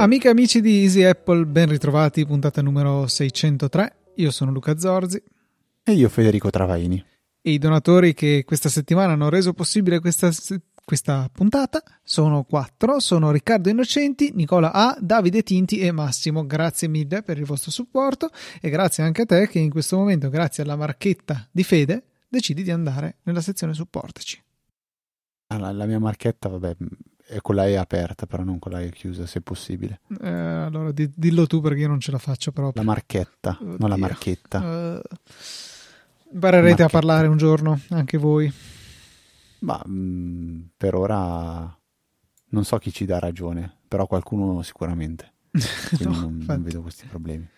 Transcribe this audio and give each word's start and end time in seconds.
Amiche 0.00 0.28
e 0.28 0.30
amici 0.30 0.60
di 0.60 0.82
Easy 0.82 1.02
Apple, 1.02 1.44
ben 1.44 1.68
ritrovati, 1.68 2.24
puntata 2.24 2.62
numero 2.62 3.06
603. 3.06 3.96
Io 4.14 4.30
sono 4.30 4.52
Luca 4.52 4.78
Zorzi. 4.78 5.20
E 5.82 5.92
io 5.92 6.08
Federico 6.08 6.50
Travaini. 6.50 7.04
E 7.42 7.50
i 7.50 7.58
donatori 7.58 8.14
che 8.14 8.44
questa 8.46 8.68
settimana 8.68 9.12
hanno 9.12 9.28
reso 9.28 9.52
possibile 9.52 9.98
questa, 9.98 10.30
questa 10.88 11.28
puntata 11.30 11.82
sono 12.02 12.44
quattro. 12.44 12.98
Sono 12.98 13.30
Riccardo 13.30 13.68
Innocenti, 13.68 14.32
Nicola 14.34 14.72
A, 14.72 14.96
Davide 14.98 15.42
Tinti 15.42 15.80
e 15.80 15.92
Massimo. 15.92 16.46
Grazie 16.46 16.88
mille 16.88 17.22
per 17.22 17.36
il 17.36 17.44
vostro 17.44 17.70
supporto 17.70 18.30
e 18.58 18.70
grazie 18.70 19.02
anche 19.02 19.20
a 19.20 19.26
te 19.26 19.48
che 19.48 19.58
in 19.58 19.68
questo 19.68 19.98
momento, 19.98 20.30
grazie 20.30 20.62
alla 20.62 20.76
marchetta 20.76 21.46
di 21.50 21.62
Fede, 21.62 22.04
decidi 22.26 22.62
di 22.62 22.70
andare 22.70 23.16
nella 23.24 23.42
sezione 23.42 23.74
supportaci. 23.74 24.42
Ah, 25.48 25.72
la 25.72 25.84
mia 25.84 25.98
marchetta, 25.98 26.48
vabbè, 26.48 26.76
e 27.26 27.40
con 27.42 27.54
la 27.56 27.66
E 27.66 27.76
aperta, 27.76 28.24
però 28.24 28.42
non 28.42 28.58
con 28.58 28.72
la 28.72 28.80
E 28.80 28.90
chiusa, 28.90 29.26
se 29.26 29.42
possibile. 29.42 30.00
Eh, 30.22 30.26
allora 30.26 30.90
di, 30.90 31.12
dillo 31.14 31.46
tu 31.46 31.60
perché 31.60 31.80
io 31.80 31.88
non 31.88 32.00
ce 32.00 32.12
la 32.12 32.18
faccio 32.18 32.50
proprio. 32.50 32.82
La 32.82 32.88
marchetta, 32.88 33.58
Oddio. 33.60 33.76
non 33.78 33.90
la 33.90 33.96
marchetta. 33.98 34.58
Uh, 34.58 35.00
imparerete 36.32 36.82
marchetta. 36.82 36.84
a 36.84 36.88
parlare 36.88 37.26
un 37.26 37.36
giorno, 37.36 37.78
anche 37.90 38.16
voi. 38.16 38.50
Ma 39.60 39.80
mh, 39.84 39.92
mm, 39.92 40.60
per 40.76 40.94
ora 40.94 41.78
non 42.50 42.64
so 42.64 42.78
chi 42.78 42.92
ci 42.92 43.04
dà 43.04 43.18
ragione, 43.18 43.78
però 43.86 44.06
qualcuno 44.06 44.62
sicuramente. 44.62 45.32
No, 46.00 46.10
non, 46.10 46.44
non 46.46 46.62
vedo 46.62 46.82
questi 46.82 47.06
problemi. 47.06 47.48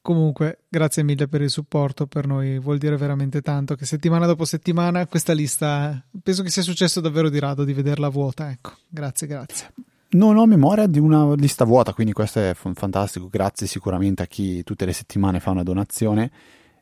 Comunque, 0.00 0.60
grazie 0.68 1.02
mille 1.02 1.28
per 1.28 1.42
il 1.42 1.50
supporto, 1.50 2.06
per 2.06 2.26
noi 2.26 2.58
vuol 2.58 2.78
dire 2.78 2.96
veramente 2.96 3.42
tanto 3.42 3.74
che 3.74 3.84
settimana 3.84 4.24
dopo 4.24 4.46
settimana 4.46 5.06
questa 5.06 5.34
lista, 5.34 6.02
penso 6.22 6.42
che 6.42 6.50
sia 6.50 6.62
successo 6.62 7.00
davvero 7.00 7.28
di 7.28 7.38
rado 7.38 7.64
di 7.64 7.74
vederla 7.74 8.08
vuota, 8.08 8.50
ecco, 8.50 8.72
grazie, 8.88 9.26
grazie. 9.26 9.72
Non 10.10 10.38
ho 10.38 10.46
memoria 10.46 10.86
di 10.86 10.98
una 10.98 11.34
lista 11.34 11.64
vuota, 11.64 11.92
quindi 11.92 12.14
questo 12.14 12.40
è 12.40 12.54
fantastico, 12.54 13.28
grazie 13.28 13.66
sicuramente 13.66 14.22
a 14.22 14.26
chi 14.26 14.62
tutte 14.62 14.86
le 14.86 14.94
settimane 14.94 15.40
fa 15.40 15.50
una 15.50 15.62
donazione 15.62 16.30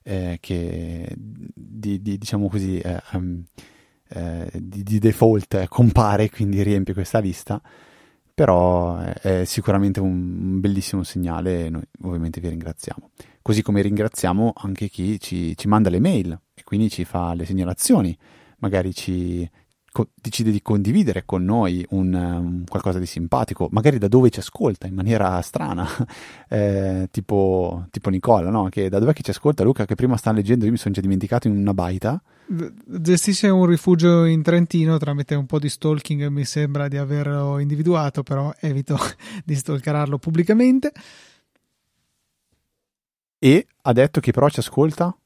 eh, 0.04 0.38
che 0.40 1.12
di, 1.16 2.00
di, 2.00 2.18
diciamo 2.18 2.48
così, 2.48 2.78
eh, 2.78 3.02
um, 3.14 3.42
eh, 4.08 4.50
di, 4.52 4.82
di, 4.82 4.98
default 4.98 5.68
compare, 5.68 6.28
quindi 6.30 6.62
riempie 6.62 6.94
questa 6.94 7.18
lista 7.18 7.60
però 8.36 8.98
è, 8.98 9.46
sicuramente 9.46 9.98
un 9.98 10.60
bellissimo 10.60 11.02
segnale 11.04 11.64
e 11.64 11.70
noi 11.70 11.82
ovviamente 12.02 12.38
vi 12.38 12.50
ringraziamo. 12.50 13.12
Così 13.40 13.62
come 13.62 13.80
ringraziamo 13.80 14.52
anche 14.54 14.88
chi 14.88 15.18
ci, 15.18 15.56
ci 15.56 15.68
manda 15.68 15.88
le 15.88 16.00
mail 16.00 16.38
e 16.52 16.62
quindi 16.62 16.90
ci 16.90 17.06
fa 17.06 17.32
le 17.32 17.46
segnalazioni, 17.46 18.14
magari 18.58 18.92
ci, 18.92 19.48
decide 20.14 20.50
di 20.50 20.60
condividere 20.60 21.24
con 21.24 21.44
noi 21.44 21.82
un, 21.90 22.12
um, 22.12 22.64
qualcosa 22.66 22.98
di 22.98 23.06
simpatico, 23.06 23.68
magari 23.70 23.96
da 23.96 24.08
dove 24.08 24.28
ci 24.28 24.40
ascolta 24.40 24.86
in 24.86 24.94
maniera 24.94 25.40
strana, 25.40 25.88
eh, 26.50 27.08
tipo, 27.10 27.86
tipo, 27.90 28.10
Nicola, 28.10 28.50
no? 28.50 28.68
che 28.68 28.90
da 28.90 28.98
dove 28.98 29.14
ci 29.14 29.30
ascolta 29.30 29.64
Luca, 29.64 29.86
che 29.86 29.94
prima 29.94 30.18
sta 30.18 30.30
leggendo, 30.32 30.66
io 30.66 30.72
mi 30.72 30.76
sono 30.76 30.92
già 30.92 31.00
dimenticato 31.00 31.48
in 31.48 31.56
una 31.56 31.72
baita. 31.72 32.20
Gestisce 32.48 33.48
un 33.48 33.66
rifugio 33.66 34.24
in 34.24 34.42
Trentino 34.42 34.98
tramite 34.98 35.34
un 35.34 35.46
po' 35.46 35.58
di 35.58 35.68
stalking, 35.68 36.26
mi 36.28 36.44
sembra 36.44 36.88
di 36.88 36.96
averlo 36.96 37.58
individuato, 37.58 38.22
però 38.22 38.52
evito 38.60 38.96
di 39.44 39.54
stalkerarlo 39.54 40.18
pubblicamente. 40.18 40.92
E 43.38 43.66
ha 43.82 43.92
detto 43.92 44.20
che 44.20 44.32
però 44.32 44.48
ci 44.48 44.60
ascolta 44.60 45.16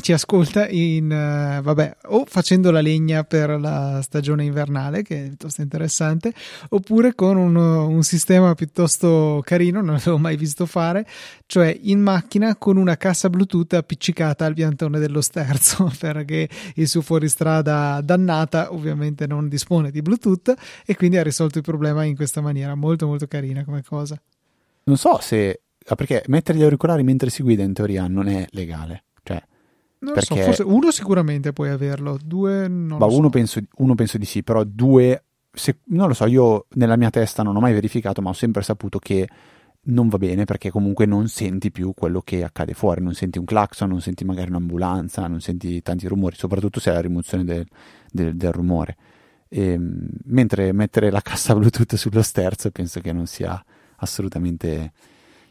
ci 0.00 0.12
ascolta 0.12 0.66
in, 0.68 1.04
uh, 1.04 1.62
vabbè, 1.62 1.96
o 2.06 2.24
facendo 2.26 2.70
la 2.70 2.80
legna 2.80 3.24
per 3.24 3.60
la 3.60 4.00
stagione 4.02 4.42
invernale, 4.42 5.02
che 5.02 5.24
è 5.24 5.26
piuttosto 5.28 5.60
interessante, 5.60 6.32
oppure 6.70 7.14
con 7.14 7.36
un, 7.36 7.54
un, 7.54 8.02
sistema 8.02 8.54
piuttosto 8.54 9.42
carino, 9.44 9.82
non 9.82 9.94
l'avevo 9.94 10.16
mai 10.16 10.36
visto 10.36 10.64
fare, 10.64 11.06
cioè 11.44 11.76
in 11.82 12.00
macchina 12.00 12.56
con 12.56 12.78
una 12.78 12.96
cassa 12.96 13.28
Bluetooth 13.28 13.74
appiccicata 13.74 14.46
al 14.46 14.54
piantone 14.54 14.98
dello 14.98 15.20
sterzo, 15.20 15.92
perché 16.00 16.48
il 16.76 16.88
suo 16.88 17.02
fuoristrada 17.02 18.00
dannata 18.02 18.72
ovviamente 18.72 19.26
non 19.26 19.46
dispone 19.46 19.90
di 19.90 20.00
Bluetooth 20.00 20.54
e 20.86 20.96
quindi 20.96 21.18
ha 21.18 21.22
risolto 21.22 21.58
il 21.58 21.64
problema 21.64 22.04
in 22.04 22.16
questa 22.16 22.40
maniera, 22.40 22.74
molto 22.74 23.06
molto 23.06 23.26
carina 23.26 23.62
come 23.62 23.82
cosa. 23.82 24.18
Non 24.84 24.96
so 24.96 25.18
se... 25.20 25.60
Ah, 25.86 25.96
perché 25.96 26.22
mettere 26.28 26.56
gli 26.56 26.62
auricolari 26.62 27.02
mentre 27.02 27.28
si 27.28 27.42
guida 27.42 27.62
in 27.62 27.72
teoria 27.72 28.06
non 28.06 28.28
è 28.28 28.46
legale. 28.52 29.04
Non 30.02 30.14
perché... 30.14 30.36
so, 30.36 30.42
forse 30.42 30.62
uno 30.64 30.90
sicuramente 30.90 31.52
puoi 31.52 31.70
averlo, 31.70 32.18
due 32.22 32.66
non 32.66 32.98
Ma 32.98 33.06
uno, 33.06 33.24
so. 33.24 33.28
penso, 33.30 33.60
uno 33.76 33.94
penso 33.94 34.18
di 34.18 34.24
sì, 34.24 34.42
però 34.42 34.64
due, 34.64 35.24
se, 35.52 35.78
non 35.86 36.08
lo 36.08 36.14
so, 36.14 36.26
io 36.26 36.66
nella 36.74 36.96
mia 36.96 37.10
testa 37.10 37.44
non 37.44 37.56
ho 37.56 37.60
mai 37.60 37.72
verificato, 37.72 38.20
ma 38.20 38.30
ho 38.30 38.34
sempre 38.34 38.62
saputo 38.62 38.98
che 38.98 39.28
non 39.84 40.08
va 40.08 40.18
bene 40.18 40.44
perché 40.44 40.70
comunque 40.70 41.06
non 41.06 41.28
senti 41.28 41.70
più 41.70 41.92
quello 41.94 42.20
che 42.20 42.42
accade 42.42 42.74
fuori, 42.74 43.00
non 43.00 43.14
senti 43.14 43.38
un 43.38 43.44
clacson, 43.44 43.88
non 43.88 44.00
senti 44.00 44.24
magari 44.24 44.50
un'ambulanza, 44.50 45.26
non 45.28 45.40
senti 45.40 45.80
tanti 45.82 46.08
rumori, 46.08 46.34
soprattutto 46.36 46.80
se 46.80 46.90
è 46.90 46.94
la 46.94 47.00
rimozione 47.00 47.44
del, 47.44 47.66
del, 48.10 48.36
del 48.36 48.52
rumore. 48.52 48.96
E, 49.48 49.72
ehm, 49.72 50.08
mentre 50.24 50.72
mettere 50.72 51.12
la 51.12 51.20
cassa 51.20 51.54
Bluetooth 51.54 51.94
sullo 51.94 52.22
sterzo 52.22 52.72
penso 52.72 53.00
che 53.00 53.12
non 53.12 53.26
sia 53.26 53.64
assolutamente 53.96 54.92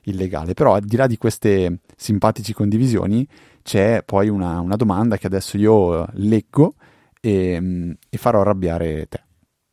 illegale. 0.03 0.53
Però 0.53 0.73
al 0.73 0.83
di 0.83 0.95
là 0.97 1.07
di 1.07 1.17
queste 1.17 1.79
simpatici 1.95 2.53
condivisioni 2.53 3.25
c'è 3.61 4.03
poi 4.03 4.29
una, 4.29 4.59
una 4.59 4.75
domanda 4.75 5.17
che 5.17 5.27
adesso 5.27 5.57
io 5.57 6.07
leggo 6.13 6.75
e, 7.19 7.95
e 8.09 8.17
farò 8.17 8.41
arrabbiare 8.41 9.07
te. 9.07 9.23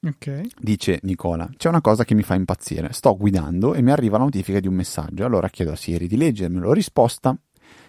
Okay. 0.00 0.48
Dice 0.60 1.00
Nicola: 1.02 1.50
C'è 1.56 1.68
una 1.68 1.80
cosa 1.80 2.04
che 2.04 2.14
mi 2.14 2.22
fa 2.22 2.34
impazzire. 2.34 2.92
Sto 2.92 3.16
guidando 3.16 3.74
e 3.74 3.82
mi 3.82 3.90
arriva 3.90 4.16
la 4.16 4.24
notifica 4.24 4.60
di 4.60 4.68
un 4.68 4.74
messaggio. 4.74 5.24
Allora 5.24 5.48
chiedo 5.48 5.72
a 5.72 5.76
Siri 5.76 6.06
di 6.06 6.16
leggermelo. 6.16 6.72
Risposta: 6.72 7.36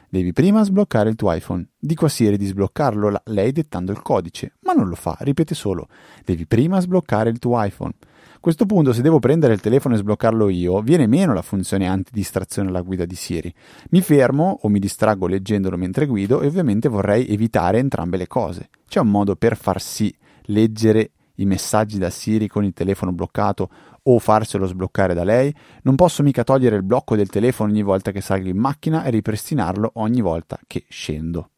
Devi 0.10 0.34
prima 0.34 0.64
sbloccare 0.64 1.10
il 1.10 1.16
tuo 1.16 1.32
iPhone. 1.32 1.68
Dico 1.78 2.06
a 2.06 2.10
Siri 2.10 2.38
di 2.38 2.48
sbloccarlo 2.48 3.22
lei 3.26 3.52
dettando 3.52 3.92
il 3.92 4.02
codice, 4.02 4.54
ma 4.62 4.74
non 4.74 4.88
lo 4.88 4.96
fa. 4.96 5.18
Ripete 5.20 5.54
solo: 5.54 5.88
Devi 6.26 6.48
prima 6.48 6.80
sbloccare 6.80 7.30
il 7.30 7.38
tuo 7.38 7.64
iPhone. 7.64 7.94
A 8.40 8.42
questo 8.42 8.66
punto, 8.66 8.94
se 8.94 9.02
devo 9.02 9.20
prendere 9.20 9.52
il 9.52 9.60
telefono 9.60 9.96
e 9.96 9.98
sbloccarlo 9.98 10.48
io, 10.48 10.80
viene 10.80 11.08
meno 11.08 11.34
la 11.34 11.42
funzione 11.42 11.88
antidistrazione 11.88 12.70
alla 12.70 12.80
guida 12.80 13.04
di 13.04 13.16
Siri. 13.16 13.54
Mi 13.90 14.00
fermo 14.00 14.60
o 14.62 14.70
mi 14.70 14.80
distraggo 14.80 15.28
leggendolo 15.28 15.76
mentre 15.76 16.06
guido 16.06 16.40
e 16.40 16.48
ovviamente 16.48 16.88
vorrei 16.88 17.28
evitare 17.28 17.80
entrambe 17.80 18.16
le 18.16 18.28
cose. 18.28 18.70
C'è 18.88 19.02
un 19.02 19.10
modo 19.10 19.36
per 19.36 19.58
far 19.58 19.82
sì 19.82 20.16
leggere 20.44 21.12
i 21.36 21.46
messaggi 21.46 21.98
da 21.98 22.10
Siri 22.10 22.48
con 22.48 22.64
il 22.64 22.72
telefono 22.72 23.12
bloccato 23.12 23.70
o 24.04 24.18
farselo 24.20 24.68
sbloccare 24.68 25.14
da 25.14 25.26
lei? 25.26 25.54
Non 25.82 25.96
posso 25.96 26.24
mica 26.24 26.46
togliere 26.46 26.78
il 26.78 26.84
blocco 26.84 27.18
del 27.18 27.28
telefono 27.28 27.72
ogni 27.72 27.84
volta 27.84 28.12
che 28.12 28.22
salgo 28.22 28.48
in 28.48 28.58
macchina 28.58 29.04
e 29.04 29.10
ripristinarlo 29.10 29.92
ogni 29.96 30.22
volta 30.22 30.58
che 30.66 30.86
scendo. 30.88 31.50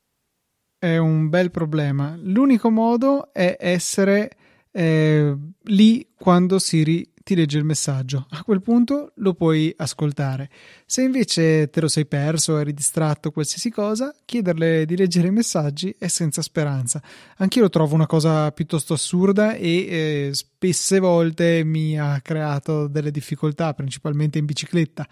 È 0.79 0.97
un 0.97 1.29
bel 1.29 1.51
problema. 1.51 2.15
L'unico 2.17 2.71
modo 2.71 3.31
è 3.31 3.55
essere 3.59 4.31
eh, 4.71 5.35
lì 5.63 6.07
quando 6.17 6.59
Siri 6.59 7.11
ti 7.23 7.35
legge 7.35 7.57
il 7.57 7.63
messaggio. 7.63 8.25
A 8.29 8.43
quel 8.43 8.61
punto 8.61 9.13
lo 9.15 9.33
puoi 9.33 9.73
ascoltare. 9.77 10.49
Se 10.91 11.01
invece 11.03 11.69
te 11.69 11.79
lo 11.79 11.87
sei 11.87 12.05
perso, 12.05 12.57
eri 12.57 12.73
distratto, 12.73 13.31
qualsiasi 13.31 13.69
cosa, 13.69 14.13
chiederle 14.25 14.85
di 14.85 14.97
leggere 14.97 15.29
i 15.29 15.31
messaggi 15.31 15.95
è 15.97 16.07
senza 16.07 16.41
speranza. 16.41 17.01
Anch'io 17.37 17.61
lo 17.61 17.69
trovo 17.69 17.95
una 17.95 18.07
cosa 18.07 18.51
piuttosto 18.51 18.91
assurda 18.91 19.53
e 19.53 19.69
eh, 19.69 20.29
spesse 20.33 20.99
volte 20.99 21.63
mi 21.63 21.97
ha 21.97 22.19
creato 22.19 22.87
delle 22.87 23.09
difficoltà, 23.09 23.73
principalmente 23.73 24.37
in 24.37 24.43
bicicletta. 24.43 25.07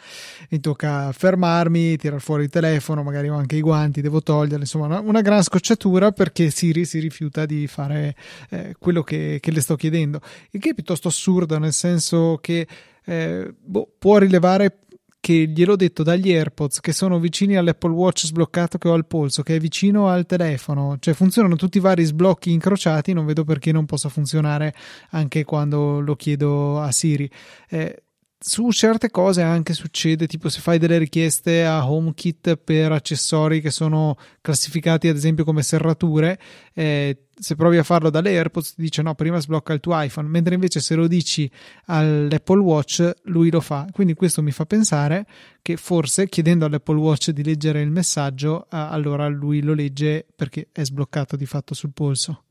Mi 0.49 0.59
tocca 0.59 1.13
fermarmi, 1.13 1.95
tirar 1.95 2.19
fuori 2.19 2.43
il 2.43 2.49
telefono, 2.49 3.01
magari 3.01 3.29
ho 3.29 3.35
anche 3.35 3.55
i 3.55 3.61
guanti, 3.61 4.01
devo 4.01 4.21
toglierli, 4.21 4.63
insomma, 4.63 4.87
una, 4.87 4.99
una 4.99 5.21
gran 5.21 5.43
scocciatura 5.43 6.11
perché 6.11 6.49
Siri 6.49 6.83
si 6.83 6.99
rifiuta 6.99 7.45
di 7.45 7.67
fare 7.67 8.17
eh, 8.49 8.75
quello 8.77 9.01
che, 9.01 9.37
che 9.39 9.51
le 9.51 9.61
sto 9.61 9.77
chiedendo. 9.77 10.19
Il 10.51 10.59
che 10.59 10.71
è 10.71 10.73
piuttosto 10.73 11.07
assurdo, 11.07 11.57
nel 11.57 11.71
senso 11.71 12.37
che 12.41 12.67
eh, 13.05 13.55
boh, 13.57 13.89
può 13.97 14.17
rilevare 14.17 14.79
che 15.19 15.47
gliel'ho 15.47 15.75
detto 15.75 16.03
dagli 16.03 16.31
AirPods 16.31 16.79
che 16.79 16.93
sono 16.93 17.19
vicini 17.19 17.57
all'Apple 17.57 17.91
Watch 17.91 18.25
sbloccato 18.25 18.77
che 18.77 18.87
ho 18.87 18.93
al 18.93 19.05
polso, 19.05 19.43
che 19.43 19.55
è 19.55 19.59
vicino 19.59 20.07
al 20.07 20.25
telefono, 20.25 20.97
cioè 20.99 21.13
funzionano 21.13 21.55
tutti 21.55 21.77
i 21.77 21.81
vari 21.81 22.03
sblocchi 22.03 22.51
incrociati, 22.51 23.13
non 23.13 23.25
vedo 23.25 23.43
perché 23.43 23.71
non 23.71 23.85
possa 23.85 24.09
funzionare 24.09 24.73
anche 25.11 25.43
quando 25.43 25.99
lo 25.99 26.15
chiedo 26.15 26.79
a 26.79 26.91
Siri. 26.91 27.29
Eh, 27.69 28.03
su 28.41 28.71
certe 28.71 29.11
cose 29.11 29.41
anche 29.41 29.73
succede, 29.73 30.25
tipo 30.25 30.47
se 30.47 30.61
fai 30.61 30.77
delle 30.79 30.97
richieste 30.97 31.65
a 31.65 31.91
HomeKit 31.91 32.55
per 32.55 32.93
accessori 32.93 33.59
che 33.59 33.69
sono 33.69 34.17
classificati 34.39 35.09
ad 35.09 35.17
esempio 35.17 35.43
come 35.43 35.61
serrature, 35.61 36.39
eh, 36.73 37.25
se 37.37 37.55
provi 37.55 37.77
a 37.77 37.83
farlo 37.83 38.09
dalle 38.09 38.29
AirPods 38.29 38.75
ti 38.75 38.81
dice 38.81 39.01
no, 39.01 39.13
prima 39.13 39.39
sblocca 39.39 39.73
il 39.73 39.81
tuo 39.81 39.99
iPhone, 40.01 40.29
mentre 40.29 40.53
invece 40.53 40.79
se 40.79 40.95
lo 40.95 41.07
dici 41.07 41.51
all'Apple 41.87 42.61
Watch 42.61 43.11
lui 43.23 43.51
lo 43.51 43.59
fa. 43.59 43.85
Quindi 43.91 44.13
questo 44.13 44.41
mi 44.41 44.51
fa 44.51 44.65
pensare 44.65 45.25
che 45.61 45.75
forse 45.75 46.29
chiedendo 46.29 46.65
all'Apple 46.65 46.97
Watch 46.97 47.31
di 47.31 47.43
leggere 47.43 47.81
il 47.81 47.91
messaggio, 47.91 48.63
eh, 48.63 48.67
allora 48.77 49.27
lui 49.27 49.61
lo 49.61 49.73
legge 49.73 50.25
perché 50.33 50.69
è 50.71 50.85
sbloccato 50.85 51.35
di 51.35 51.45
fatto 51.45 51.73
sul 51.73 51.91
polso 51.93 52.43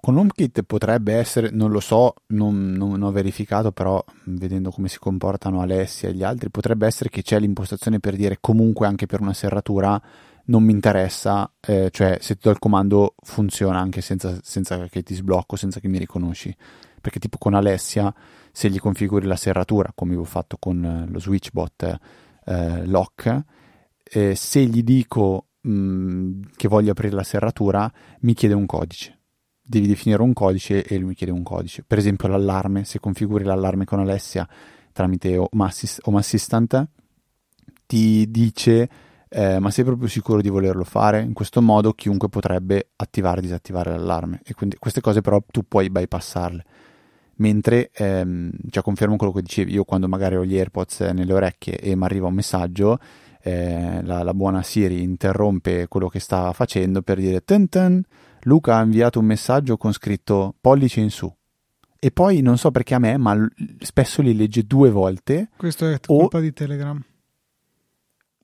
con 0.00 0.16
HomeKit 0.16 0.62
potrebbe 0.62 1.14
essere, 1.14 1.50
non 1.50 1.70
lo 1.70 1.80
so, 1.80 2.14
non, 2.28 2.72
non, 2.72 3.02
ho 3.02 3.10
verificato, 3.10 3.72
però 3.72 4.02
vedendo 4.24 4.70
come 4.70 4.88
si 4.88 4.98
comportano 4.98 5.60
Alessia 5.60 6.08
e 6.08 6.14
gli 6.14 6.22
altri, 6.22 6.50
potrebbe 6.50 6.86
essere 6.86 7.10
che 7.10 7.22
c'è 7.22 7.38
l'impostazione 7.38 8.00
per 8.00 8.16
dire 8.16 8.38
comunque 8.40 8.86
anche 8.86 9.06
per 9.06 9.20
una 9.20 9.32
serratura 9.32 10.00
non 10.46 10.62
mi 10.62 10.72
interessa, 10.72 11.50
eh, 11.60 11.90
cioè 11.90 12.18
se 12.20 12.34
ti 12.34 12.40
do 12.44 12.50
il 12.50 12.58
comando 12.58 13.14
funziona 13.22 13.78
anche 13.78 14.00
senza, 14.00 14.38
senza, 14.42 14.86
che 14.88 15.02
ti 15.02 15.14
sblocco, 15.14 15.56
senza 15.56 15.80
che 15.80 15.88
mi 15.88 15.98
riconosci. 15.98 16.54
Perché 17.00 17.18
tipo 17.18 17.38
con 17.38 17.54
Alessia, 17.54 18.12
se 18.50 18.70
gli 18.70 18.78
configuri 18.78 19.26
la 19.26 19.36
serratura, 19.36 19.92
come 19.94 20.16
ho 20.16 20.24
fatto 20.24 20.56
con 20.58 20.84
eh, 20.84 21.06
lo 21.10 21.20
switchbot 21.20 21.98
eh, 22.44 22.86
lock, 22.86 23.42
eh, 24.02 24.34
se 24.34 24.64
gli 24.64 24.82
dico 24.82 25.48
mh, 25.60 25.70
mm, 25.70 26.42
che 26.56 26.68
voglio 26.68 26.92
aprire 26.92 27.14
la 27.14 27.22
serratura, 27.22 27.90
mi 28.20 28.34
chiede 28.34 28.54
un 28.54 28.66
codice 28.66 29.17
devi 29.68 29.86
definire 29.86 30.22
un 30.22 30.32
codice 30.32 30.82
e 30.82 30.96
lui 30.96 31.08
mi 31.08 31.14
chiede 31.14 31.32
un 31.32 31.42
codice. 31.42 31.84
Per 31.86 31.98
esempio 31.98 32.26
l'allarme, 32.28 32.84
se 32.84 32.98
configuri 33.00 33.44
l'allarme 33.44 33.84
con 33.84 34.00
Alessia 34.00 34.48
tramite 34.92 35.36
Home, 35.36 35.64
Assist, 35.64 36.00
Assistant, 36.02 36.88
ti 37.86 38.30
dice 38.30 38.88
eh, 39.28 39.58
ma 39.58 39.70
sei 39.70 39.84
proprio 39.84 40.08
sicuro 40.08 40.40
di 40.40 40.48
volerlo 40.48 40.84
fare? 40.84 41.20
In 41.20 41.34
questo 41.34 41.60
modo 41.60 41.92
chiunque 41.92 42.30
potrebbe 42.30 42.88
attivare 42.96 43.40
e 43.40 43.42
disattivare 43.42 43.90
l'allarme 43.90 44.40
e 44.42 44.54
quindi 44.54 44.76
queste 44.78 45.02
cose 45.02 45.20
però 45.20 45.42
tu 45.46 45.64
puoi 45.68 45.90
bypassarle. 45.90 46.64
Mentre, 47.36 47.90
ehm, 47.92 48.50
cioè 48.70 48.82
confermo 48.82 49.16
quello 49.16 49.32
che 49.32 49.42
dicevi, 49.42 49.72
io 49.72 49.84
quando 49.84 50.08
magari 50.08 50.36
ho 50.36 50.44
gli 50.44 50.56
AirPods 50.56 51.00
nelle 51.12 51.32
orecchie 51.32 51.78
e 51.78 51.94
mi 51.94 52.04
arriva 52.04 52.26
un 52.26 52.34
messaggio, 52.34 52.98
eh, 53.42 54.02
la, 54.02 54.22
la, 54.24 54.34
buona 54.34 54.62
Siri 54.62 55.02
interrompe 55.02 55.86
quello 55.88 56.08
che 56.08 56.18
sta 56.18 56.52
facendo 56.52 57.02
per 57.02 57.18
dire 57.18 57.44
ten 57.44 57.68
ten, 57.68 58.02
Luca 58.48 58.78
ha 58.78 58.82
inviato 58.82 59.18
un 59.20 59.26
messaggio 59.26 59.76
con 59.76 59.92
scritto 59.92 60.54
pollice 60.60 61.00
in 61.00 61.10
su. 61.10 61.32
E 62.00 62.10
poi 62.10 62.40
non 62.40 62.56
so 62.56 62.70
perché 62.70 62.94
a 62.94 62.98
me, 62.98 63.16
ma 63.18 63.36
spesso 63.80 64.22
li 64.22 64.34
legge 64.34 64.62
due 64.62 64.90
volte. 64.90 65.50
Questo 65.56 65.88
è 65.88 66.00
colpa 66.00 66.38
o... 66.38 66.40
di 66.40 66.52
Telegram. 66.52 67.00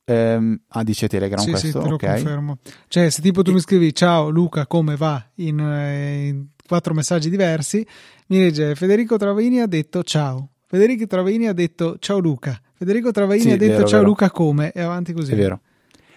Ehm, 0.07 0.61
ah, 0.69 0.83
dice 0.83 1.09
Telegram 1.09 1.43
sì, 1.43 1.51
questo? 1.51 1.67
Sì, 1.67 1.73
te 1.73 1.89
lo 1.89 1.95
okay. 1.95 2.23
confermo. 2.23 2.59
Cioè, 2.89 3.09
se 3.09 3.23
tipo 3.23 3.43
tu 3.43 3.51
e... 3.51 3.55
mi 3.55 3.61
scrivi 3.61 3.95
ciao 3.95 4.29
Luca, 4.29 4.67
come 4.67 4.97
va? 4.97 5.25
In, 5.37 5.59
eh, 5.59 6.27
in, 6.27 6.47
quattro 6.67 6.93
messaggi 6.93 7.31
diversi, 7.31 7.87
mi 8.27 8.39
legge 8.39 8.75
Federico 8.75 9.17
Travaini 9.17 9.61
ha 9.61 9.67
detto 9.67 10.03
ciao. 10.03 10.51
Federico 10.67 11.07
Travaini 11.07 11.47
ha 11.47 11.55
detto 11.55 11.97
ciao 11.99 12.19
Luca. 12.19 12.61
Federico 12.75 13.11
Travaini 13.11 13.43
sì, 13.43 13.51
ha 13.53 13.57
detto 13.57 13.73
vero, 13.73 13.87
ciao 13.87 13.99
vero. 14.01 14.11
Luca 14.11 14.31
come? 14.31 14.73
E 14.73 14.83
avanti 14.83 15.15
così. 15.15 15.33
È 15.33 15.37
vero. 15.37 15.61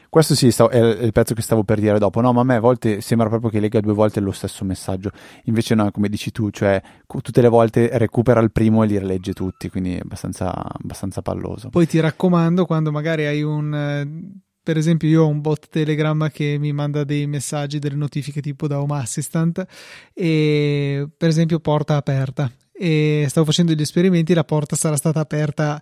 Questo 0.09 0.35
sì, 0.35 0.47
è 0.47 0.77
il 0.77 1.11
pezzo 1.11 1.33
che 1.33 1.41
stavo 1.41 1.63
per 1.63 1.79
dire 1.79 1.99
dopo. 1.99 2.21
No, 2.21 2.33
ma 2.33 2.41
a 2.41 2.43
me 2.43 2.55
a 2.55 2.59
volte 2.59 3.01
sembra 3.01 3.27
proprio 3.29 3.49
che 3.49 3.59
lega 3.59 3.79
due 3.79 3.93
volte 3.93 4.19
lo 4.19 4.31
stesso 4.31 4.65
messaggio. 4.65 5.11
Invece 5.45 5.75
no, 5.75 5.91
come 5.91 6.09
dici 6.09 6.31
tu, 6.31 6.49
cioè 6.49 6.81
tutte 7.05 7.41
le 7.41 7.49
volte 7.49 7.89
recupera 7.97 8.39
il 8.39 8.51
primo 8.51 8.83
e 8.83 8.87
li 8.87 8.97
rilegge 8.97 9.33
tutti, 9.33 9.69
quindi 9.69 9.95
è 9.95 9.99
abbastanza, 10.01 10.53
abbastanza 10.53 11.21
palloso. 11.21 11.69
Poi 11.69 11.87
ti 11.87 11.99
raccomando, 11.99 12.65
quando 12.65 12.91
magari 12.91 13.25
hai 13.25 13.41
un... 13.43 14.45
Per 14.67 14.75
esempio 14.75 15.07
io 15.07 15.23
ho 15.23 15.27
un 15.29 15.39
bot 15.39 15.69
Telegram 15.69 16.29
che 16.29 16.57
mi 16.59 16.73
manda 16.73 17.05
dei 17.05 17.25
messaggi, 17.25 17.79
delle 17.79 17.95
notifiche 17.95 18.41
tipo 18.41 18.67
da 18.67 18.81
Home 18.81 18.97
Assistant 18.97 19.65
e 20.13 21.07
per 21.15 21.29
esempio 21.29 21.59
porta 21.61 21.95
aperta 21.95 22.51
e 22.73 23.25
stavo 23.29 23.45
facendo 23.45 23.71
gli 23.71 23.79
esperimenti 23.79 24.33
la 24.33 24.43
porta 24.43 24.75
sarà 24.75 24.97
stata 24.97 25.21
aperta 25.21 25.81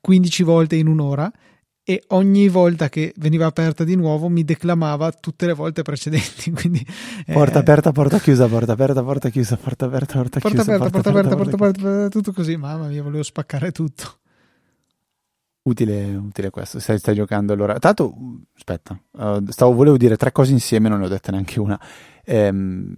15 0.00 0.42
volte 0.42 0.74
in 0.74 0.88
un'ora 0.88 1.30
e 1.88 2.02
ogni 2.08 2.48
volta 2.48 2.88
che 2.88 3.14
veniva 3.18 3.46
aperta 3.46 3.84
di 3.84 3.94
nuovo 3.94 4.28
mi 4.28 4.42
declamava 4.42 5.12
tutte 5.12 5.46
le 5.46 5.52
volte 5.52 5.82
precedenti. 5.82 6.50
Quindi, 6.50 6.84
porta 7.32 7.58
eh, 7.58 7.60
aperta, 7.60 7.92
porta 7.92 8.18
chiusa, 8.18 8.48
porta 8.48 8.72
aperta, 8.72 9.04
porta 9.04 9.28
chiusa, 9.28 9.56
porta 9.56 9.84
aperta, 9.84 10.14
porta, 10.14 10.40
porta 10.40 10.62
chiusa. 10.62 10.74
Aperta, 10.74 10.90
porta, 10.90 11.10
aperta, 11.10 11.36
porta 11.36 11.54
aperta, 11.54 11.56
porta 11.56 11.88
aperta, 11.88 12.08
tutto 12.08 12.32
così. 12.32 12.56
Mamma 12.56 12.88
mia, 12.88 13.04
volevo 13.04 13.22
spaccare 13.22 13.70
tutto. 13.70 14.18
Utile, 15.62 16.16
utile 16.16 16.50
questo. 16.50 16.80
Stai, 16.80 16.98
stai 16.98 17.14
giocando 17.14 17.52
allora. 17.52 17.78
Tanto, 17.78 18.16
aspetta, 18.56 19.00
uh, 19.12 19.48
stavo, 19.48 19.72
volevo 19.72 19.96
dire 19.96 20.16
tre 20.16 20.32
cose 20.32 20.50
insieme, 20.50 20.88
non 20.88 20.98
ne 20.98 21.04
ho 21.04 21.08
dette 21.08 21.30
neanche 21.30 21.60
una. 21.60 21.80
Ehm, 22.24 22.96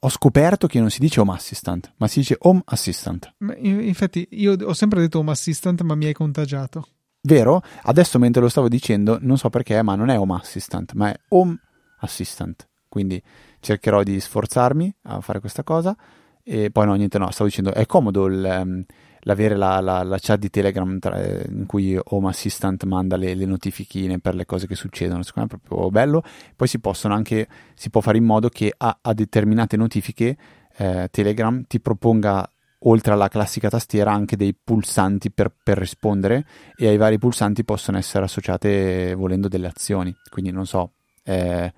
ho 0.00 0.08
scoperto 0.10 0.66
che 0.66 0.80
non 0.80 0.90
si 0.90 1.00
dice 1.00 1.20
Home 1.20 1.32
Assistant, 1.32 1.94
ma 1.96 2.06
si 2.06 2.18
dice 2.18 2.36
Home 2.40 2.60
Assistant. 2.66 3.36
infatti, 3.62 4.28
io 4.32 4.52
ho 4.52 4.74
sempre 4.74 5.00
detto 5.00 5.18
Home 5.18 5.30
Assistant, 5.30 5.80
ma 5.80 5.94
mi 5.94 6.04
hai 6.04 6.12
contagiato. 6.12 6.88
Vero? 7.22 7.62
Adesso 7.82 8.18
mentre 8.18 8.40
lo 8.40 8.48
stavo 8.48 8.68
dicendo, 8.68 9.18
non 9.20 9.36
so 9.38 9.50
perché, 9.50 9.82
ma 9.82 9.94
non 9.94 10.08
è 10.08 10.18
Home 10.18 10.34
Assistant, 10.34 10.92
ma 10.94 11.10
è 11.10 11.18
Home 11.28 11.58
Assistant. 12.00 12.68
Quindi 12.88 13.22
cercherò 13.60 14.02
di 14.02 14.18
sforzarmi 14.18 14.94
a 15.02 15.20
fare 15.20 15.40
questa 15.40 15.62
cosa. 15.62 15.96
E 16.42 16.70
poi 16.70 16.86
no, 16.86 16.94
niente, 16.94 17.18
no, 17.18 17.30
stavo 17.30 17.48
dicendo, 17.48 17.74
è 17.74 17.84
comodo 17.84 18.26
il, 18.26 18.58
um, 18.62 18.84
l'avere 19.20 19.54
la, 19.56 19.80
la, 19.80 20.02
la, 20.02 20.16
chat 20.18 20.38
di 20.38 20.48
Telegram 20.48 20.98
tra, 20.98 21.20
in 21.20 21.66
cui 21.66 21.98
Home 22.02 22.28
Assistant 22.28 22.84
manda 22.84 23.16
le, 23.16 23.34
le, 23.34 23.44
notifichine 23.44 24.18
per 24.18 24.34
le 24.34 24.46
cose 24.46 24.66
che 24.66 24.74
succedono, 24.74 25.22
secondo 25.22 25.48
me 25.50 25.56
è 25.56 25.60
proprio 25.62 25.90
bello. 25.90 26.22
Poi 26.56 26.66
si 26.66 26.78
possono 26.78 27.12
anche, 27.14 27.46
si 27.74 27.90
può 27.90 28.00
fare 28.00 28.16
in 28.16 28.24
modo 28.24 28.48
che 28.48 28.72
a, 28.74 28.98
a 29.02 29.12
determinate 29.12 29.76
notifiche 29.76 30.36
eh, 30.76 31.08
Telegram 31.10 31.62
ti 31.66 31.80
proponga 31.80 32.50
oltre 32.80 33.12
alla 33.12 33.28
classica 33.28 33.68
tastiera 33.68 34.12
anche 34.12 34.36
dei 34.36 34.54
pulsanti 34.54 35.30
per, 35.30 35.52
per, 35.62 35.78
rispondere 35.78 36.46
e 36.76 36.86
ai 36.86 36.96
vari 36.96 37.18
pulsanti 37.18 37.64
possono 37.64 37.98
essere 37.98 38.24
associate 38.24 39.14
volendo 39.14 39.48
delle 39.48 39.66
azioni. 39.66 40.14
Quindi 40.30 40.50
non 40.50 40.66
so 40.66 40.92
eh, 41.24 41.72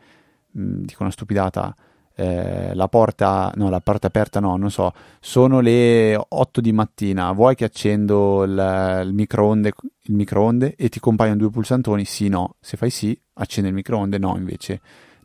dico 0.51 1.03
una 1.03 1.13
stupidata 1.13 1.75
eh, 2.15 2.75
la 2.75 2.89
porta 2.89 3.53
no 3.55 3.71
la 3.71 3.81
porta 3.81 4.09
aperta 4.09 4.41
no 4.41 4.57
non 4.57 4.71
so 4.71 4.93
sono 5.21 5.61
le 5.61 6.17
8 6.17 6.61
di 6.61 6.73
mattina 6.73 7.31
vuoi 7.33 7.55
che 7.55 7.65
accendo 7.65 8.43
il, 8.43 9.03
il 9.05 9.15
microonde 9.15 9.73
il 10.11 10.15
microonde 10.15 10.75
e 10.77 10.89
ti 10.89 11.01
compaiono 11.01 11.37
due 11.37 11.51
pulsantoni? 11.51 12.05
Sì 12.05 12.29
no. 12.29 12.57
Se 12.61 12.77
fai 12.77 12.91
sì 12.91 13.19
accende 13.35 13.69
il 13.71 13.77
microonde 13.77 14.19
no 14.19 14.37
invece 14.37 14.81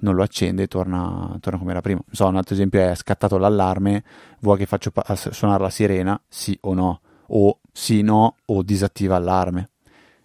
non 0.06 0.16
lo 0.16 0.22
accende 0.22 0.64
e 0.64 0.68
torna, 0.68 1.36
torna 1.40 1.58
come 1.58 1.72
era 1.72 1.82
prima. 1.82 2.00
Non 2.06 2.16
so, 2.16 2.28
un 2.28 2.38
altro 2.38 2.54
esempio 2.54 2.80
è 2.80 2.94
scattato 2.96 3.38
l'allarme, 3.38 4.04
vuoi 4.40 4.58
che 4.58 4.68
faccio 4.68 4.92
pa- 4.92 5.04
suonare 5.16 5.64
la 5.64 5.70
sirena? 5.72 6.22
Sì 6.28 6.56
o 6.62 6.74
no? 6.76 7.02
O 7.28 7.60
sì, 7.72 8.04
no, 8.04 8.36
o 8.46 8.62
disattiva 8.62 9.16
allarme. 9.16 9.72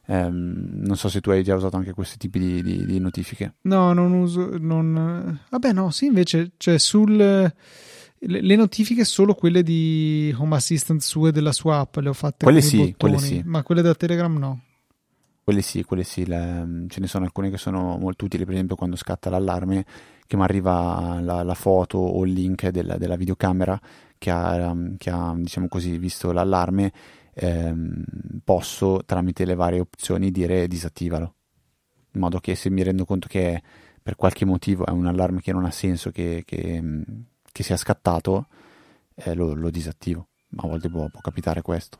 Um, 0.06 0.82
non 0.82 0.96
so 0.96 1.08
se 1.08 1.20
tu 1.20 1.30
hai 1.30 1.42
già 1.42 1.54
usato 1.54 1.76
anche 1.76 1.92
questi 1.92 2.18
tipi 2.18 2.38
di, 2.38 2.62
di, 2.62 2.84
di 2.84 2.98
notifiche. 2.98 3.54
No, 3.62 3.92
non 3.92 4.12
uso. 4.12 4.58
Non... 4.58 5.40
Vabbè, 5.48 5.72
no, 5.72 5.90
sì, 5.90 6.06
invece, 6.06 6.52
cioè 6.58 6.78
sul. 6.78 7.16
Le, 7.16 8.40
le 8.42 8.56
notifiche 8.56 9.04
solo 9.04 9.34
quelle 9.34 9.62
di 9.62 10.34
Home 10.36 10.56
Assistant 10.56 11.00
sue 11.00 11.32
della 11.32 11.52
sua 11.52 11.78
app 11.78 11.96
le 11.96 12.10
ho 12.10 12.12
fatte 12.12 12.44
quelle 12.44 12.60
sì, 12.60 12.76
bottoni, 12.76 12.94
quelle 12.98 13.18
sì. 13.18 13.42
ma 13.46 13.62
quelle 13.62 13.80
da 13.80 13.94
Telegram 13.94 14.36
no. 14.36 14.60
Quelle 15.50 15.64
sì, 15.64 15.82
quelle 15.82 16.04
sì, 16.04 16.26
le, 16.26 16.84
ce 16.86 17.00
ne 17.00 17.08
sono 17.08 17.24
alcune 17.24 17.50
che 17.50 17.58
sono 17.58 17.98
molto 17.98 18.24
utili, 18.24 18.44
per 18.44 18.54
esempio 18.54 18.76
quando 18.76 18.94
scatta 18.94 19.30
l'allarme 19.30 19.84
che 20.24 20.36
mi 20.36 20.44
arriva 20.44 21.18
la, 21.20 21.42
la, 21.42 21.54
foto 21.54 21.98
o 21.98 22.24
il 22.24 22.32
link 22.32 22.68
della, 22.68 22.96
della 22.96 23.16
videocamera 23.16 23.80
che 24.16 24.30
ha, 24.30 24.72
che 24.96 25.10
ha, 25.10 25.34
diciamo 25.36 25.66
così, 25.66 25.98
visto 25.98 26.30
l'allarme, 26.30 26.92
ehm, 27.34 28.04
posso 28.44 29.02
tramite 29.04 29.44
le 29.44 29.56
varie 29.56 29.80
opzioni 29.80 30.30
dire 30.30 30.68
disattivalo, 30.68 31.34
in 32.12 32.20
modo 32.20 32.38
che 32.38 32.54
se 32.54 32.70
mi 32.70 32.84
rendo 32.84 33.04
conto 33.04 33.26
che 33.26 33.60
per 34.00 34.14
qualche 34.14 34.44
motivo 34.44 34.86
è 34.86 34.90
un 34.90 35.06
allarme 35.06 35.40
che 35.40 35.50
non 35.50 35.64
ha 35.64 35.72
senso 35.72 36.12
che, 36.12 36.44
che, 36.46 36.80
che 37.50 37.62
sia 37.64 37.76
scattato, 37.76 38.46
eh, 39.16 39.34
lo, 39.34 39.54
lo, 39.54 39.68
disattivo. 39.68 40.28
A 40.58 40.68
volte 40.68 40.88
può, 40.88 41.08
può 41.08 41.20
capitare 41.20 41.60
questo. 41.60 41.98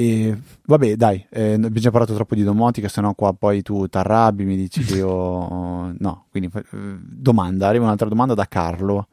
E 0.00 0.32
vabbè, 0.64 0.94
dai, 0.94 1.26
eh, 1.28 1.54
abbiamo 1.54 1.74
già 1.80 1.90
parlato 1.90 2.14
troppo 2.14 2.36
di 2.36 2.44
domotica, 2.44 2.86
se 2.86 3.00
no 3.00 3.14
qua 3.14 3.32
poi 3.32 3.62
tu 3.62 3.88
ti 3.88 3.96
arrabbi, 3.96 4.44
mi 4.44 4.54
dici 4.54 4.80
che 4.84 4.98
io... 4.98 5.92
no, 5.98 6.26
quindi 6.30 6.48
eh, 6.54 6.98
domanda, 7.00 7.66
arriva 7.66 7.82
un'altra 7.82 8.08
domanda 8.08 8.34
da 8.34 8.46
Carlo. 8.46 9.08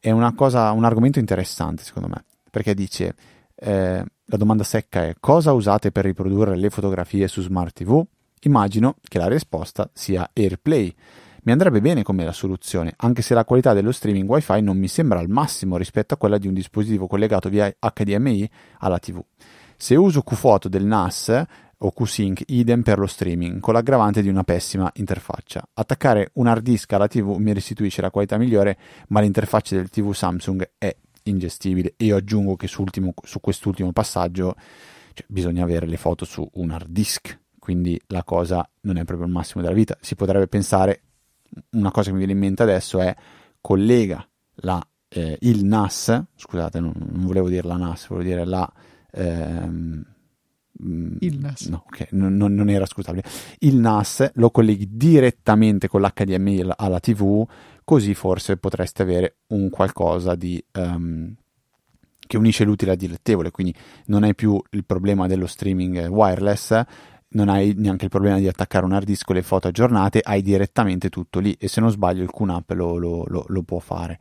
È 0.00 0.10
una 0.10 0.32
cosa, 0.34 0.70
un 0.70 0.84
argomento 0.84 1.18
interessante 1.18 1.82
secondo 1.82 2.08
me, 2.08 2.24
perché 2.50 2.72
dice, 2.72 3.14
eh, 3.56 4.02
la 4.24 4.36
domanda 4.38 4.64
secca 4.64 5.04
è 5.04 5.16
cosa 5.20 5.52
usate 5.52 5.92
per 5.92 6.06
riprodurre 6.06 6.56
le 6.56 6.70
fotografie 6.70 7.28
su 7.28 7.42
Smart 7.42 7.74
TV? 7.74 8.02
Immagino 8.44 8.96
che 9.02 9.18
la 9.18 9.28
risposta 9.28 9.90
sia 9.92 10.30
AirPlay, 10.32 10.94
mi 11.42 11.52
andrebbe 11.52 11.82
bene 11.82 12.02
come 12.02 12.24
la 12.24 12.32
soluzione, 12.32 12.94
anche 12.96 13.20
se 13.20 13.34
la 13.34 13.44
qualità 13.44 13.74
dello 13.74 13.92
streaming 13.92 14.26
wifi 14.26 14.62
non 14.62 14.78
mi 14.78 14.88
sembra 14.88 15.18
al 15.18 15.28
massimo 15.28 15.76
rispetto 15.76 16.14
a 16.14 16.16
quella 16.16 16.38
di 16.38 16.46
un 16.46 16.54
dispositivo 16.54 17.06
collegato 17.06 17.50
via 17.50 17.70
HDMI 17.78 18.48
alla 18.78 18.98
TV. 18.98 19.22
Se 19.82 19.96
uso 19.96 20.22
QFoto 20.22 20.68
del 20.68 20.84
NAS 20.84 21.44
o 21.78 21.90
QSync, 21.90 22.44
idem 22.46 22.82
per 22.82 23.00
lo 23.00 23.06
streaming, 23.08 23.58
con 23.58 23.74
l'aggravante 23.74 24.22
di 24.22 24.28
una 24.28 24.44
pessima 24.44 24.88
interfaccia. 24.94 25.70
Attaccare 25.74 26.30
un 26.34 26.46
hard 26.46 26.62
disk 26.62 26.92
alla 26.92 27.08
TV 27.08 27.34
mi 27.38 27.52
restituisce 27.52 28.00
la 28.00 28.12
qualità 28.12 28.38
migliore, 28.38 28.78
ma 29.08 29.18
l'interfaccia 29.18 29.74
del 29.74 29.90
TV 29.90 30.12
Samsung 30.12 30.74
è 30.78 30.96
ingestibile. 31.24 31.94
Io 31.96 32.14
aggiungo 32.14 32.54
che 32.54 32.68
su, 32.68 32.84
su 33.24 33.40
quest'ultimo 33.40 33.90
passaggio 33.90 34.54
cioè, 35.14 35.26
bisogna 35.26 35.64
avere 35.64 35.86
le 35.86 35.96
foto 35.96 36.24
su 36.24 36.48
un 36.52 36.70
hard 36.70 36.86
disk, 36.88 37.40
quindi 37.58 38.00
la 38.06 38.22
cosa 38.22 38.64
non 38.82 38.98
è 38.98 39.04
proprio 39.04 39.26
il 39.26 39.32
massimo 39.32 39.64
della 39.64 39.74
vita. 39.74 39.98
Si 40.00 40.14
potrebbe 40.14 40.46
pensare, 40.46 41.02
una 41.70 41.90
cosa 41.90 42.10
che 42.10 42.12
mi 42.12 42.18
viene 42.18 42.34
in 42.34 42.38
mente 42.38 42.62
adesso 42.62 43.00
è 43.00 43.12
collega 43.60 44.24
la, 44.60 44.80
eh, 45.08 45.38
il 45.40 45.64
NAS, 45.64 46.22
scusate, 46.36 46.78
non, 46.78 46.92
non, 46.96 47.26
volevo 47.26 47.48
dire 47.48 47.66
la 47.66 47.76
NAS, 47.76 48.06
volevo 48.06 48.28
dire 48.28 48.44
la... 48.44 48.72
Ehm, 49.12 50.04
mm, 50.84 51.16
il 51.20 51.38
NAS. 51.38 51.66
No, 51.66 51.84
ok, 51.86 52.08
non, 52.12 52.34
non, 52.34 52.68
era 52.68 52.86
scusabile. 52.86 53.24
Il 53.58 53.76
NAS 53.76 54.32
lo 54.34 54.50
colleghi 54.50 54.88
direttamente 54.90 55.88
con 55.88 56.00
l'HDMI 56.00 56.70
alla 56.76 57.00
TV, 57.00 57.46
così 57.84 58.14
forse 58.14 58.56
potreste 58.56 59.02
avere 59.02 59.36
un 59.48 59.68
qualcosa 59.70 60.34
di 60.34 60.62
um, 60.74 61.34
che 62.26 62.36
unisce 62.36 62.64
l'utile 62.64 62.92
al 62.92 62.96
dilettevole, 62.96 63.50
quindi 63.50 63.74
non 64.06 64.22
hai 64.22 64.34
più 64.34 64.60
il 64.70 64.84
problema 64.84 65.26
dello 65.26 65.46
streaming 65.46 66.06
wireless, 66.06 66.82
non 67.32 67.48
hai 67.48 67.74
neanche 67.76 68.04
il 68.04 68.10
problema 68.10 68.38
di 68.38 68.48
attaccare 68.48 68.84
un 68.84 68.92
hard 68.92 69.04
disk 69.04 69.26
con 69.26 69.34
le 69.34 69.42
foto 69.42 69.68
aggiornate, 69.68 70.20
hai 70.22 70.40
direttamente 70.40 71.10
tutto 71.10 71.40
lì 71.40 71.52
e 71.58 71.68
se 71.68 71.80
non 71.80 71.90
sbaglio 71.90 72.22
il 72.22 72.30
QNAP 72.30 72.70
lo, 72.70 72.96
lo, 72.96 73.24
lo, 73.26 73.44
lo 73.46 73.62
può 73.62 73.78
fare. 73.78 74.18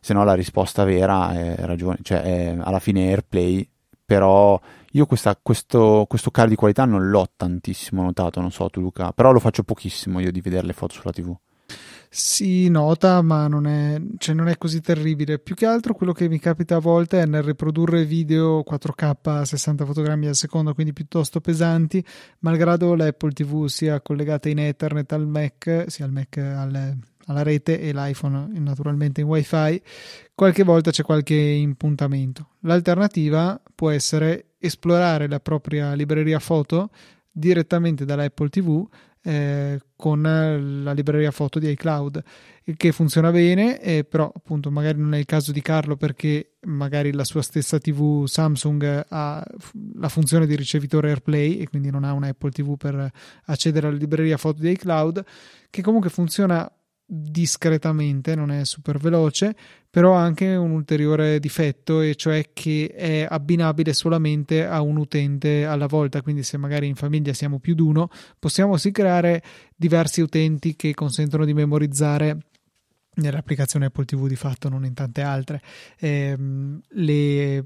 Se 0.00 0.12
no 0.14 0.22
la 0.22 0.34
risposta 0.34 0.84
vera 0.84 1.32
è 1.32 1.56
ragione, 1.64 1.98
cioè 2.02 2.22
è 2.22 2.56
alla 2.60 2.78
fine 2.78 3.08
AirPlay, 3.08 3.68
però 4.08 4.58
io 4.92 5.04
questa, 5.04 5.38
questo, 5.40 6.06
questo 6.08 6.30
calo 6.30 6.48
di 6.48 6.54
qualità 6.54 6.86
non 6.86 7.10
l'ho 7.10 7.28
tantissimo 7.36 8.02
notato, 8.02 8.40
non 8.40 8.50
so 8.50 8.70
tu 8.70 8.80
Luca, 8.80 9.12
però 9.12 9.32
lo 9.32 9.38
faccio 9.38 9.64
pochissimo 9.64 10.18
io 10.18 10.32
di 10.32 10.40
vedere 10.40 10.66
le 10.66 10.72
foto 10.72 10.94
sulla 10.94 11.12
TV 11.12 11.36
si 12.10 12.70
nota, 12.70 13.20
ma 13.20 13.48
non 13.48 13.66
è, 13.66 14.00
cioè 14.16 14.34
non 14.34 14.48
è, 14.48 14.56
così 14.56 14.80
terribile. 14.80 15.38
Più 15.38 15.54
che 15.54 15.66
altro 15.66 15.92
quello 15.92 16.12
che 16.12 16.26
mi 16.26 16.38
capita 16.38 16.76
a 16.76 16.80
volte 16.80 17.20
è 17.20 17.26
nel 17.26 17.42
riprodurre 17.42 18.06
video 18.06 18.64
4K 18.66 19.16
a 19.24 19.44
60 19.44 19.84
fotogrammi 19.84 20.26
al 20.26 20.34
secondo, 20.34 20.72
quindi 20.72 20.94
piuttosto 20.94 21.42
pesanti, 21.42 22.02
malgrado 22.38 22.94
l'Apple 22.94 23.32
TV 23.32 23.66
sia 23.66 24.00
collegata 24.00 24.48
in 24.48 24.58
Ethernet 24.58 25.12
al 25.12 25.26
Mac, 25.26 25.84
sia 25.88 26.06
al 26.06 26.12
Mac 26.12 26.38
al, 26.38 26.96
alla 27.28 27.42
rete 27.42 27.80
e 27.80 27.92
l'iPhone 27.92 28.48
naturalmente 28.58 29.20
in 29.20 29.26
WiFi, 29.26 29.80
qualche 30.34 30.64
volta 30.64 30.90
c'è 30.90 31.02
qualche 31.02 31.34
impuntamento. 31.34 32.56
L'alternativa 32.60 33.60
può 33.74 33.90
essere 33.90 34.54
esplorare 34.58 35.28
la 35.28 35.40
propria 35.40 35.94
libreria 35.94 36.38
foto 36.38 36.90
direttamente 37.30 38.04
dall'Apple 38.04 38.48
TV 38.48 38.86
eh, 39.22 39.80
con 39.94 40.22
la 40.22 40.92
libreria 40.92 41.30
foto 41.30 41.58
di 41.58 41.68
iCloud, 41.70 42.22
che 42.76 42.92
funziona 42.92 43.30
bene, 43.30 43.80
eh, 43.80 44.04
però 44.04 44.30
appunto 44.34 44.70
magari 44.70 44.98
non 44.98 45.14
è 45.14 45.18
il 45.18 45.24
caso 45.24 45.52
di 45.52 45.60
Carlo 45.60 45.96
perché 45.96 46.54
magari 46.62 47.12
la 47.12 47.24
sua 47.24 47.42
stessa 47.42 47.78
TV 47.78 48.26
Samsung 48.26 49.06
ha 49.08 49.44
la 49.94 50.08
funzione 50.08 50.46
di 50.46 50.54
ricevitore 50.54 51.08
AirPlay 51.08 51.58
e 51.58 51.68
quindi 51.68 51.90
non 51.90 52.04
ha 52.04 52.12
un 52.12 52.24
Apple 52.24 52.50
TV 52.50 52.76
per 52.76 53.10
accedere 53.46 53.88
alla 53.88 53.96
libreria 53.96 54.36
foto 54.36 54.60
di 54.60 54.70
iCloud, 54.70 55.24
che 55.70 55.82
comunque 55.82 56.10
funziona 56.10 56.70
discretamente, 57.10 58.34
non 58.34 58.50
è 58.50 58.66
super 58.66 58.98
veloce, 58.98 59.56
però 59.88 60.14
ha 60.14 60.20
anche 60.20 60.54
un 60.54 60.72
ulteriore 60.72 61.40
difetto, 61.40 62.02
e 62.02 62.14
cioè 62.14 62.50
che 62.52 62.92
è 62.94 63.26
abbinabile 63.26 63.94
solamente 63.94 64.66
a 64.66 64.82
un 64.82 64.98
utente 64.98 65.64
alla 65.64 65.86
volta. 65.86 66.20
Quindi, 66.20 66.42
se 66.42 66.58
magari 66.58 66.86
in 66.86 66.94
famiglia 66.96 67.32
siamo 67.32 67.58
più 67.60 67.74
di 67.74 67.80
uno, 67.80 68.10
possiamo 68.38 68.76
sì 68.76 68.90
creare 68.90 69.42
diversi 69.74 70.20
utenti 70.20 70.76
che 70.76 70.92
consentono 70.92 71.46
di 71.46 71.54
memorizzare 71.54 72.38
nell'applicazione 73.14 73.86
Apple 73.86 74.04
TV 74.04 74.28
di 74.28 74.36
fatto, 74.36 74.68
non 74.68 74.84
in 74.84 74.92
tante 74.94 75.22
altre, 75.22 75.62
ehm, 75.98 76.80
le 76.90 77.64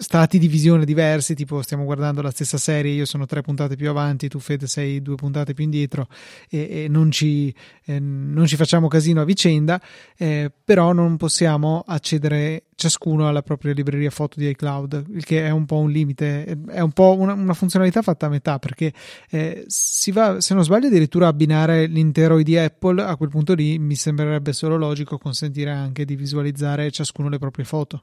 stati 0.00 0.38
di 0.38 0.48
visione 0.48 0.86
diversi, 0.86 1.34
tipo 1.34 1.60
stiamo 1.60 1.84
guardando 1.84 2.22
la 2.22 2.30
stessa 2.30 2.56
serie, 2.56 2.94
io 2.94 3.04
sono 3.04 3.26
tre 3.26 3.42
puntate 3.42 3.76
più 3.76 3.90
avanti, 3.90 4.28
tu 4.28 4.38
Fede 4.38 4.66
sei 4.66 5.02
due 5.02 5.14
puntate 5.14 5.52
più 5.52 5.62
indietro 5.62 6.08
e, 6.48 6.84
e 6.84 6.88
non, 6.88 7.10
ci, 7.10 7.54
eh, 7.84 8.00
non, 8.00 8.46
ci, 8.46 8.56
facciamo 8.56 8.88
casino 8.88 9.20
a 9.20 9.24
vicenda, 9.24 9.80
eh, 10.16 10.50
però 10.64 10.92
non 10.92 11.18
possiamo 11.18 11.84
accedere 11.86 12.64
ciascuno 12.76 13.28
alla 13.28 13.42
propria 13.42 13.74
libreria 13.74 14.08
foto 14.08 14.40
di 14.40 14.48
iCloud, 14.48 15.04
il 15.10 15.24
che 15.24 15.44
è 15.44 15.50
un 15.50 15.66
po' 15.66 15.76
un 15.76 15.90
limite, 15.90 16.46
è 16.68 16.80
un 16.80 16.92
po' 16.92 17.14
una, 17.18 17.34
una 17.34 17.52
funzionalità 17.52 18.00
fatta 18.00 18.24
a 18.24 18.30
metà 18.30 18.58
perché 18.58 18.94
eh, 19.28 19.64
si 19.66 20.12
va, 20.12 20.40
se 20.40 20.54
non 20.54 20.64
sbaglio, 20.64 20.86
addirittura 20.86 21.28
abbinare 21.28 21.84
l'intero 21.84 22.38
ID 22.38 22.56
Apple, 22.56 23.02
a 23.02 23.16
quel 23.16 23.28
punto 23.28 23.52
lì 23.52 23.78
mi 23.78 23.96
sembrerebbe 23.96 24.54
solo 24.54 24.78
logico 24.78 25.18
consentire 25.18 25.70
anche 25.70 26.06
di 26.06 26.16
visualizzare 26.16 26.90
ciascuno 26.90 27.28
le 27.28 27.38
proprie 27.38 27.66
foto. 27.66 28.02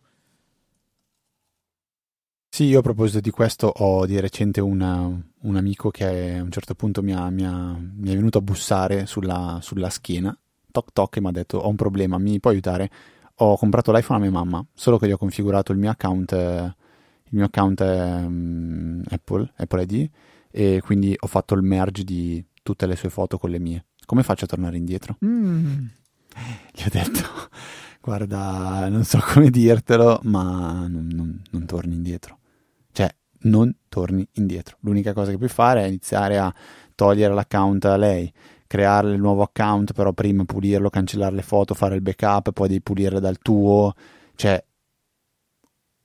Sì, 2.57 2.63
io 2.63 2.79
a 2.79 2.81
proposito 2.81 3.19
di 3.19 3.29
questo 3.29 3.67
ho 3.67 4.07
di 4.07 4.19
recente 4.19 4.61
una, 4.61 5.07
un 5.41 5.55
amico 5.55 5.91
che 5.91 6.37
a 6.37 6.41
un 6.41 6.49
certo 6.49 6.73
punto 6.73 7.03
mi, 7.03 7.13
ha, 7.13 7.29
mi, 7.29 7.45
ha, 7.45 7.77
mi 7.77 8.09
è 8.09 8.15
venuto 8.15 8.39
a 8.39 8.41
bussare 8.41 9.05
sulla, 9.05 9.59
sulla 9.61 9.91
schiena, 9.91 10.35
toc 10.71 10.91
toc, 10.91 11.17
e 11.17 11.21
mi 11.21 11.27
ha 11.27 11.31
detto 11.31 11.59
ho 11.59 11.69
un 11.69 11.75
problema, 11.75 12.17
mi 12.17 12.39
puoi 12.39 12.53
aiutare? 12.53 12.89
Ho 13.35 13.57
comprato 13.57 13.91
l'iPhone 13.91 14.17
a 14.17 14.21
mia 14.23 14.31
mamma, 14.31 14.65
solo 14.73 14.97
che 14.97 15.05
gli 15.05 15.11
ho 15.11 15.19
configurato 15.19 15.71
il 15.71 15.77
mio 15.77 15.91
account, 15.91 16.31
il 16.31 16.73
mio 17.29 17.45
account 17.45 17.79
um, 17.79 19.03
Apple, 19.07 19.53
Apple 19.55 19.81
ID, 19.83 20.09
e 20.49 20.81
quindi 20.83 21.15
ho 21.15 21.27
fatto 21.27 21.53
il 21.53 21.61
merge 21.61 22.03
di 22.03 22.43
tutte 22.63 22.87
le 22.87 22.95
sue 22.95 23.11
foto 23.11 23.37
con 23.37 23.51
le 23.51 23.59
mie. 23.59 23.85
Come 24.03 24.23
faccio 24.23 24.45
a 24.45 24.47
tornare 24.47 24.77
indietro? 24.77 25.17
Mm. 25.23 25.85
Gli 26.73 26.81
ho 26.83 26.89
detto 26.91 27.21
guarda, 28.01 28.89
non 28.89 29.03
so 29.03 29.19
come 29.31 29.51
dirtelo, 29.51 30.21
ma 30.23 30.87
non, 30.87 31.07
non, 31.11 31.39
non 31.51 31.65
torni 31.67 31.93
indietro 31.93 32.36
non 33.41 33.73
torni 33.89 34.27
indietro. 34.33 34.77
L'unica 34.81 35.13
cosa 35.13 35.31
che 35.31 35.37
puoi 35.37 35.49
fare 35.49 35.83
è 35.83 35.87
iniziare 35.87 36.37
a 36.37 36.53
togliere 36.95 37.33
l'account 37.33 37.85
a 37.85 37.97
lei, 37.97 38.31
creare 38.65 39.11
il 39.11 39.19
nuovo 39.19 39.43
account, 39.43 39.93
però 39.93 40.13
prima 40.13 40.45
pulirlo, 40.45 40.89
cancellare 40.89 41.35
le 41.35 41.41
foto, 41.41 41.73
fare 41.73 41.95
il 41.95 42.01
backup, 42.01 42.51
poi 42.51 42.67
devi 42.67 42.81
pulirle 42.81 43.19
dal 43.19 43.37
tuo. 43.37 43.93
Cioè, 44.35 44.63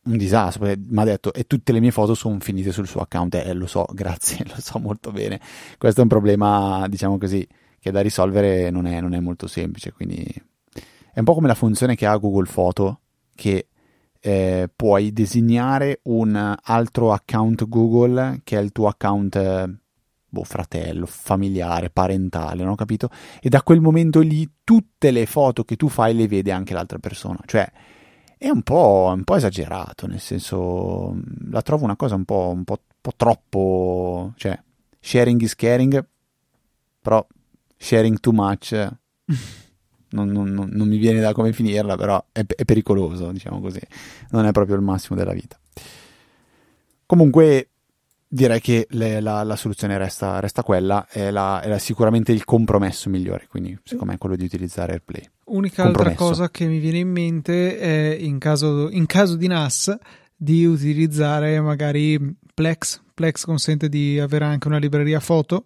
un 0.05 0.17
disastro. 0.17 0.65
Mi 0.65 1.01
ha 1.01 1.05
detto, 1.05 1.33
e 1.33 1.45
tutte 1.47 1.73
le 1.73 1.81
mie 1.81 1.91
foto 1.91 2.15
sono 2.15 2.39
finite 2.41 2.73
sul 2.73 2.87
suo 2.87 3.01
account. 3.01 3.35
Eh, 3.35 3.53
lo 3.53 3.67
so, 3.67 3.85
grazie, 3.93 4.45
lo 4.47 4.61
so 4.61 4.79
molto 4.79 5.11
bene. 5.13 5.41
Questo 5.79 6.01
è 6.01 6.03
un 6.03 6.09
problema, 6.09 6.87
diciamo 6.89 7.19
così, 7.19 7.47
che 7.79 7.91
da 7.91 8.01
risolvere 8.01 8.71
non 8.71 8.87
è, 8.87 9.01
non 9.01 9.15
è 9.15 9.21
molto 9.21 9.47
semplice. 9.47 9.93
Quindi 9.93 10.25
è 11.13 11.19
un 11.19 11.25
po' 11.25 11.35
come 11.35 11.49
la 11.49 11.55
funzione 11.55 11.95
che 11.95 12.07
ha 12.07 12.17
Google 12.17 12.49
Photo, 12.51 13.01
che 13.35 13.69
eh, 14.25 14.71
puoi 14.75 15.13
designare 15.13 15.99
un 16.05 16.57
altro 16.63 17.13
account 17.13 17.69
Google 17.69 18.41
che 18.45 18.57
è 18.57 18.61
il 18.61 18.71
tuo 18.71 18.87
account 18.87 19.35
eh, 19.35 19.75
boh, 20.29 20.45
fratello, 20.45 21.07
familiare, 21.07 21.91
parentale, 21.91 22.65
ho 22.65 22.75
capito? 22.77 23.11
E 23.41 23.49
da 23.49 23.63
quel 23.63 23.81
momento 23.81 24.21
lì 24.21 24.49
tutte 24.63 25.11
le 25.11 25.27
foto 25.27 25.65
che 25.65 25.75
tu 25.75 25.89
fai 25.89 26.15
le 26.15 26.29
vede 26.29 26.53
anche 26.53 26.73
l'altra 26.73 26.99
persona. 26.99 27.41
Cioè, 27.45 27.71
è 28.39 28.49
un 28.49 28.63
po', 28.63 29.13
un 29.13 29.25
po 29.25 29.35
esagerato, 29.35 30.07
nel 30.07 30.21
senso, 30.21 31.21
la 31.51 31.63
trovo 31.63 31.83
una 31.83 31.97
cosa 31.97 32.15
un 32.15 32.25
po', 32.25 32.53
un 32.55 32.63
po', 32.63 32.79
un 32.79 33.01
po 33.01 33.13
troppo, 33.17 34.33
cioè, 34.37 34.57
sharing 35.01 35.41
is 35.41 35.57
caring, 35.57 36.07
però 37.01 37.27
sharing 37.77 38.21
too 38.21 38.33
much 38.33 38.73
non, 40.13 40.29
non, 40.31 40.69
non, 40.71 40.89
mi 40.89 40.97
viene 40.97 41.21
da 41.21 41.33
come 41.33 41.53
finirla, 41.53 41.97
però 41.97 42.25
è, 42.33 42.45
è, 42.47 42.65
pericoloso, 42.65 43.31
diciamo 43.33 43.61
così, 43.61 43.81
non 44.31 44.47
è 44.47 44.53
proprio 44.53 44.77
il 44.77 44.83
massimo 44.83 45.19
della 45.19 45.33
vita. 45.33 45.59
Comunque 47.07 47.69
direi 48.27 48.61
che 48.61 48.87
le, 48.91 49.21
la, 49.21 49.43
la, 49.43 49.57
soluzione 49.57 49.99
resta, 49.99 50.41
resta 50.41 50.63
quella, 50.63 51.07
è, 51.09 51.31
la, 51.31 51.61
è 51.61 51.79
sicuramente 51.79 52.33
il 52.33 52.45
compromesso 52.45 53.11
migliore, 53.11 53.47
quindi 53.49 53.79
secondo 53.83 54.07
me 54.07 54.15
è 54.15 54.19
quello 54.19 54.37
di 54.37 54.45
utilizzare 54.45 54.93
AirPlay. 54.93 55.29
Unica 55.47 55.85
altra 55.85 56.15
cosa 56.15 56.51
che 56.51 56.67
mi 56.67 56.79
viene 56.79 56.99
in 56.99 57.11
mente 57.11 57.79
è 57.79 58.17
in 58.19 58.39
caso, 58.39 58.89
in 58.89 59.05
caso 59.07 59.37
di 59.37 59.49
NAS 59.49 59.95
di 60.35 60.65
utilizzare 60.65 61.61
magari 61.61 62.19
Plex. 62.55 63.01
Plex 63.15 63.45
consente 63.45 63.89
di 63.89 64.19
avere 64.19 64.45
anche 64.45 64.69
una 64.69 64.79
libreria 64.79 65.21
foto. 65.21 65.63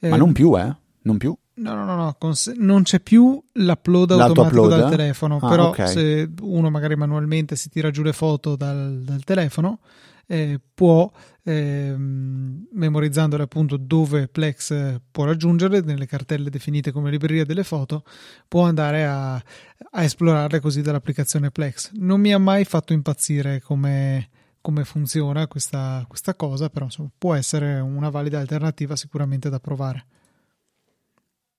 Ma 0.00 0.14
eh, 0.14 0.18
non 0.18 0.32
più, 0.32 0.58
eh? 0.58 0.76
Non 1.02 1.16
più. 1.16 1.36
No, 1.58 1.74
no, 1.74 1.84
no, 1.84 1.96
no. 1.96 2.16
Cons- 2.18 2.54
non 2.56 2.82
c'è 2.82 3.00
più 3.00 3.42
l'upload 3.52 4.12
automatico 4.12 4.68
dal 4.68 4.90
telefono, 4.90 5.38
ah, 5.40 5.48
però 5.48 5.68
okay. 5.68 5.88
se 5.88 6.30
uno 6.40 6.70
magari 6.70 6.96
manualmente 6.96 7.56
si 7.56 7.68
tira 7.68 7.90
giù 7.90 8.02
le 8.02 8.12
foto 8.12 8.56
dal, 8.56 9.02
dal 9.02 9.24
telefono, 9.24 9.80
eh, 10.26 10.60
può 10.74 11.10
eh, 11.42 11.94
memorizzandole 11.96 13.42
appunto 13.42 13.78
dove 13.78 14.28
Plex 14.28 14.70
eh, 14.70 15.00
può 15.10 15.24
raggiungerle, 15.24 15.80
nelle 15.80 16.06
cartelle 16.06 16.50
definite 16.50 16.92
come 16.92 17.10
libreria 17.10 17.46
delle 17.46 17.64
foto, 17.64 18.04
può 18.46 18.64
andare 18.64 19.06
a, 19.06 19.34
a 19.34 20.02
esplorarle 20.02 20.60
così 20.60 20.82
dall'applicazione 20.82 21.50
Plex. 21.50 21.92
Non 21.94 22.20
mi 22.20 22.32
ha 22.32 22.38
mai 22.38 22.64
fatto 22.64 22.92
impazzire 22.92 23.62
come, 23.62 24.28
come 24.60 24.84
funziona 24.84 25.46
questa, 25.46 26.04
questa, 26.06 26.34
cosa, 26.34 26.68
però 26.68 26.84
insomma, 26.84 27.08
può 27.16 27.34
essere 27.34 27.80
una 27.80 28.10
valida 28.10 28.38
alternativa 28.38 28.94
sicuramente 28.94 29.48
da 29.48 29.58
provare. 29.58 30.04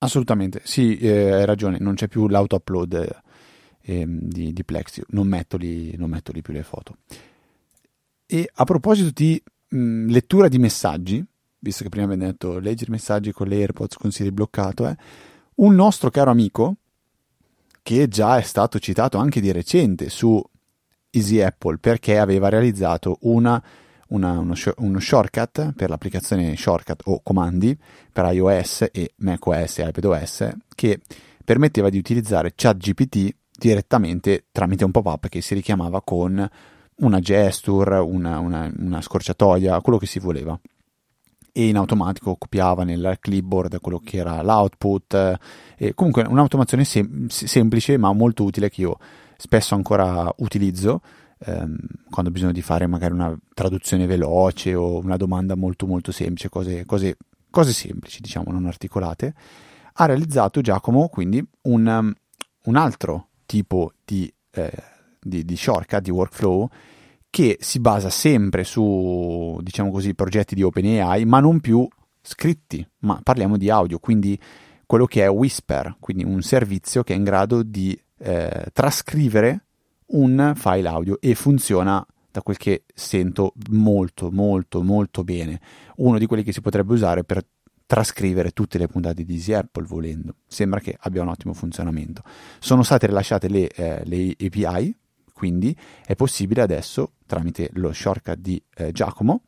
Assolutamente, 0.02 0.62
sì, 0.64 0.96
eh, 0.96 1.30
hai 1.30 1.44
ragione, 1.44 1.76
non 1.78 1.94
c'è 1.94 2.08
più 2.08 2.26
l'auto-upload 2.26 3.20
eh, 3.82 4.04
di, 4.08 4.52
di 4.52 4.64
Plex, 4.64 5.02
non 5.08 5.28
metto, 5.28 5.58
lì, 5.58 5.94
non 5.98 6.08
metto 6.08 6.32
lì 6.32 6.40
più 6.40 6.54
le 6.54 6.62
foto. 6.62 6.96
E 8.24 8.50
a 8.50 8.64
proposito 8.64 9.10
di 9.12 9.42
mh, 9.68 9.78
mm, 9.78 10.08
lettura 10.08 10.48
di 10.48 10.58
messaggi, 10.58 11.22
visto 11.58 11.82
che 11.82 11.90
prima 11.90 12.06
abbiamo 12.06 12.30
detto 12.30 12.58
leggere 12.58 12.92
messaggi 12.92 13.30
con 13.32 13.46
le 13.48 13.56
AirPods 13.56 13.96
con 13.96 14.10
Siri 14.10 14.32
bloccato, 14.32 14.88
eh, 14.88 14.96
un 15.56 15.74
nostro 15.74 16.08
caro 16.08 16.30
amico, 16.30 16.76
che 17.82 18.08
già 18.08 18.38
è 18.38 18.42
stato 18.42 18.78
citato 18.78 19.18
anche 19.18 19.42
di 19.42 19.52
recente 19.52 20.08
su 20.08 20.42
Easy 21.10 21.40
Apple 21.40 21.76
perché 21.76 22.18
aveva 22.18 22.48
realizzato 22.48 23.18
una, 23.22 23.62
una, 24.10 24.38
uno, 24.38 24.54
uno, 24.76 25.00
shortcut 25.00 25.72
per 25.72 25.88
l'applicazione 25.88 26.56
shortcut 26.56 27.02
o 27.06 27.20
comandi 27.22 27.76
per 28.12 28.32
iOS 28.32 28.88
e 28.92 29.12
macOS 29.16 29.78
e 29.78 29.88
iPadOS 29.88 30.48
che 30.74 31.00
permetteva 31.44 31.88
di 31.88 31.98
utilizzare 31.98 32.52
ChatGPT 32.54 33.34
direttamente 33.58 34.46
tramite 34.52 34.84
un 34.84 34.90
pop-up 34.90 35.28
che 35.28 35.40
si 35.40 35.54
richiamava 35.54 36.00
con 36.02 36.48
una 36.96 37.20
gesture, 37.20 37.98
una, 37.98 38.38
una, 38.38 38.72
una 38.78 39.00
scorciatoia, 39.00 39.80
quello 39.80 39.98
che 39.98 40.06
si 40.06 40.18
voleva 40.18 40.58
e 41.52 41.68
in 41.68 41.76
automatico 41.76 42.36
copiava 42.36 42.84
nel 42.84 43.16
clipboard 43.20 43.80
quello 43.80 44.00
che 44.02 44.18
era 44.18 44.42
l'output. 44.42 45.38
E 45.76 45.94
comunque 45.94 46.22
un'automazione 46.22 46.84
sem- 46.84 47.26
semplice 47.28 47.96
ma 47.96 48.12
molto 48.12 48.44
utile 48.44 48.70
che 48.70 48.82
io 48.82 48.98
spesso 49.36 49.74
ancora 49.74 50.32
utilizzo 50.38 51.00
ehm, 51.44 51.76
quando 52.10 52.30
ho 52.30 52.32
bisogno 52.32 52.52
di 52.52 52.62
fare 52.62 52.86
magari 52.86 53.12
una 53.12 53.36
traduzione 53.54 54.06
veloce 54.06 54.74
o 54.74 54.98
una 54.98 55.16
domanda 55.16 55.54
molto 55.56 55.86
molto 55.86 56.12
semplice, 56.12 56.48
cose, 56.48 56.84
cose, 56.84 57.16
cose 57.50 57.72
semplici 57.72 58.20
diciamo 58.20 58.50
non 58.52 58.66
articolate. 58.66 59.34
Ha 59.94 60.04
realizzato 60.06 60.60
Giacomo 60.60 61.08
quindi 61.08 61.44
un, 61.62 62.14
un 62.64 62.76
altro 62.76 63.28
tipo 63.46 63.92
di, 64.04 64.32
eh, 64.52 64.70
di, 65.20 65.44
di 65.44 65.56
shortcut, 65.56 66.00
di 66.00 66.10
workflow 66.10 66.68
che 67.30 67.58
si 67.60 67.78
basa 67.78 68.10
sempre 68.10 68.64
su, 68.64 69.58
diciamo 69.62 69.90
così, 69.92 70.14
progetti 70.14 70.56
di 70.56 70.62
OpenAI, 70.62 71.24
ma 71.24 71.38
non 71.38 71.60
più 71.60 71.86
scritti, 72.20 72.86
ma 73.00 73.20
parliamo 73.22 73.56
di 73.56 73.70
audio, 73.70 74.00
quindi 74.00 74.38
quello 74.84 75.06
che 75.06 75.22
è 75.22 75.30
Whisper, 75.30 75.96
quindi 76.00 76.24
un 76.24 76.42
servizio 76.42 77.04
che 77.04 77.14
è 77.14 77.16
in 77.16 77.22
grado 77.22 77.62
di 77.62 77.98
eh, 78.18 78.66
trascrivere 78.72 79.66
un 80.12 80.52
file 80.56 80.88
audio 80.88 81.18
e 81.20 81.34
funziona 81.34 82.04
da 82.30 82.42
quel 82.42 82.56
che 82.56 82.84
sento 82.94 83.54
molto 83.70 84.30
molto 84.30 84.82
molto 84.82 85.24
bene. 85.24 85.60
Uno 85.96 86.18
di 86.18 86.26
quelli 86.26 86.42
che 86.42 86.52
si 86.52 86.60
potrebbe 86.60 86.92
usare 86.92 87.24
per 87.24 87.44
trascrivere 87.86 88.52
tutte 88.52 88.78
le 88.78 88.86
puntate 88.86 89.24
di 89.24 89.34
Easy 89.34 89.52
Apple 89.52 89.84
volendo. 89.84 90.36
Sembra 90.46 90.78
che 90.78 90.96
abbia 91.00 91.22
un 91.22 91.28
ottimo 91.28 91.54
funzionamento. 91.54 92.22
Sono 92.60 92.84
state 92.84 93.06
rilasciate 93.06 93.48
le, 93.48 93.68
eh, 93.68 94.02
le 94.04 94.36
API 94.38 94.94
quindi 95.40 95.74
è 96.04 96.14
possibile 96.16 96.60
adesso, 96.60 97.12
tramite 97.24 97.70
lo 97.72 97.94
shortcut 97.94 98.36
di 98.36 98.62
eh, 98.74 98.92
Giacomo, 98.92 99.44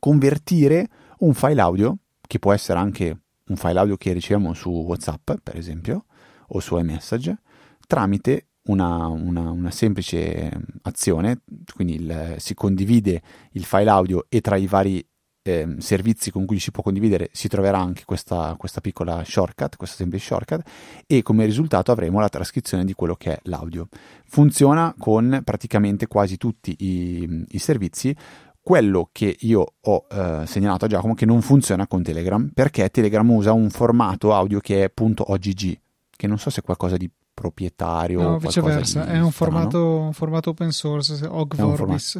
convertire 0.00 0.88
un 1.18 1.32
file 1.32 1.60
audio, 1.60 1.96
che 2.26 2.40
può 2.40 2.52
essere 2.52 2.80
anche 2.80 3.20
un 3.46 3.56
file 3.56 3.78
audio 3.78 3.96
che 3.96 4.12
riceviamo 4.12 4.52
su 4.52 4.68
WhatsApp, 4.68 5.30
per 5.44 5.56
esempio, 5.56 6.06
o 6.48 6.58
su 6.58 6.76
iMessage, 6.76 7.38
tramite 7.86 8.48
una, 8.64 9.06
una, 9.06 9.50
una 9.50 9.70
semplice 9.70 10.50
azione, 10.82 11.42
quindi 11.74 11.94
il, 11.94 12.34
si 12.38 12.54
condivide 12.54 13.22
il 13.52 13.64
file 13.64 13.90
audio 13.90 14.26
e 14.28 14.40
tra 14.40 14.56
i 14.56 14.66
vari 14.66 15.04
eh, 15.42 15.76
servizi 15.78 16.30
con 16.30 16.44
cui 16.44 16.58
si 16.58 16.70
può 16.70 16.82
condividere 16.82 17.30
si 17.32 17.48
troverà 17.48 17.78
anche 17.78 18.04
questa, 18.04 18.54
questa, 18.58 18.80
piccola 18.80 19.24
shortcut, 19.24 19.76
questa 19.76 19.96
semplice 19.96 20.26
shortcut 20.26 20.62
e 21.06 21.22
come 21.22 21.46
risultato 21.46 21.90
avremo 21.92 22.20
la 22.20 22.28
trascrizione 22.28 22.84
di 22.84 22.92
quello 22.92 23.16
che 23.16 23.32
è 23.32 23.38
l'audio. 23.44 23.88
Funziona 24.26 24.94
con 24.98 25.40
praticamente 25.44 26.06
quasi 26.06 26.36
tutti 26.36 26.76
i, 26.78 27.46
i 27.48 27.58
servizi. 27.58 28.14
Quello 28.62 29.08
che 29.10 29.34
io 29.40 29.74
ho 29.80 30.06
eh, 30.10 30.42
segnalato 30.46 30.84
a 30.84 30.88
Giacomo 30.88 31.14
che 31.14 31.24
non 31.24 31.40
funziona 31.40 31.86
con 31.86 32.02
Telegram 32.02 32.50
perché 32.52 32.90
Telegram 32.90 33.28
usa 33.30 33.52
un 33.52 33.70
formato 33.70 34.34
audio 34.34 34.60
che 34.60 34.84
è 34.84 34.92
.ogg 34.94 35.78
che 36.14 36.26
non 36.26 36.38
so 36.38 36.50
se 36.50 36.60
è 36.60 36.62
qualcosa 36.62 36.98
di 36.98 37.10
proprietario 37.40 38.20
no, 38.20 38.38
viceversa, 38.38 39.06
è 39.06 39.18
un 39.18 39.30
formato, 39.30 39.98
un 40.00 40.12
formato, 40.12 40.50
open 40.50 40.70
source, 40.70 41.26
OG 41.26 41.54
Vorbis 41.56 42.18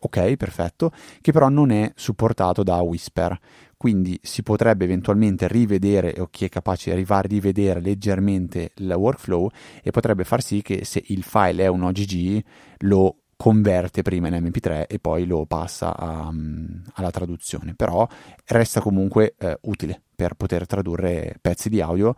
ok, 0.00 0.36
perfetto, 0.36 0.92
che 1.20 1.32
però 1.32 1.48
non 1.48 1.70
è 1.70 1.92
supportato 1.94 2.62
da 2.62 2.76
Whisper. 2.76 3.38
Quindi 3.76 4.18
si 4.22 4.42
potrebbe 4.42 4.84
eventualmente 4.84 5.46
rivedere, 5.46 6.14
o 6.18 6.28
chi 6.30 6.44
è 6.44 6.48
capace 6.48 6.90
di 6.90 6.96
arrivare 6.96 7.26
a 7.26 7.30
rivedere 7.30 7.80
leggermente 7.80 8.72
il 8.76 8.92
workflow 8.92 9.48
e 9.82 9.90
potrebbe 9.90 10.24
far 10.24 10.42
sì 10.42 10.62
che 10.62 10.84
se 10.84 11.02
il 11.06 11.22
file 11.22 11.64
è 11.64 11.68
un 11.68 11.82
OGG 11.84 12.44
lo 12.78 13.18
converte 13.36 14.02
prima 14.02 14.26
in 14.26 14.34
MP3 14.34 14.86
e 14.88 14.98
poi 14.98 15.24
lo 15.24 15.46
passa 15.46 15.96
a, 15.96 16.26
um, 16.26 16.82
alla 16.94 17.10
traduzione. 17.10 17.74
Però 17.74 18.06
resta 18.46 18.80
comunque 18.80 19.34
eh, 19.38 19.58
utile 19.62 20.02
per 20.14 20.34
poter 20.34 20.66
tradurre 20.66 21.36
pezzi 21.40 21.68
di 21.68 21.80
audio 21.80 22.16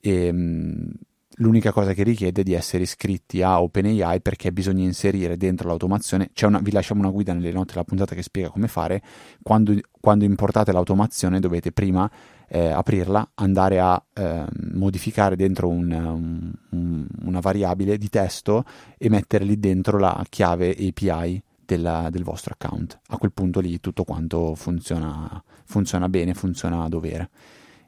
e 0.00 0.30
um, 0.30 0.90
l'unica 1.36 1.72
cosa 1.72 1.92
che 1.92 2.02
richiede 2.02 2.40
è 2.42 2.44
di 2.44 2.52
essere 2.52 2.82
iscritti 2.82 3.42
a 3.42 3.62
OpenAI 3.62 4.20
perché 4.20 4.52
bisogna 4.52 4.84
inserire 4.84 5.36
dentro 5.36 5.68
l'automazione, 5.68 6.30
una, 6.42 6.58
vi 6.58 6.72
lasciamo 6.72 7.00
una 7.00 7.10
guida 7.10 7.32
nelle 7.32 7.52
note 7.52 7.72
della 7.72 7.84
puntata 7.84 8.14
che 8.14 8.22
spiega 8.22 8.50
come 8.50 8.68
fare, 8.68 9.02
quando, 9.42 9.74
quando 10.00 10.24
importate 10.24 10.72
l'automazione 10.72 11.40
dovete 11.40 11.72
prima 11.72 12.10
eh, 12.48 12.68
aprirla, 12.68 13.30
andare 13.34 13.80
a 13.80 14.02
eh, 14.12 14.44
modificare 14.72 15.36
dentro 15.36 15.68
un, 15.68 16.52
un, 16.70 17.06
una 17.22 17.40
variabile 17.40 17.96
di 17.96 18.08
testo 18.08 18.64
e 18.98 19.08
mettere 19.08 19.44
lì 19.44 19.58
dentro 19.58 19.98
la 19.98 20.22
chiave 20.28 20.70
API 20.70 21.42
della, 21.64 22.08
del 22.10 22.24
vostro 22.24 22.54
account. 22.58 23.00
A 23.08 23.16
quel 23.16 23.32
punto 23.32 23.60
lì 23.60 23.80
tutto 23.80 24.04
quanto 24.04 24.54
funziona, 24.54 25.42
funziona 25.64 26.08
bene, 26.08 26.34
funziona 26.34 26.82
a 26.82 26.88
dovere 26.88 27.30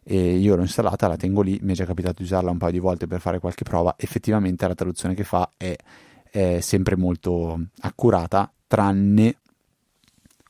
e 0.07 0.37
io 0.37 0.55
l'ho 0.55 0.63
installata, 0.63 1.09
la 1.09 1.17
tengo 1.17 1.41
lì, 1.41 1.59
mi 1.63 1.73
è 1.73 1.75
già 1.75 1.87
capitato 1.87 2.17
di 2.19 2.25
usarla 2.25 2.51
un 2.51 2.59
paio 2.59 2.73
di 2.73 2.79
volte 2.79 3.07
per 3.07 3.21
fare 3.21 3.39
qualche 3.39 3.65
prova, 3.65 3.95
effettivamente 3.97 4.69
la 4.69 4.75
traduzione 4.75 5.15
che 5.15 5.25
fa 5.25 5.51
è, 5.57 5.75
è 6.31 6.61
sempre 6.61 6.97
molto 6.97 7.59
accurata, 7.81 8.53
tranne 8.67 9.37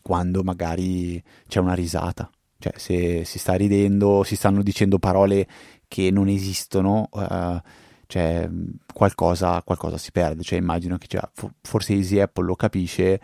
quando 0.03 0.43
magari 0.43 1.23
c'è 1.47 1.61
una 1.61 1.75
risata, 1.75 2.29
cioè 2.59 2.73
se 2.77 3.25
si 3.25 3.38
sta 3.38 3.55
ridendo, 3.55 4.25
si 4.25 4.35
stanno 4.35 4.62
dicendo 4.62 4.99
parole 4.99 5.47
che 5.87 6.11
non 6.11 6.29
esistono, 6.29 7.09
uh, 7.12 7.61
cioè 8.07 8.49
qualcosa, 8.93 9.62
qualcosa, 9.62 9.99
si 9.99 10.11
perde, 10.11 10.43
cioè 10.43 10.59
immagino 10.59 10.99
che 10.99 11.07
cioè, 11.07 11.23
forse 11.62 11.95
Easy 11.95 12.19
Apple 12.19 12.45
lo 12.45 12.57
capisce, 12.57 13.21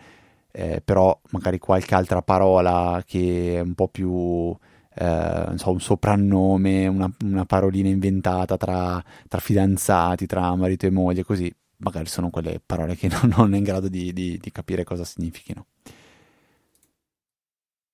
eh, 0.49 0.81
però 0.83 1.19
magari 1.31 1.59
qualche 1.59 1.93
altra 1.93 2.21
parola 2.21 3.03
che 3.05 3.57
è 3.57 3.59
un 3.59 3.73
po' 3.73 3.89
più 3.89 4.55
eh, 4.93 5.53
so, 5.55 5.71
un 5.71 5.79
soprannome, 5.79 6.87
una, 6.87 7.11
una, 7.23 7.45
parolina 7.45 7.89
inventata 7.89 8.57
tra, 8.57 9.03
tra, 9.27 9.39
fidanzati, 9.39 10.25
tra 10.25 10.55
marito 10.55 10.85
e 10.85 10.89
moglie, 10.89 11.23
così 11.23 11.53
magari 11.77 12.07
sono 12.07 12.29
quelle 12.29 12.61
parole 12.63 12.95
che 12.95 13.07
non, 13.21 13.33
non 13.35 13.53
è 13.53 13.57
in 13.57 13.63
grado 13.63 13.87
di, 13.87 14.11
di, 14.13 14.37
di 14.37 14.51
capire 14.51 14.83
cosa 14.83 15.03
significhino. 15.03 15.65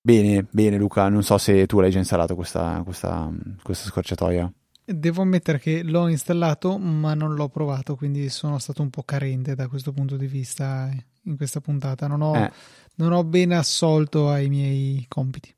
Bene, 0.00 0.46
bene 0.50 0.78
Luca, 0.78 1.08
non 1.08 1.22
so 1.22 1.36
se 1.38 1.66
tu 1.66 1.80
l'hai 1.80 1.90
già 1.90 1.98
installato 1.98 2.34
questa, 2.34 2.80
questa, 2.84 3.30
questa 3.62 3.88
scorciatoia. 3.88 4.50
Devo 4.84 5.20
ammettere 5.20 5.58
che 5.58 5.82
l'ho 5.82 6.08
installato 6.08 6.78
ma 6.78 7.12
non 7.12 7.34
l'ho 7.34 7.50
provato, 7.50 7.94
quindi 7.94 8.30
sono 8.30 8.58
stato 8.58 8.80
un 8.80 8.88
po' 8.88 9.02
carente 9.02 9.54
da 9.54 9.68
questo 9.68 9.92
punto 9.92 10.16
di 10.16 10.26
vista 10.26 10.88
in 11.24 11.36
questa 11.36 11.60
puntata. 11.60 12.06
Non 12.06 12.22
ho, 12.22 12.36
eh. 12.36 12.50
non 12.94 13.12
ho 13.12 13.22
ben 13.22 13.52
assolto 13.52 14.30
ai 14.30 14.48
miei 14.48 15.04
compiti. 15.08 15.54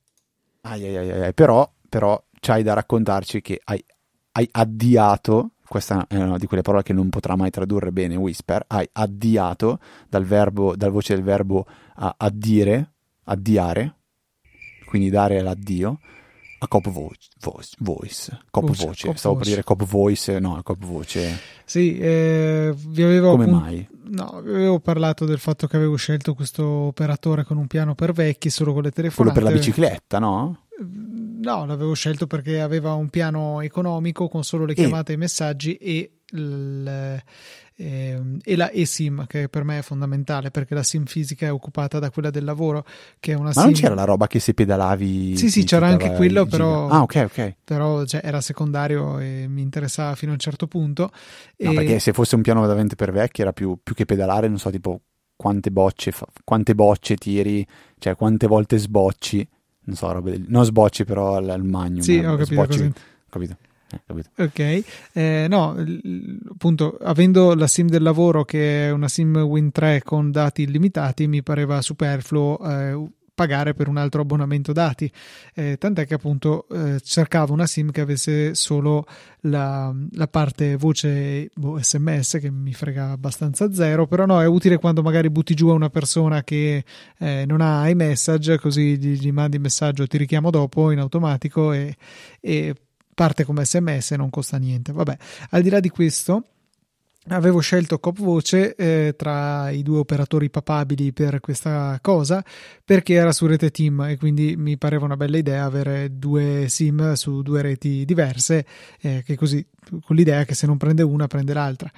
Ai, 0.62 0.96
ai, 0.96 1.10
ai, 1.10 1.34
però, 1.34 1.70
però 1.88 2.22
c'hai 2.40 2.62
da 2.62 2.74
raccontarci 2.74 3.40
che 3.40 3.60
hai, 3.64 3.82
hai 4.32 4.48
addiato 4.52 5.52
questa 5.70 6.04
è 6.08 6.16
una 6.16 6.36
di 6.36 6.46
quelle 6.46 6.62
parole 6.62 6.82
che 6.82 6.92
non 6.92 7.10
potrà 7.10 7.36
mai 7.36 7.50
tradurre 7.50 7.92
bene 7.92 8.16
Whisper, 8.16 8.64
hai 8.66 8.88
addiato 8.90 9.78
dal, 10.08 10.24
verbo, 10.24 10.74
dal 10.74 10.90
voce 10.90 11.14
del 11.14 11.22
verbo 11.22 11.64
a 11.94 12.12
addire, 12.16 12.94
addiare, 13.26 13.94
quindi 14.84 15.10
dare 15.10 15.40
l'addio, 15.40 16.00
A 16.62 16.68
Cop 16.68 16.90
Voice, 16.90 17.28
voice, 17.40 17.70
voice. 17.78 18.38
Cop 18.50 18.66
Voce, 18.66 18.86
Voce, 18.86 19.06
Cop 19.06 19.16
stavo 19.16 19.34
Voce. 19.36 19.44
per 19.46 19.54
dire 19.54 19.64
Cop 19.64 19.84
Voice, 19.88 20.38
no, 20.40 20.60
Cop 20.62 20.84
Voce. 20.84 21.38
Sì, 21.64 21.96
eh, 21.98 22.74
vi 22.76 23.02
avevo 23.02 23.30
Come 23.30 23.44
appun- 23.44 23.58
mai? 23.58 23.88
No, 24.10 24.40
vi 24.42 24.50
avevo 24.50 24.78
parlato 24.80 25.24
del 25.24 25.38
fatto 25.38 25.66
che 25.66 25.76
avevo 25.76 25.96
scelto 25.96 26.34
questo 26.34 26.64
operatore 26.66 27.44
con 27.44 27.56
un 27.56 27.66
piano 27.66 27.94
per 27.94 28.12
vecchi 28.12 28.50
solo 28.50 28.72
con 28.74 28.82
le 28.82 28.90
Quello 28.90 29.08
telefonate. 29.10 29.40
per 29.40 29.42
la 29.50 29.56
bicicletta, 29.56 30.18
no? 30.18 30.64
No, 30.82 31.64
l'avevo 31.64 31.94
scelto 31.94 32.26
perché 32.26 32.60
aveva 32.60 32.92
un 32.94 33.08
piano 33.08 33.60
economico 33.62 34.28
con 34.28 34.44
solo 34.44 34.64
le 34.66 34.74
chiamate 34.74 35.12
e 35.12 35.14
i 35.14 35.18
messaggi 35.18 35.74
e, 35.76 36.19
il- 36.32 37.22
ehm, 37.76 38.38
e 38.42 38.56
la 38.56 38.70
eSIM, 38.70 39.26
che 39.26 39.48
per 39.48 39.64
me 39.64 39.78
è 39.78 39.82
fondamentale 39.82 40.50
perché 40.50 40.74
la 40.74 40.82
SIM 40.82 41.04
fisica 41.06 41.46
è 41.46 41.52
occupata 41.52 41.98
da 41.98 42.10
quella 42.10 42.30
del 42.30 42.44
lavoro, 42.44 42.84
che 43.18 43.32
è 43.32 43.34
una 43.34 43.46
Ma 43.46 43.52
SIM. 43.52 43.62
non 43.64 43.72
c'era 43.72 43.94
la 43.94 44.04
roba 44.04 44.26
che 44.26 44.38
se 44.38 44.54
pedalavi... 44.54 45.36
Sì, 45.36 45.50
sì, 45.50 45.64
c'era 45.64 45.88
anche 45.88 46.12
quello, 46.12 46.44
però- 46.46 46.88
Ah, 46.88 47.02
ok, 47.02 47.22
ok. 47.26 47.54
Però 47.64 48.04
cioè, 48.04 48.20
era 48.24 48.40
secondario 48.40 49.18
e 49.18 49.46
mi 49.48 49.62
interessava 49.62 50.14
fino 50.14 50.30
a 50.32 50.34
un 50.34 50.40
certo 50.40 50.66
punto. 50.66 51.10
No, 51.56 51.70
E- 51.72 51.74
perché 51.74 51.98
se 51.98 52.12
fosse 52.12 52.34
un 52.34 52.42
piano 52.42 52.60
veramente 52.60 52.96
per 52.96 53.12
vecchi 53.12 53.40
era 53.40 53.52
più, 53.52 53.78
più 53.82 53.94
che 53.94 54.04
pedalare, 54.04 54.48
non 54.48 54.58
so, 54.58 54.70
tipo 54.70 55.00
quante 55.36 55.70
bocce, 55.70 56.10
fa- 56.12 56.26
quante 56.44 56.74
bocce 56.74 57.16
tiri, 57.16 57.66
cioè 57.98 58.14
quante 58.14 58.46
volte 58.46 58.76
sbocci, 58.76 59.48
non 59.84 59.96
so, 59.96 60.12
robe 60.12 60.32
del- 60.32 60.44
non 60.48 60.64
sbocci 60.66 61.04
però 61.04 61.36
al, 61.36 61.48
al 61.48 61.64
magnum. 61.64 62.00
Sì, 62.00 62.16
eh, 62.18 62.26
ho 62.26 62.36
capito 62.36 62.44
sbocci- 62.72 62.92
capito? 63.30 63.56
Ok, 64.36 64.84
eh, 65.12 65.46
no, 65.48 65.76
appunto, 66.50 66.96
avendo 67.02 67.54
la 67.54 67.66
SIM 67.66 67.88
del 67.88 68.02
lavoro 68.02 68.44
che 68.44 68.86
è 68.86 68.90
una 68.90 69.08
SIM 69.08 69.36
Win3 69.36 70.00
con 70.02 70.30
dati 70.30 70.62
illimitati, 70.62 71.26
mi 71.26 71.42
pareva 71.42 71.80
superfluo 71.82 72.58
eh, 72.58 73.08
pagare 73.40 73.72
per 73.72 73.88
un 73.88 73.96
altro 73.96 74.20
abbonamento 74.20 74.72
dati. 74.72 75.10
Eh, 75.54 75.78
tant'è 75.78 76.06
che 76.06 76.12
appunto 76.12 76.66
eh, 76.68 77.00
cercavo 77.00 77.54
una 77.54 77.66
SIM 77.66 77.90
che 77.90 78.02
avesse 78.02 78.54
solo 78.54 79.06
la, 79.42 79.94
la 80.12 80.28
parte 80.28 80.76
voce 80.76 81.48
boh, 81.54 81.78
SMS 81.80 82.36
che 82.38 82.50
mi 82.50 82.74
frega 82.74 83.12
abbastanza 83.12 83.72
zero, 83.72 84.06
però 84.06 84.26
no, 84.26 84.42
è 84.42 84.46
utile 84.46 84.76
quando 84.76 85.00
magari 85.00 85.30
butti 85.30 85.54
giù 85.54 85.68
a 85.68 85.72
una 85.72 85.88
persona 85.88 86.42
che 86.42 86.84
eh, 87.18 87.44
non 87.46 87.62
ha 87.62 87.88
iMessage, 87.88 88.58
così 88.58 88.98
gli, 88.98 89.18
gli 89.18 89.32
mandi 89.32 89.58
messaggio, 89.58 90.06
ti 90.06 90.18
richiamo 90.18 90.50
dopo 90.50 90.90
in 90.90 90.98
automatico 90.98 91.72
e, 91.72 91.96
e 92.40 92.74
parte 93.20 93.44
come 93.44 93.66
sms 93.66 94.12
non 94.12 94.30
costa 94.30 94.56
niente. 94.56 94.92
Vabbè 94.92 95.14
al 95.50 95.60
di 95.60 95.68
là 95.68 95.78
di 95.78 95.90
questo 95.90 96.44
avevo 97.28 97.60
scelto 97.60 97.98
Cop 97.98 98.18
Voce 98.18 98.74
eh, 98.74 99.14
tra 99.14 99.68
i 99.68 99.82
due 99.82 99.98
operatori 99.98 100.48
papabili 100.48 101.12
per 101.12 101.38
questa 101.40 101.98
cosa 102.00 102.42
perché 102.82 103.12
era 103.12 103.30
su 103.32 103.44
rete 103.44 103.70
team 103.70 104.00
e 104.08 104.16
quindi 104.16 104.56
mi 104.56 104.78
pareva 104.78 105.04
una 105.04 105.18
bella 105.18 105.36
idea 105.36 105.64
avere 105.64 106.16
due 106.18 106.64
sim 106.68 107.12
su 107.12 107.42
due 107.42 107.60
reti 107.60 108.06
diverse 108.06 108.64
eh, 109.02 109.22
che 109.22 109.36
così 109.36 109.64
con 110.02 110.16
l'idea 110.16 110.46
che 110.46 110.54
se 110.54 110.66
non 110.66 110.78
prende 110.78 111.02
una 111.02 111.26
prende 111.26 111.52
l'altra 111.52 111.92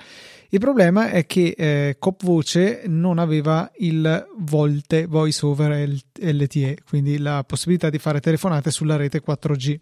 il 0.54 0.60
problema 0.60 1.08
è 1.08 1.24
che 1.24 1.54
eh, 1.56 1.96
Cop 1.98 2.22
Voce 2.24 2.82
non 2.84 3.18
aveva 3.18 3.70
il 3.78 4.26
Volte 4.40 5.06
Voice 5.06 5.46
over 5.46 5.88
LTE, 5.88 6.76
quindi 6.86 7.16
la 7.16 7.42
possibilità 7.42 7.88
di 7.88 7.96
fare 7.96 8.20
telefonate 8.20 8.70
sulla 8.70 8.96
rete 8.96 9.22
4G. 9.26 9.78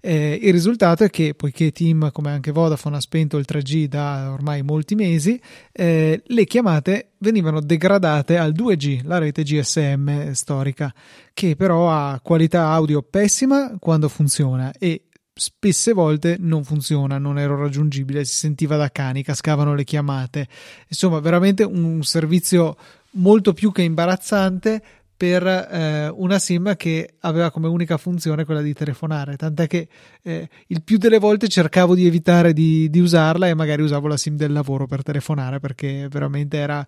Eh, 0.00 0.38
il 0.40 0.50
risultato 0.50 1.04
è 1.04 1.10
che, 1.10 1.34
poiché 1.34 1.72
Team, 1.72 2.10
come 2.10 2.30
anche 2.30 2.52
Vodafone, 2.52 2.96
ha 2.96 3.00
spento 3.00 3.36
il 3.36 3.44
3G 3.46 3.84
da 3.84 4.32
ormai 4.32 4.62
molti 4.62 4.94
mesi, 4.94 5.38
eh, 5.72 6.22
le 6.24 6.44
chiamate 6.46 7.10
venivano 7.18 7.60
degradate 7.60 8.38
al 8.38 8.54
2G, 8.54 9.00
la 9.04 9.18
rete 9.18 9.42
GSM 9.42 10.32
storica, 10.32 10.90
che 11.34 11.54
però 11.54 11.90
ha 11.90 12.18
qualità 12.22 12.68
audio 12.68 13.02
pessima 13.02 13.76
quando 13.78 14.08
funziona 14.08 14.72
e 14.78 15.02
spesse 15.34 15.92
volte 15.92 16.36
non 16.38 16.62
funziona, 16.64 17.18
non 17.18 17.38
ero 17.38 17.56
raggiungibile, 17.56 18.24
si 18.24 18.34
sentiva 18.34 18.76
da 18.76 18.90
cani, 18.90 19.22
cascavano 19.22 19.74
le 19.74 19.84
chiamate. 19.84 20.48
Insomma, 20.88 21.18
veramente 21.18 21.64
un 21.64 22.02
servizio 22.02 22.76
molto 23.12 23.52
più 23.52 23.72
che 23.72 23.82
imbarazzante 23.82 24.82
per 25.16 25.46
eh, 25.46 26.08
una 26.08 26.38
SIM 26.38 26.74
che 26.76 27.14
aveva 27.20 27.50
come 27.50 27.68
unica 27.68 27.96
funzione 27.96 28.44
quella 28.44 28.62
di 28.62 28.74
telefonare, 28.74 29.36
tant'è 29.36 29.66
che 29.66 29.88
eh, 30.22 30.48
il 30.68 30.82
più 30.82 30.98
delle 30.98 31.18
volte 31.18 31.48
cercavo 31.48 31.94
di 31.94 32.06
evitare 32.06 32.52
di, 32.52 32.90
di, 32.90 32.98
usarla 32.98 33.48
e 33.48 33.54
magari 33.54 33.82
usavo 33.82 34.08
la 34.08 34.16
SIM 34.16 34.36
del 34.36 34.52
lavoro 34.52 34.86
per 34.86 35.02
telefonare 35.02 35.60
perché 35.60 36.08
veramente 36.10 36.56
era 36.58 36.84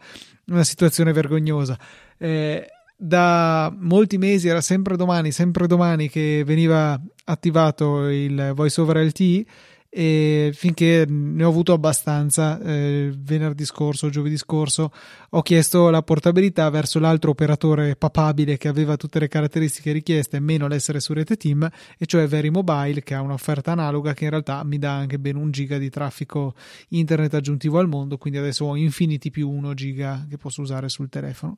una 0.47 0.65
situazione 0.65 1.13
vergognosa. 1.13 1.79
Eh, 2.19 2.67
da 2.97 3.75
molti 3.79 4.17
mesi 4.17 4.49
era 4.49 4.61
sempre 4.61 4.97
domani, 4.97 5.31
sempre 5.31 5.67
domani 5.67 6.09
che 6.09 6.43
veniva 6.47 6.99
attivato 7.25 8.09
il 8.09 8.53
voice 8.55 8.81
over 8.81 9.05
LTE 9.05 9.45
e 9.89 10.51
finché 10.53 11.07
ne 11.09 11.43
ho 11.43 11.49
avuto 11.49 11.73
abbastanza 11.73 12.61
eh, 12.61 13.11
venerdì 13.17 13.65
scorso, 13.65 14.11
giovedì 14.11 14.37
scorso, 14.37 14.93
ho 15.31 15.41
chiesto 15.41 15.89
la 15.89 16.03
portabilità 16.03 16.69
verso 16.69 16.99
l'altro 16.99 17.31
operatore 17.31 17.97
papabile 17.97 18.59
che 18.59 18.69
aveva 18.69 18.97
tutte 18.97 19.19
le 19.19 19.29
caratteristiche 19.29 19.93
richieste, 19.93 20.39
meno 20.39 20.69
l'essere 20.69 21.01
su 21.01 21.15
rete 21.15 21.39
team, 21.39 21.67
e 21.97 22.05
cioè 22.05 22.27
Very 22.27 22.51
Mobile, 22.51 23.03
che 23.03 23.15
ha 23.15 23.23
un'offerta 23.23 23.73
analoga 23.73 24.13
che 24.13 24.25
in 24.25 24.31
realtà 24.31 24.63
mi 24.65 24.77
dà 24.77 24.95
anche 24.95 25.19
ben 25.19 25.37
un 25.37 25.51
giga 25.51 25.79
di 25.79 25.89
traffico 25.89 26.55
internet 26.89 27.33
aggiuntivo 27.33 27.79
al 27.79 27.89
mondo, 27.89 28.19
quindi 28.19 28.39
adesso 28.39 28.67
ho 28.67 28.77
Infinity 28.77 29.31
più 29.31 29.49
1 29.49 29.73
giga 29.73 30.27
che 30.29 30.37
posso 30.37 30.61
usare 30.61 30.91
sul 30.91 31.09
telefono. 31.09 31.57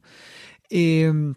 E 0.69 1.33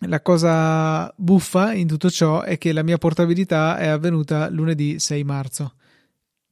la 0.00 0.20
cosa 0.20 1.12
buffa 1.16 1.72
in 1.72 1.86
tutto 1.86 2.10
ciò 2.10 2.42
è 2.42 2.58
che 2.58 2.72
la 2.72 2.82
mia 2.82 2.98
portabilità 2.98 3.78
è 3.78 3.86
avvenuta 3.86 4.50
lunedì 4.50 4.98
6 4.98 5.24
marzo. 5.24 5.74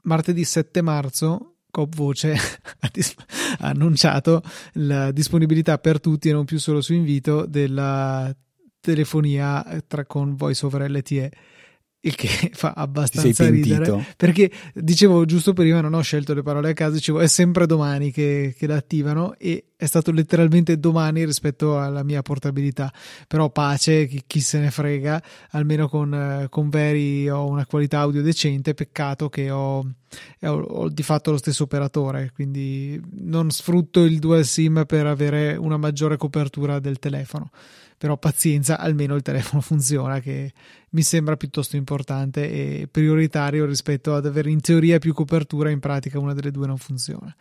Martedì 0.05 0.44
7 0.44 0.81
marzo, 0.81 1.57
Cop 1.70 1.94
Voce 1.94 2.33
ha, 2.81 2.88
dis- 2.90 3.14
ha 3.59 3.68
annunciato 3.68 4.42
la 4.74 5.11
disponibilità 5.12 5.79
per 5.79 6.00
tutti 6.00 6.29
e 6.29 6.33
non 6.33 6.44
più 6.44 6.59
solo 6.59 6.81
su 6.81 6.94
invito 6.94 7.44
della 7.46 8.35
telefonia 8.81 9.83
tra, 9.87 10.07
con 10.07 10.37
voice 10.37 10.64
over 10.64 10.90
LTE 10.90 11.33
il 12.05 12.14
che 12.14 12.29
fa 12.53 12.73
abbastanza 12.75 13.49
ridere. 13.49 14.07
perché 14.17 14.51
dicevo 14.75 15.25
giusto 15.25 15.53
prima 15.53 15.81
non 15.81 15.95
ho 15.95 16.01
scelto 16.01 16.35
le 16.35 16.43
parole 16.43 16.71
a 16.71 16.73
caso 16.73 16.95
dicevo 16.95 17.21
è 17.21 17.27
sempre 17.27 17.67
domani 17.67 18.11
che, 18.11 18.55
che 18.57 18.67
l'attivano 18.67 19.35
e 19.38 19.67
è 19.77 19.87
stato 19.87 20.12
letteralmente 20.12 20.79
domani 20.79 21.25
rispetto 21.27 21.79
alla 21.79 22.03
mia 22.03 22.23
portabilità. 22.23 22.93
Però 23.27 23.51
pace 23.51 24.07
chi, 24.07 24.23
chi 24.27 24.40
se 24.40 24.59
ne 24.59 24.71
frega 24.71 25.23
almeno 25.51 25.88
con, 25.88 26.47
con 26.49 26.69
Veri 26.71 27.29
ho 27.29 27.47
una 27.47 27.67
qualità 27.67 27.99
audio 28.01 28.23
decente 28.23 28.73
peccato 28.73 29.29
che 29.29 29.51
ho, 29.51 29.79
ho, 29.79 30.49
ho 30.49 30.88
di 30.88 31.03
fatto 31.03 31.33
lo 31.33 31.37
stesso 31.37 31.64
operatore 31.64 32.31
quindi 32.35 33.01
non 33.19 33.51
sfrutto 33.51 34.05
il 34.05 34.19
dual 34.19 34.45
sim 34.45 34.85
per 34.87 35.07
avere 35.07 35.57
una 35.57 35.77
maggiore 35.77 36.17
copertura 36.17 36.79
del 36.79 36.99
telefono 36.99 37.51
però 38.05 38.19
pazienza, 38.19 38.79
almeno 38.79 39.14
il 39.14 39.23
telefono 39.23 39.62
funziona, 39.62 40.21
che 40.21 40.53
mi 40.90 41.01
sembra 41.01 41.38
piuttosto 41.38 41.77
importante 41.77 42.51
e 42.51 42.87
prioritario 42.87 43.64
rispetto 43.64 44.14
ad 44.14 44.27
avere 44.27 44.51
in 44.51 44.61
teoria 44.61 44.99
più 44.99 45.14
copertura, 45.14 45.71
in 45.71 45.81
pratica 45.81 46.19
una 46.19 46.35
delle 46.35 46.51
due 46.51 46.67
non 46.67 46.77
funziona. 46.77 47.35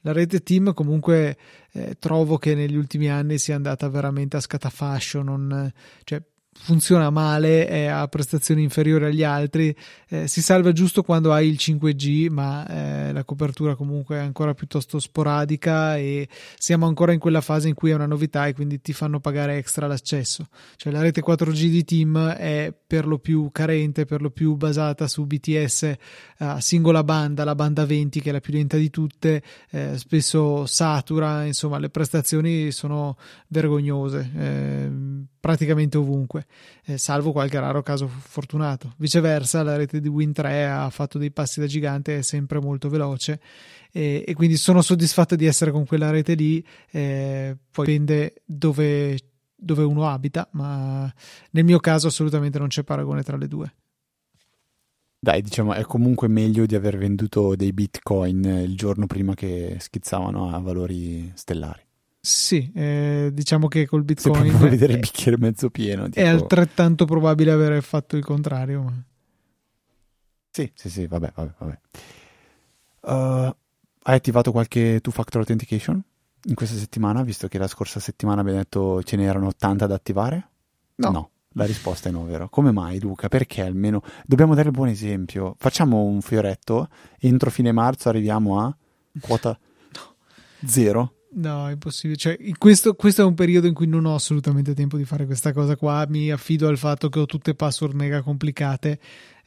La 0.00 0.12
rete 0.12 0.42
team 0.42 0.72
comunque 0.72 1.36
eh, 1.70 1.96
trovo 1.98 2.38
che 2.38 2.54
negli 2.54 2.76
ultimi 2.76 3.10
anni 3.10 3.36
sia 3.36 3.56
andata 3.56 3.90
veramente 3.90 4.38
a 4.38 4.40
scatafascio, 4.40 5.20
non, 5.20 5.70
cioè, 6.04 6.22
funziona 6.58 7.10
male, 7.10 7.66
è 7.66 7.86
a 7.86 8.06
prestazioni 8.08 8.62
inferiori 8.62 9.04
agli 9.04 9.22
altri, 9.22 9.74
eh, 10.08 10.26
si 10.26 10.42
salva 10.42 10.72
giusto 10.72 11.02
quando 11.02 11.32
hai 11.32 11.48
il 11.48 11.56
5G, 11.58 12.28
ma 12.28 12.66
eh, 12.66 13.12
la 13.12 13.24
copertura 13.24 13.74
comunque 13.74 14.16
è 14.16 14.20
ancora 14.20 14.54
piuttosto 14.54 14.98
sporadica 14.98 15.96
e 15.96 16.28
siamo 16.58 16.86
ancora 16.86 17.12
in 17.12 17.18
quella 17.18 17.40
fase 17.40 17.68
in 17.68 17.74
cui 17.74 17.90
è 17.90 17.94
una 17.94 18.06
novità 18.06 18.46
e 18.46 18.54
quindi 18.54 18.80
ti 18.80 18.92
fanno 18.92 19.20
pagare 19.20 19.56
extra 19.56 19.86
l'accesso. 19.86 20.48
Cioè 20.76 20.92
la 20.92 21.00
rete 21.00 21.22
4G 21.22 21.68
di 21.68 21.84
Team 21.84 22.30
è 22.30 22.74
per 22.86 23.06
lo 23.06 23.18
più 23.18 23.50
carente, 23.52 24.04
per 24.04 24.22
lo 24.22 24.30
più 24.30 24.54
basata 24.54 25.06
su 25.08 25.24
BTS 25.26 25.94
a 26.38 26.60
singola 26.60 27.02
banda, 27.02 27.44
la 27.44 27.54
banda 27.54 27.84
20 27.86 28.20
che 28.20 28.30
è 28.30 28.32
la 28.32 28.40
più 28.40 28.52
lenta 28.52 28.76
di 28.76 28.90
tutte, 28.90 29.42
eh, 29.70 29.96
spesso 29.96 30.66
satura, 30.66 31.44
insomma 31.44 31.78
le 31.78 31.90
prestazioni 31.90 32.70
sono 32.70 33.16
vergognose 33.48 34.30
eh, 34.36 34.90
praticamente 35.40 35.96
ovunque 35.96 36.45
eh, 36.84 36.96
salvo 36.98 37.32
qualche 37.32 37.58
raro 37.58 37.82
caso 37.82 38.06
fortunato. 38.06 38.94
Viceversa, 38.96 39.62
la 39.62 39.76
rete 39.76 40.00
di 40.00 40.08
Win3 40.08 40.68
ha 40.68 40.90
fatto 40.90 41.18
dei 41.18 41.32
passi 41.32 41.60
da 41.60 41.66
gigante, 41.66 42.18
è 42.18 42.22
sempre 42.22 42.60
molto 42.60 42.88
veloce 42.88 43.40
e, 43.90 44.24
e 44.26 44.34
quindi 44.34 44.56
sono 44.56 44.82
soddisfatto 44.82 45.36
di 45.36 45.46
essere 45.46 45.70
con 45.70 45.84
quella 45.84 46.10
rete 46.10 46.34
lì. 46.34 46.64
Eh, 46.90 47.56
poi 47.70 47.86
dipende 47.86 48.42
dove, 48.44 49.18
dove 49.54 49.82
uno 49.82 50.08
abita, 50.08 50.48
ma 50.52 51.12
nel 51.50 51.64
mio 51.64 51.78
caso 51.78 52.08
assolutamente 52.08 52.58
non 52.58 52.68
c'è 52.68 52.84
paragone 52.84 53.22
tra 53.22 53.36
le 53.36 53.48
due. 53.48 53.74
Dai, 55.18 55.42
diciamo, 55.42 55.72
è 55.72 55.82
comunque 55.82 56.28
meglio 56.28 56.66
di 56.66 56.74
aver 56.74 56.98
venduto 56.98 57.56
dei 57.56 57.72
bitcoin 57.72 58.44
il 58.44 58.76
giorno 58.76 59.06
prima 59.06 59.34
che 59.34 59.76
schizzavano 59.80 60.54
a 60.54 60.58
valori 60.60 61.32
stellari. 61.34 61.85
Sì, 62.26 62.72
eh, 62.74 63.30
diciamo 63.32 63.68
che 63.68 63.86
col 63.86 64.02
Bitcoin 64.02 64.50
Se 64.50 64.68
vedere 64.68 64.94
il 64.94 64.98
bicchiere 64.98 65.38
mezzo 65.38 65.70
pieno. 65.70 66.08
Tipo, 66.08 66.18
è 66.18 66.26
altrettanto 66.26 67.04
probabile 67.04 67.52
aver 67.52 67.80
fatto 67.84 68.16
il 68.16 68.24
contrario. 68.24 68.82
Ma... 68.82 68.92
Sì, 70.50 70.68
sì, 70.74 70.90
sì, 70.90 71.06
vabbè, 71.06 71.30
vabbè, 71.32 71.52
vabbè. 71.56 71.78
Uh, 73.02 73.54
hai 74.02 74.16
attivato 74.16 74.50
qualche 74.50 74.98
two-factor 75.00 75.42
authentication 75.42 76.02
in 76.46 76.54
questa 76.56 76.76
settimana, 76.76 77.22
visto 77.22 77.46
che 77.46 77.58
la 77.58 77.68
scorsa 77.68 78.00
settimana 78.00 78.40
abbiamo 78.40 78.58
detto 78.58 79.04
ce 79.04 79.14
n'erano 79.14 79.46
80 79.46 79.86
da 79.86 79.94
attivare? 79.94 80.48
No. 80.96 81.10
no. 81.10 81.30
La 81.52 81.64
risposta 81.64 82.08
è 82.08 82.12
no, 82.12 82.24
vero? 82.24 82.48
Come 82.48 82.72
mai, 82.72 82.98
Luca? 82.98 83.28
Perché 83.28 83.62
almeno 83.62 84.02
dobbiamo 84.24 84.56
dare 84.56 84.70
il 84.70 84.74
buon 84.74 84.88
esempio? 84.88 85.54
Facciamo 85.58 86.02
un 86.02 86.20
fioretto, 86.20 86.88
entro 87.20 87.50
fine 87.50 87.70
marzo 87.70 88.08
arriviamo 88.08 88.60
a 88.60 88.76
quota 89.20 89.56
no. 89.94 90.16
zero. 90.66 91.12
No, 91.34 91.68
è 91.68 91.72
impossibile. 91.72 92.18
Cioè, 92.18 92.38
questo, 92.56 92.94
questo, 92.94 93.22
è 93.22 93.24
un 93.24 93.34
periodo 93.34 93.66
in 93.66 93.74
cui 93.74 93.86
non 93.86 94.06
ho 94.06 94.14
assolutamente 94.14 94.74
tempo 94.74 94.96
di 94.96 95.04
fare 95.04 95.26
questa 95.26 95.52
cosa 95.52 95.76
qua. 95.76 96.06
Mi 96.08 96.30
affido 96.30 96.68
al 96.68 96.78
fatto 96.78 97.08
che 97.08 97.18
ho 97.18 97.26
tutte 97.26 97.54
password 97.54 97.94
mega 97.94 98.22
complicate. 98.22 98.98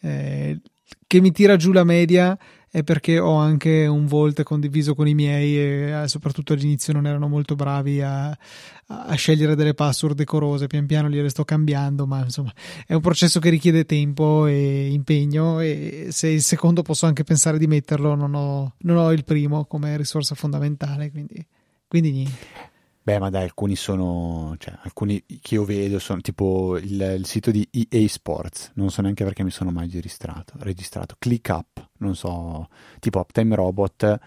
Eh, 0.01 0.59
che 1.05 1.21
mi 1.21 1.31
tira 1.31 1.55
giù 1.55 1.71
la 1.71 1.83
media 1.83 2.37
è 2.71 2.83
perché 2.83 3.17
ho 3.17 3.33
anche 3.33 3.87
un 3.87 4.05
Vault 4.05 4.43
condiviso 4.43 4.93
con 4.93 5.07
i 5.07 5.15
miei 5.15 5.57
e 5.57 6.03
eh, 6.03 6.07
soprattutto 6.07 6.53
all'inizio 6.53 6.93
non 6.93 7.07
erano 7.07 7.27
molto 7.27 7.55
bravi 7.55 7.99
a, 8.01 8.29
a, 8.29 9.15
scegliere 9.15 9.55
delle 9.55 9.73
password 9.73 10.15
decorose, 10.15 10.67
pian 10.67 10.85
piano 10.85 11.09
gliele 11.09 11.29
sto 11.29 11.43
cambiando, 11.43 12.05
ma 12.05 12.23
insomma 12.23 12.53
è 12.85 12.93
un 12.93 13.01
processo 13.01 13.39
che 13.39 13.49
richiede 13.49 13.85
tempo 13.85 14.45
e 14.45 14.91
impegno 14.91 15.59
e 15.59 16.07
se 16.11 16.27
il 16.27 16.43
secondo 16.43 16.83
posso 16.83 17.07
anche 17.07 17.23
pensare 17.23 17.57
di 17.57 17.65
metterlo 17.65 18.13
non 18.13 18.35
ho, 18.35 18.75
non 18.79 18.97
ho 18.97 19.11
il 19.11 19.23
primo 19.23 19.65
come 19.65 19.97
risorsa 19.97 20.35
fondamentale, 20.35 21.09
quindi, 21.09 21.43
quindi 21.89 22.11
niente. 22.11 22.67
Beh, 23.01 23.17
ma 23.17 23.31
dai, 23.31 23.41
alcuni 23.41 23.75
sono, 23.75 24.55
cioè, 24.59 24.77
alcuni 24.83 25.25
che 25.41 25.55
io 25.55 25.65
vedo 25.65 25.97
sono 25.97 26.21
tipo 26.21 26.77
il, 26.77 27.01
il, 27.17 27.25
sito 27.25 27.49
di 27.49 27.67
EA 27.71 28.07
Sports, 28.07 28.71
non 28.75 28.91
so 28.91 29.01
neanche 29.01 29.23
perché 29.23 29.43
mi 29.43 29.49
sono 29.49 29.71
mai 29.71 29.89
registrato, 29.89 30.53
registrato. 30.59 31.15
ClickUp, 31.17 31.89
non 31.97 32.15
so, 32.15 32.69
tipo 32.99 33.19
Uptime 33.19 33.55
Robot, 33.55 34.19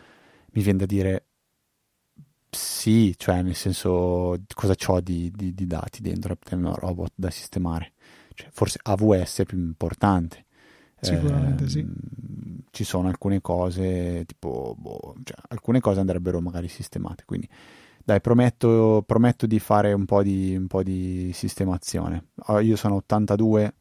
mi 0.52 0.62
viene 0.62 0.78
da 0.78 0.86
dire 0.86 1.26
sì, 2.50 3.14
cioè 3.16 3.42
nel 3.42 3.54
senso 3.54 4.36
cosa 4.52 4.74
ho 4.86 5.00
di, 5.00 5.30
di, 5.32 5.54
di, 5.54 5.66
dati 5.66 6.02
dentro 6.02 6.32
Uptime 6.32 6.72
Robot 6.74 7.12
da 7.14 7.30
sistemare. 7.30 7.92
Cioè, 8.34 8.48
forse 8.50 8.80
AWS 8.82 9.40
è 9.40 9.44
più 9.44 9.58
importante. 9.58 10.46
Sicuramente 11.02 11.64
eh, 11.64 11.68
sì. 11.68 11.86
Ci 12.70 12.84
sono 12.84 13.08
alcune 13.08 13.40
cose, 13.40 14.24
tipo, 14.24 14.74
boh, 14.78 15.14
cioè, 15.24 15.36
alcune 15.48 15.80
cose 15.80 16.00
andrebbero 16.00 16.40
magari 16.40 16.68
sistemate, 16.68 17.24
quindi 17.26 17.48
dai, 18.04 18.20
prometto, 18.20 19.02
prometto 19.06 19.46
di 19.46 19.58
fare 19.58 19.92
un 19.92 20.04
po' 20.06 20.22
di, 20.22 20.56
un 20.56 20.66
po' 20.68 20.82
di 20.82 21.30
sistemazione. 21.34 22.28
Io 22.62 22.76
sono 22.76 22.96
82, 22.96 23.74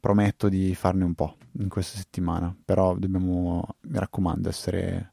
prometto 0.00 0.48
di 0.48 0.74
farne 0.74 1.04
un 1.04 1.14
po' 1.14 1.36
in 1.58 1.68
questa 1.68 1.98
settimana, 1.98 2.54
però 2.64 2.96
dobbiamo, 2.96 3.64
mi 3.82 3.98
raccomando, 3.98 4.48
essere, 4.48 5.12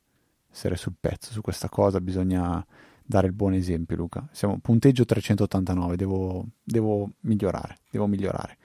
essere 0.51 0.75
sul 0.75 0.95
pezzo 0.99 1.32
su 1.32 1.41
questa 1.41 1.69
cosa, 1.69 2.01
bisogna 2.01 2.65
dare 3.06 3.27
il 3.27 3.34
buon 3.34 3.53
esempio, 3.53 3.95
Luca. 3.95 4.27
Siamo 4.32 4.60
punteggio 4.60 5.06
389, 5.06 5.95
devo, 5.95 6.45
devo 6.63 7.12
migliorare, 7.21 7.77
devo 7.91 8.08
migliorare. 8.08 8.58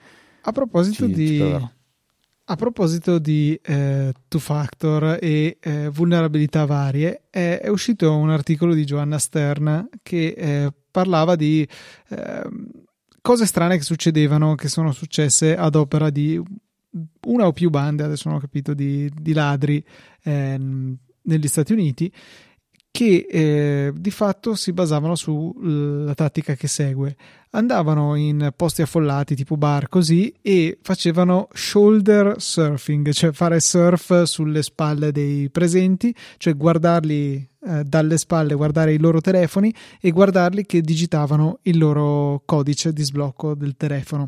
A 0.43 0.53
proposito 0.53 1.07
ci, 1.07 1.13
di... 1.13 1.27
Ci 1.27 1.77
a 2.51 2.57
proposito 2.57 3.19
di 3.19 3.59
eh, 3.63 4.13
two 4.27 4.41
factor 4.41 5.19
e 5.21 5.59
eh, 5.61 5.89
vulnerabilità 5.91 6.65
varie, 6.65 7.25
è, 7.29 7.61
è, 7.63 7.69
uscito 7.69 8.17
un 8.17 8.31
articolo 8.31 8.73
di 8.73 8.87
Giovanna 8.87 9.19
Stern 9.19 9.89
che 10.03 10.35
eh, 10.37 10.73
parlava 10.91 11.37
di 11.37 11.69
ehm, 12.09 12.71
cose 13.21 13.45
strane 13.45 13.77
che 13.77 13.83
succedevano, 13.83 14.55
che 14.55 14.69
sono 14.69 14.93
successe 14.93 15.55
ad 15.57 15.75
opera 15.75 16.09
di 16.09 16.41
una 17.27 17.47
o 17.47 17.53
più 17.53 17.69
bande, 17.69 18.03
adesso 18.03 18.29
non 18.29 18.39
ho 18.39 18.41
capito, 18.41 18.73
di, 18.73 19.11
di 19.15 19.35
ladri 19.35 19.85
ehm, 20.23 20.97
negli 21.23 21.49
Stati 21.49 21.75
Uniti 21.75 22.11
che 22.99 23.29
eh, 23.31 23.93
di 23.95 24.11
fatto 24.11 24.57
si 24.57 24.73
basavano 24.73 25.15
sulla 25.15 26.15
tattica 26.15 26.57
che 26.57 26.67
segue. 26.67 27.15
Andavano 27.51 28.17
in 28.17 28.53
posti 28.57 28.83
affollati 28.83 29.37
tipo 29.37 29.57
bar 29.57 29.89
così 29.89 30.35
e 30.43 30.79
facevano 30.83 31.47
shoulder 31.53 32.41
surfing, 32.41 33.13
cioè 33.13 33.31
fare 33.31 33.61
surf 33.61 34.25
sulle 34.25 34.65
spalle 34.65 35.13
dei 35.13 35.49
presenti, 35.49 36.13
cioè 36.39 36.57
guardarli 36.57 37.49
eh, 37.69 37.85
dalle 37.85 38.19
spalle, 38.19 38.55
guardare 38.55 38.95
i 38.95 38.99
loro 38.99 39.21
telefoni 39.21 39.73
e 40.01 40.11
guardarli 40.11 40.67
che 40.67 40.81
digitavano 40.81 41.61
il 41.63 41.79
loro 41.79 42.43
codice 42.45 42.93
di 42.93 43.05
sblocco 43.05 43.55
del 43.55 43.77
telefono. 43.77 44.27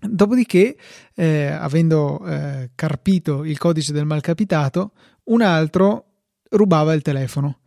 Dopodiché, 0.00 0.74
eh, 1.14 1.48
avendo 1.48 2.24
eh, 2.24 2.70
carpito 2.74 3.44
il 3.44 3.58
codice 3.58 3.92
del 3.92 4.06
malcapitato, 4.06 4.92
un 5.24 5.42
altro 5.42 6.06
rubava 6.48 6.94
il 6.94 7.02
telefono 7.02 7.58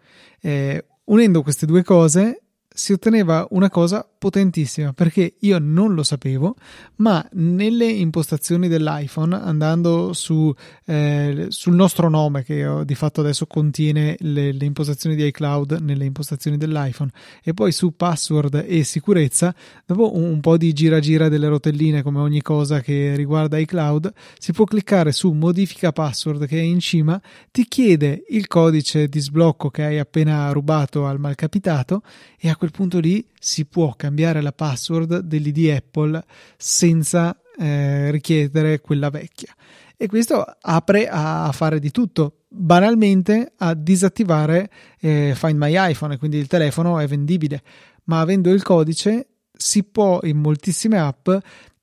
eh, 0.42 0.86
unendo 1.06 1.44
queste 1.44 1.66
due 1.66 1.84
cose 1.84 2.42
si 2.68 2.94
otteneva 2.94 3.48
una 3.52 3.70
cosa 3.70 4.08
potentissima 4.18 4.94
perché 4.94 5.36
io 5.40 5.60
non 5.60 5.94
lo 5.94 6.04
sapevo, 6.04 6.56
ma 6.98 7.26
nelle 7.34 7.86
impostazioni 7.86 8.68
dell'iPhone, 8.68 9.36
andando 9.36 10.14
su, 10.14 10.54
eh, 10.86 11.46
sul 11.50 11.76
nostro 11.76 12.10
nome, 12.10 12.44
che 12.44 12.84
di 12.84 12.96
fatto 12.96 13.22
adesso 13.22 13.46
contiene 13.46 14.16
le, 14.20 14.52
le, 14.52 14.66
impostazioni 14.66 15.16
di 15.16 15.26
iCloud 15.28 15.80
nelle 15.82 16.06
impostazioni 16.06 16.58
dell'iPhone, 16.58 17.12
e 17.44 17.54
poi 17.54 17.72
su 17.72 17.96
password 17.96 18.66
e 18.68 18.84
sicurezza, 18.84 19.54
dopo 19.86 20.16
un, 20.16 20.24
un 20.24 20.40
po' 20.40 20.58
di 20.58 20.74
gira 20.74 21.00
gira 21.00 21.30
delle 21.30 21.48
rotelline 21.48 22.02
come 22.02 22.20
ogni 22.20 22.42
cosa 22.42 22.82
che 22.82 23.16
riguarda 23.16 23.58
iCloud, 23.58 24.12
si 24.38 24.52
può 24.52 24.66
cliccare 24.66 25.12
su 25.12 25.32
modifica 25.32 25.92
password 25.92 26.48
che 26.48 26.58
è 26.58 26.64
in 26.64 26.80
cima, 26.80 27.22
ti 27.52 27.66
chiede 27.68 28.24
il 28.30 28.48
codice 28.48 29.08
di 29.08 29.20
sblocco 29.20 29.70
che 29.70 29.84
hai 29.84 30.00
appena 30.00 30.52
rubato 30.52 31.06
al 31.06 31.20
malcapitato 31.20 32.02
e 32.40 32.50
a 32.50 32.56
quel 32.56 32.72
punto 32.72 33.00
lì 33.00 33.26
si 33.40 33.66
può 33.66 33.94
cambiare 33.96 34.07
la 34.42 34.52
password 34.52 35.20
dell'ID 35.20 35.70
Apple 35.70 36.24
senza 36.58 37.40
eh, 37.58 38.12
richiedere 38.12 38.82
quella 38.82 39.10
vecchia. 39.10 39.54
E 39.96 40.08
questo 40.08 40.46
apre 40.62 41.08
a 41.10 41.52
fare 41.52 41.80
di 41.80 41.90
tutto, 41.90 42.44
banalmente 42.48 43.54
a 43.58 43.74
disattivare 43.74 44.70
eh, 45.00 45.34
Find 45.36 45.58
My 45.58 45.74
iPhone, 45.92 46.18
quindi 46.18 46.38
il 46.38 46.48
telefono 46.48 47.00
è 47.00 47.08
vendibile, 47.08 47.64
ma 48.04 48.20
avendo 48.20 48.52
il 48.52 48.62
codice 48.62 49.28
si 49.54 49.84
può 49.84 50.20
in 50.22 50.38
moltissime 50.38 51.00
app 51.00 51.30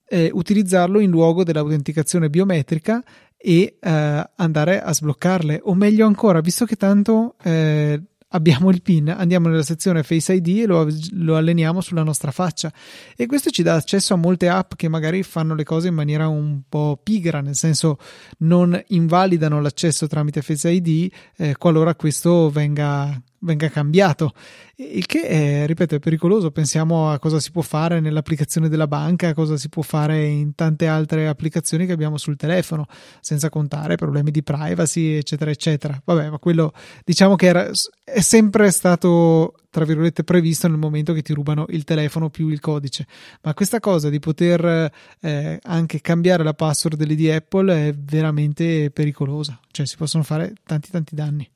eh, 0.06 0.30
utilizzarlo 0.32 1.00
in 1.00 1.10
luogo 1.10 1.42
dell'autenticazione 1.42 2.30
biometrica 2.30 3.02
e 3.36 3.78
eh, 3.80 4.30
andare 4.36 4.80
a 4.80 4.92
sbloccarle, 4.94 5.60
o 5.64 5.74
meglio 5.74 6.06
ancora, 6.06 6.40
visto 6.40 6.64
che 6.64 6.76
tanto 6.76 7.34
eh, 7.42 8.00
abbiamo 8.34 8.70
il 8.70 8.82
PIN, 8.82 9.08
andiamo 9.08 9.48
nella 9.48 9.62
sezione 9.62 10.02
Face 10.02 10.34
ID 10.34 10.58
e 10.58 10.66
lo, 10.66 10.88
lo, 11.12 11.36
alleniamo 11.36 11.80
sulla 11.80 12.02
nostra 12.02 12.30
faccia. 12.30 12.72
E 13.16 13.26
questo 13.26 13.50
ci 13.50 13.62
dà 13.62 13.74
accesso 13.74 14.14
a 14.14 14.16
molte 14.16 14.48
app 14.48 14.74
che 14.74 14.88
magari 14.88 15.22
fanno 15.22 15.54
le 15.54 15.64
cose 15.64 15.88
in 15.88 15.94
maniera 15.94 16.28
un 16.28 16.62
po' 16.68 16.98
pigra, 17.02 17.40
nel 17.40 17.54
senso 17.54 17.98
non 18.38 18.80
invalidano 18.88 19.60
l'accesso 19.60 20.06
tramite 20.06 20.42
Face 20.42 20.70
ID 20.70 21.10
eh, 21.36 21.56
qualora 21.56 21.94
questo 21.94 22.50
venga 22.50 23.20
venga 23.44 23.68
cambiato. 23.68 24.32
Il 24.76 25.06
che 25.06 25.22
è, 25.22 25.66
ripeto, 25.66 25.94
è 25.94 25.98
pericoloso. 26.00 26.50
Pensiamo 26.50 27.10
a 27.10 27.18
cosa 27.18 27.38
si 27.38 27.52
può 27.52 27.62
fare 27.62 28.00
nell'applicazione 28.00 28.68
della 28.68 28.88
banca, 28.88 29.32
cosa 29.34 29.56
si 29.56 29.68
può 29.68 29.82
fare 29.82 30.24
in 30.24 30.54
tante 30.54 30.88
altre 30.88 31.28
applicazioni 31.28 31.86
che 31.86 31.92
abbiamo 31.92 32.16
sul 32.16 32.36
telefono, 32.36 32.86
senza 33.20 33.50
contare 33.50 33.94
problemi 33.94 34.30
di 34.30 34.42
privacy, 34.42 35.12
eccetera, 35.12 35.50
eccetera. 35.50 36.00
Vabbè, 36.04 36.30
ma 36.30 36.38
quello 36.38 36.72
diciamo 37.04 37.36
che 37.36 37.46
era, 37.46 37.70
è 38.02 38.20
sempre 38.20 38.70
stato, 38.72 39.54
tra 39.70 39.84
virgolette, 39.84 40.24
previsto 40.24 40.66
nel 40.66 40.78
momento 40.78 41.12
che 41.12 41.22
ti 41.22 41.32
rubano 41.32 41.66
il 41.68 41.84
telefono 41.84 42.30
più 42.30 42.48
il 42.48 42.60
codice. 42.60 43.06
Ma 43.42 43.54
questa 43.54 43.78
cosa 43.78 44.08
di 44.08 44.18
poter 44.18 44.90
eh, 45.20 45.58
anche 45.62 46.00
cambiare 46.00 46.42
la 46.42 46.54
password 46.54 46.96
dell'ID 46.96 47.30
Apple 47.30 47.88
è 47.88 47.94
veramente 47.94 48.90
pericolosa. 48.90 49.60
Cioè, 49.70 49.86
si 49.86 49.96
possono 49.96 50.24
fare 50.24 50.54
tanti, 50.64 50.90
tanti 50.90 51.14
danni. 51.14 51.48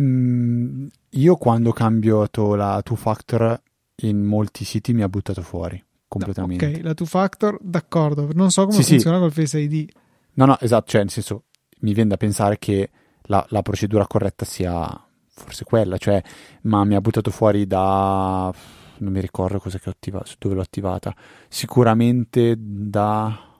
Mm, 0.00 0.86
io 1.10 1.36
quando 1.36 1.70
ho 1.70 1.72
cambiato 1.72 2.54
la 2.54 2.80
two 2.82 2.96
factor 2.96 3.60
in 3.96 4.24
molti 4.24 4.64
siti 4.64 4.92
mi 4.92 5.02
ha 5.02 5.08
buttato 5.08 5.42
fuori 5.42 5.82
completamente. 6.08 6.66
Ok, 6.66 6.82
la 6.82 6.94
two 6.94 7.06
factor, 7.06 7.58
d'accordo, 7.60 8.28
non 8.32 8.50
so 8.50 8.66
come 8.66 8.82
sì, 8.82 8.92
funziona 8.92 9.16
sì. 9.16 9.22
col 9.22 9.32
Face 9.32 9.58
ID. 9.58 9.90
No, 10.34 10.46
no, 10.46 10.58
esatto, 10.60 10.90
cioè 10.90 11.00
nel 11.02 11.10
senso 11.10 11.44
mi 11.80 11.92
viene 11.94 12.10
da 12.10 12.16
pensare 12.16 12.58
che 12.58 12.90
la, 13.22 13.44
la 13.50 13.62
procedura 13.62 14.06
corretta 14.06 14.44
sia 14.44 15.06
forse 15.34 15.64
quella, 15.64 15.96
cioè, 15.96 16.22
ma 16.62 16.84
mi 16.84 16.94
ha 16.94 17.00
buttato 17.00 17.30
fuori 17.30 17.66
da 17.66 18.52
non 18.98 19.12
mi 19.12 19.20
ricordo 19.20 19.58
cosa 19.58 19.78
che 19.78 19.88
ho 19.88 19.92
attivato, 19.92 20.32
dove 20.38 20.54
l'ho 20.54 20.60
attivata. 20.60 21.14
Sicuramente 21.48 22.54
da 22.56 23.51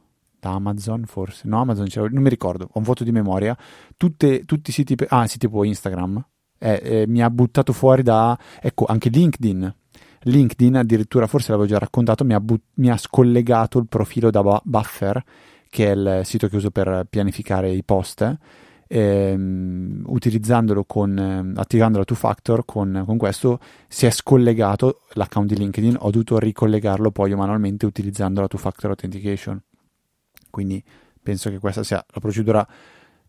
da 0.43 0.51
Amazon 0.51 1.05
forse, 1.05 1.47
no 1.47 1.61
Amazon 1.61 1.87
non 2.11 2.21
mi 2.21 2.29
ricordo, 2.29 2.65
ho 2.65 2.79
un 2.79 2.83
voto 2.83 3.05
di 3.05 3.13
memoria, 3.13 3.57
Tutte, 3.97 4.45
tutti 4.45 4.71
i 4.71 4.73
siti, 4.73 4.97
ah 5.09 5.29
sì 5.29 5.39
tipo 5.39 5.63
Instagram, 5.63 6.25
eh, 6.59 6.81
eh, 6.83 7.05
mi 7.07 7.23
ha 7.23 7.31
buttato 7.31 7.73
fuori 7.73 8.03
da, 8.03 8.37
ecco 8.61 8.87
anche 8.87 9.09
LinkedIn, 9.09 9.75
LinkedIn 10.23 10.77
addirittura 10.77 11.29
forse 11.29 11.53
l'avevo 11.53 11.69
già 11.69 11.79
raccontato, 11.79 12.25
mi 12.25 12.35
ha, 12.35 12.41
but- 12.41 12.65
mi 12.75 12.91
ha 12.91 12.97
scollegato 12.97 13.79
il 13.79 13.87
profilo 13.87 14.31
da 14.31 14.43
bu- 14.43 14.61
buffer 14.65 15.23
che 15.69 15.87
è 15.87 15.95
il 15.95 16.21
sito 16.25 16.49
che 16.49 16.57
uso 16.57 16.71
per 16.71 17.07
pianificare 17.09 17.71
i 17.71 17.85
post, 17.85 18.39
ehm, 18.89 20.03
utilizzandolo 20.07 20.85
con, 20.85 21.17
ehm, 21.17 21.55
attivando 21.57 21.99
la 21.99 22.05
two 22.05 22.17
factor 22.17 22.65
con, 22.65 23.05
con, 23.07 23.17
questo 23.17 23.61
si 23.89 24.07
è 24.07 24.11
scollegato 24.11 25.03
l'account 25.13 25.49
di 25.49 25.57
LinkedIn, 25.57 25.97
ho 26.01 26.11
dovuto 26.11 26.39
ricollegarlo 26.39 27.13
poi 27.13 27.35
manualmente 27.35 27.87
utilizzando 27.87 28.41
la 28.41 28.49
two 28.49 28.59
factor 28.59 28.91
authentication. 28.91 29.63
Quindi 30.53 30.81
penso 31.21 31.51
che 31.51 31.59
questa 31.59 31.83
sia 31.83 32.05
la 32.07 32.21
procedura 32.21 32.65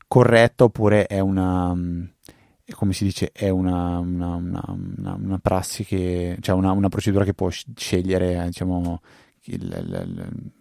corretta 0.08 0.66
oppure 0.66 1.08
è 1.08 1.20
una 1.20 1.76
come 2.72 2.94
si 2.94 3.04
dice, 3.04 3.32
è 3.32 3.50
una, 3.50 4.00
una, 4.00 4.36
una, 4.36 5.18
una 5.20 5.40
prassi 5.40 5.84
che, 5.84 6.38
cioè 6.40 6.56
una, 6.56 6.90
procedura 6.90 7.26
che 7.26 7.34
può 7.34 7.50
scegliere, 7.50 8.42
diciamo, 8.46 9.02
il, 9.44 9.64
il, 9.64 10.08
il, 10.08 10.52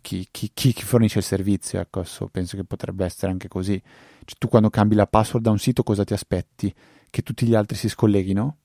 chi, 0.00 0.28
chi, 0.30 0.50
chi, 0.52 0.82
fornisce 0.82 1.18
il 1.18 1.24
servizio. 1.24 1.80
Ecco, 1.80 2.04
penso 2.30 2.56
che 2.56 2.64
potrebbe 2.64 3.04
essere 3.04 3.30
anche 3.30 3.48
così. 3.48 3.80
Cioè, 4.24 4.38
tu 4.38 4.48
quando 4.48 4.70
cambi 4.70 4.94
la 4.94 5.06
password 5.06 5.44
da 5.44 5.50
un 5.50 5.58
sito, 5.58 5.82
cosa 5.82 6.04
ti 6.04 6.12
aspetti? 6.12 6.74
Che 7.10 7.22
tutti 7.22 7.46
gli 7.46 7.54
altri 7.54 7.76
si 7.76 7.88
scolleghino? 7.88 8.56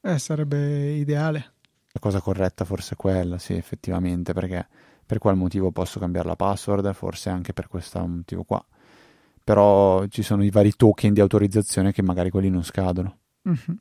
Eh, 0.00 0.18
sarebbe 0.18 0.92
ideale. 0.92 1.54
La 1.92 2.00
cosa 2.00 2.20
corretta 2.20 2.64
forse 2.64 2.94
è 2.94 2.96
quella, 2.96 3.38
sì, 3.38 3.54
effettivamente, 3.54 4.32
perché 4.32 4.66
per 5.10 5.18
qual 5.18 5.36
motivo 5.36 5.72
posso 5.72 5.98
cambiare 5.98 6.28
la 6.28 6.36
password? 6.36 6.92
Forse 6.92 7.30
anche 7.30 7.52
per 7.52 7.66
questo 7.66 7.98
motivo 8.06 8.44
qua 8.44 8.64
però 9.42 10.06
ci 10.06 10.22
sono 10.22 10.44
i 10.44 10.50
vari 10.50 10.74
token 10.76 11.12
di 11.12 11.20
autorizzazione 11.20 11.90
che 11.90 12.02
magari 12.02 12.30
quelli 12.30 12.50
non 12.50 12.62
scadono. 12.62 13.18
Mm-hmm. 13.48 13.78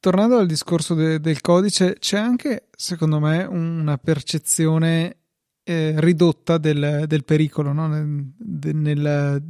Tornando 0.00 0.38
al 0.38 0.46
discorso 0.46 0.94
de- 0.94 1.20
del 1.20 1.42
codice, 1.42 1.98
c'è 1.98 2.16
anche, 2.16 2.68
secondo 2.74 3.20
me, 3.20 3.44
una 3.44 3.98
percezione 3.98 5.16
eh, 5.64 5.92
ridotta 5.98 6.56
del, 6.56 7.04
del 7.06 7.24
pericolo 7.24 7.72
no? 7.72 7.88
nel, 7.88 8.32
nel, 8.72 9.42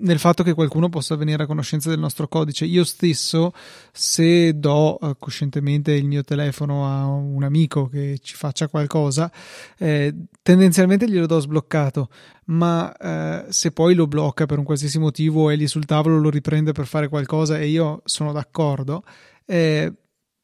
nel 0.00 0.18
fatto 0.18 0.42
che 0.42 0.54
qualcuno 0.54 0.88
possa 0.88 1.16
venire 1.16 1.42
a 1.42 1.46
conoscenza 1.46 1.88
del 1.88 1.98
nostro 1.98 2.28
codice. 2.28 2.64
Io 2.64 2.84
stesso, 2.84 3.52
se 3.92 4.58
do 4.58 4.98
eh, 5.00 5.16
coscientemente 5.18 5.92
il 5.92 6.06
mio 6.06 6.22
telefono 6.22 6.86
a 6.86 7.06
un 7.06 7.42
amico 7.42 7.88
che 7.88 8.18
ci 8.22 8.34
faccia 8.34 8.68
qualcosa, 8.68 9.30
eh, 9.78 10.14
tendenzialmente 10.42 11.08
glielo 11.08 11.26
do 11.26 11.40
sbloccato, 11.40 12.08
ma 12.46 12.94
eh, 12.96 13.52
se 13.52 13.72
poi 13.72 13.94
lo 13.94 14.06
blocca 14.06 14.46
per 14.46 14.58
un 14.58 14.64
qualsiasi 14.64 14.98
motivo 14.98 15.50
e 15.50 15.56
lì 15.56 15.66
sul 15.66 15.84
tavolo 15.84 16.18
lo 16.18 16.30
riprende 16.30 16.72
per 16.72 16.86
fare 16.86 17.08
qualcosa 17.08 17.58
e 17.58 17.66
io 17.66 18.02
sono 18.04 18.32
d'accordo, 18.32 19.02
eh, 19.44 19.92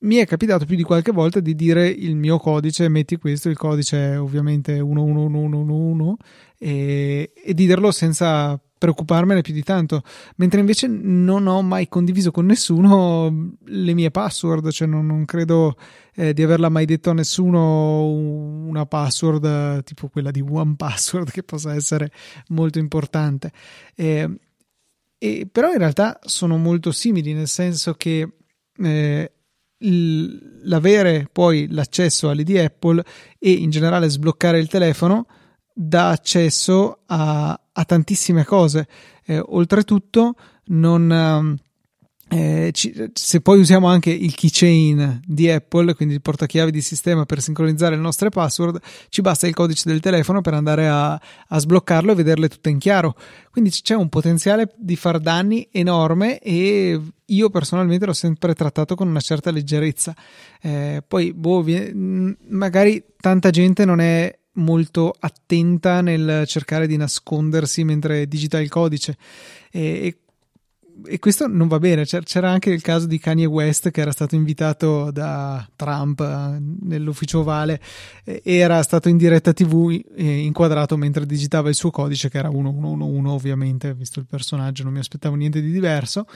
mi 0.05 0.17
è 0.17 0.27
capitato 0.27 0.67
più 0.67 0.77
di 0.77 0.83
qualche 0.83 1.13
volta 1.13 1.41
di 1.41 1.55
dire 1.55 1.89
il 1.89 2.15
mio 2.15 2.39
codice, 2.39 2.89
metti 2.89 3.17
questo, 3.17 3.49
il 3.49 3.57
codice 3.57 4.13
è 4.13 4.21
ovviamente 4.21 4.79
11111 4.79 6.17
e, 6.59 7.33
e 7.35 7.55
di 7.55 7.67
dirlo 7.67 7.91
senza 7.91 8.61
preoccuparmene 8.85 9.41
più 9.41 9.55
di 9.55 9.63
tanto, 9.63 10.03
mentre 10.37 10.61
invece 10.61 10.87
non 10.87 11.47
ho 11.47 11.63
mai 11.63 11.89
condiviso 11.89 12.31
con 12.31 12.45
nessuno 12.45 13.55
le 13.65 13.95
mie 13.95 14.11
password, 14.11 14.71
cioè 14.71 14.87
non, 14.87 15.07
non 15.07 15.25
credo 15.25 15.77
eh, 16.15 16.35
di 16.35 16.43
averla 16.43 16.69
mai 16.69 16.85
detto 16.85 17.09
a 17.09 17.15
nessuno 17.15 18.05
una 18.11 18.85
password 18.85 19.83
tipo 19.85 20.09
quella 20.09 20.31
di 20.31 20.45
One 20.47 20.75
Password 20.77 21.31
che 21.31 21.43
possa 21.43 21.75
essere 21.75 22.11
molto 22.49 22.79
importante. 22.79 23.53
Eh, 23.95 24.39
e, 25.17 25.49
però 25.51 25.73
in 25.73 25.79
realtà 25.79 26.19
sono 26.23 26.59
molto 26.59 26.93
simili, 26.93 27.33
nel 27.33 27.49
senso 27.49 27.95
che 27.95 28.29
eh, 28.77 29.33
l'avere 30.65 31.27
poi 31.33 31.69
l'accesso 31.71 32.29
all'ID 32.29 32.57
Apple 32.57 33.03
e 33.39 33.51
in 33.51 33.71
generale 33.71 34.11
sbloccare 34.11 34.59
il 34.59 34.69
telefono 34.69 35.27
dà 35.75 36.11
accesso 36.11 37.01
a, 37.07 37.61
a 37.73 37.85
tantissime 37.85 38.45
cose. 38.45 38.87
Eh, 39.27 39.43
oltretutto, 39.45 40.37
non, 40.67 41.11
ehm, 41.11 41.57
eh, 42.29 42.71
ci, 42.73 43.11
se 43.13 43.41
poi 43.41 43.59
usiamo 43.59 43.87
anche 43.87 44.11
il 44.11 44.35
keychain 44.35 45.21
di 45.27 45.51
Apple, 45.51 45.95
quindi 45.95 46.15
il 46.15 46.23
portachiavi 46.23 46.71
di 46.71 46.81
sistema 46.81 47.27
per 47.27 47.41
sincronizzare 47.41 47.97
le 47.97 48.01
nostre 48.01 48.31
password, 48.31 48.81
ci 49.09 49.21
basta 49.21 49.47
il 49.47 49.55
codice 49.55 49.89
del 49.89 50.01
telefono 50.01 50.41
per 50.41 50.55
andare 50.55 50.89
a, 50.89 51.13
a 51.13 51.59
sbloccarlo 51.59 52.13
e 52.13 52.15
vederle 52.15 52.49
tutte 52.49 52.71
in 52.71 52.79
chiaro. 52.79 53.15
Quindi 53.51 53.71
c'è 53.71 53.95
un 53.95 54.09
potenziale 54.09 54.73
di 54.77 54.97
far 54.97 55.19
danni 55.21 55.69
enorme 55.71 56.39
e 56.39 57.01
io 57.27 57.51
personalmente 57.51 58.07
l'ho 58.07 58.13
sempre 58.13 58.55
trattato 58.55 58.95
con 58.95 59.09
una 59.09 59.21
certa 59.21 59.51
leggerezza. 59.51 60.15
Eh, 60.61 61.03
poi, 61.07 61.33
boh, 61.33 61.65
magari 62.49 63.05
tanta 63.21 63.51
gente 63.51 63.85
non 63.85 64.01
è 64.01 64.39
molto 64.55 65.15
attenta 65.19 66.01
nel 66.01 66.45
cercare 66.47 66.87
di 66.87 66.97
nascondersi 66.97 67.85
mentre 67.85 68.27
digita 68.27 68.61
il 68.61 68.69
codice. 68.69 69.17
E, 69.71 69.81
e 69.81 70.19
e 71.05 71.19
questo 71.19 71.47
non 71.47 71.69
va 71.69 71.79
bene. 71.79 72.05
C'era 72.05 72.51
anche 72.51 72.71
il 72.71 72.83
caso 72.83 73.07
di 73.07 73.19
Kanye 73.19 73.47
West 73.47 73.91
che 73.91 74.01
era 74.01 74.13
stato 74.13 74.35
invitato 74.35 75.11
da 75.11 75.67
Trump 75.77 76.21
eh, 76.21 76.59
nell'ufficio 76.83 77.41
ovale 77.41 77.81
e 78.25 78.41
era 78.45 78.83
stato 78.83 79.09
in 79.09 79.17
diretta 79.17 79.53
TV 79.53 80.01
inquadrato 80.17 80.97
mentre 80.97 81.27
digitava 81.27 81.69
il 81.69 81.75
suo 81.75 81.91
codice, 81.91 82.29
che 82.29 82.39
era 82.39 82.51
1111, 82.51 83.35
ovviamente, 83.35 83.95
visto 83.95 84.21
il 84.21 84.27
personaggio, 84.27 84.85
non 84.85 84.93
mi 84.93 84.99
aspettavo 85.01 85.35
niente 85.35 85.61
di 85.61 85.71
diverso. 85.71 86.27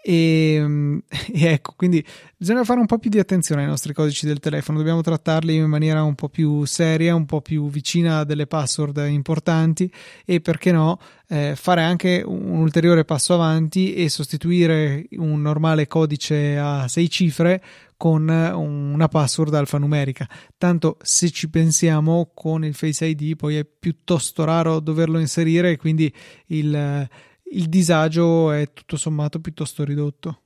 E, 0.00 1.02
e, 1.32 1.44
ecco, 1.46 1.74
quindi 1.76 2.04
bisogna 2.36 2.64
fare 2.64 2.80
un 2.80 2.86
po' 2.86 2.98
più 2.98 3.10
di 3.10 3.18
attenzione 3.18 3.62
ai 3.62 3.68
nostri 3.68 3.92
codici 3.92 4.26
del 4.26 4.38
telefono, 4.38 4.78
dobbiamo 4.78 5.00
trattarli 5.00 5.56
in 5.56 5.66
maniera 5.66 6.02
un 6.02 6.14
po' 6.14 6.28
più 6.28 6.64
seria, 6.64 7.14
un 7.14 7.26
po' 7.26 7.40
più 7.40 7.68
vicina 7.68 8.18
a 8.18 8.24
delle 8.24 8.46
password 8.46 9.04
importanti 9.08 9.92
e 10.24 10.40
perché 10.40 10.72
no, 10.72 10.98
eh, 11.28 11.54
fare 11.56 11.82
anche 11.82 12.22
un 12.24 12.58
ulteriore 12.58 13.04
passo 13.04 13.34
avanti 13.34 13.94
e 13.94 14.08
sostituire 14.08 15.06
un 15.12 15.40
normale 15.42 15.86
codice 15.86 16.56
a 16.58 16.88
sei 16.88 17.10
cifre 17.10 17.62
con 17.96 18.28
una 18.28 19.08
password 19.08 19.54
alfanumerica. 19.54 20.28
Tanto 20.56 20.96
se 21.02 21.30
ci 21.30 21.50
pensiamo 21.50 22.30
con 22.34 22.64
il 22.64 22.74
Face 22.74 23.04
ID 23.04 23.36
poi 23.36 23.56
è 23.56 23.64
piuttosto 23.64 24.44
raro 24.44 24.80
doverlo 24.80 25.18
inserire 25.18 25.76
quindi 25.76 26.12
il 26.46 27.08
il 27.50 27.68
disagio 27.68 28.50
è 28.50 28.72
tutto 28.72 28.96
sommato 28.96 29.40
piuttosto 29.40 29.84
ridotto. 29.84 30.40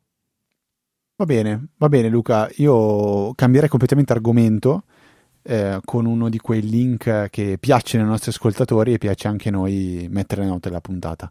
Va 1.16 1.24
bene, 1.24 1.68
va 1.76 1.88
bene 1.88 2.08
Luca, 2.08 2.48
io 2.56 3.32
cambierei 3.34 3.68
completamente 3.68 4.12
argomento 4.12 4.84
eh, 5.42 5.81
con 5.85 6.07
uno 6.07 6.28
di 6.28 6.38
quei 6.38 6.62
link 6.62 7.28
che 7.31 7.57
piacciono 7.59 8.05
ai 8.05 8.11
nostri 8.11 8.31
ascoltatori 8.31 8.92
e 8.92 8.98
piace 8.98 9.28
anche 9.28 9.48
a 9.48 9.52
noi 9.52 10.07
mettere 10.11 10.44
note 10.44 10.68
della 10.68 10.81
puntata. 10.81 11.31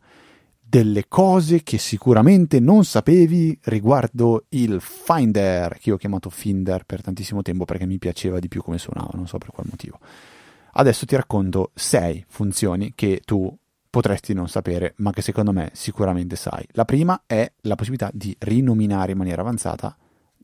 Delle 0.61 1.07
cose 1.09 1.63
che 1.63 1.77
sicuramente 1.77 2.59
non 2.59 2.85
sapevi 2.85 3.57
riguardo 3.63 4.45
il 4.49 4.79
Finder, 4.79 5.77
che 5.77 5.89
io 5.89 5.95
ho 5.95 5.97
chiamato 5.97 6.29
Finder 6.29 6.85
per 6.85 7.01
tantissimo 7.01 7.41
tempo 7.41 7.65
perché 7.65 7.85
mi 7.85 7.97
piaceva 7.97 8.39
di 8.39 8.47
più 8.47 8.61
come 8.61 8.77
suonava, 8.77 9.11
non 9.13 9.27
so 9.27 9.37
per 9.37 9.49
qual 9.49 9.67
motivo. 9.69 9.99
Adesso 10.73 11.05
ti 11.05 11.15
racconto 11.17 11.71
sei 11.73 12.23
funzioni 12.27 12.93
che 12.95 13.21
tu 13.25 13.53
potresti 13.89 14.33
non 14.33 14.47
sapere, 14.47 14.93
ma 14.97 15.11
che 15.11 15.21
secondo 15.21 15.51
me 15.51 15.71
sicuramente 15.73 16.37
sai. 16.37 16.65
La 16.71 16.85
prima 16.85 17.23
è 17.27 17.51
la 17.63 17.75
possibilità 17.75 18.09
di 18.13 18.33
rinominare 18.39 19.11
in 19.11 19.17
maniera 19.17 19.41
avanzata 19.41 19.95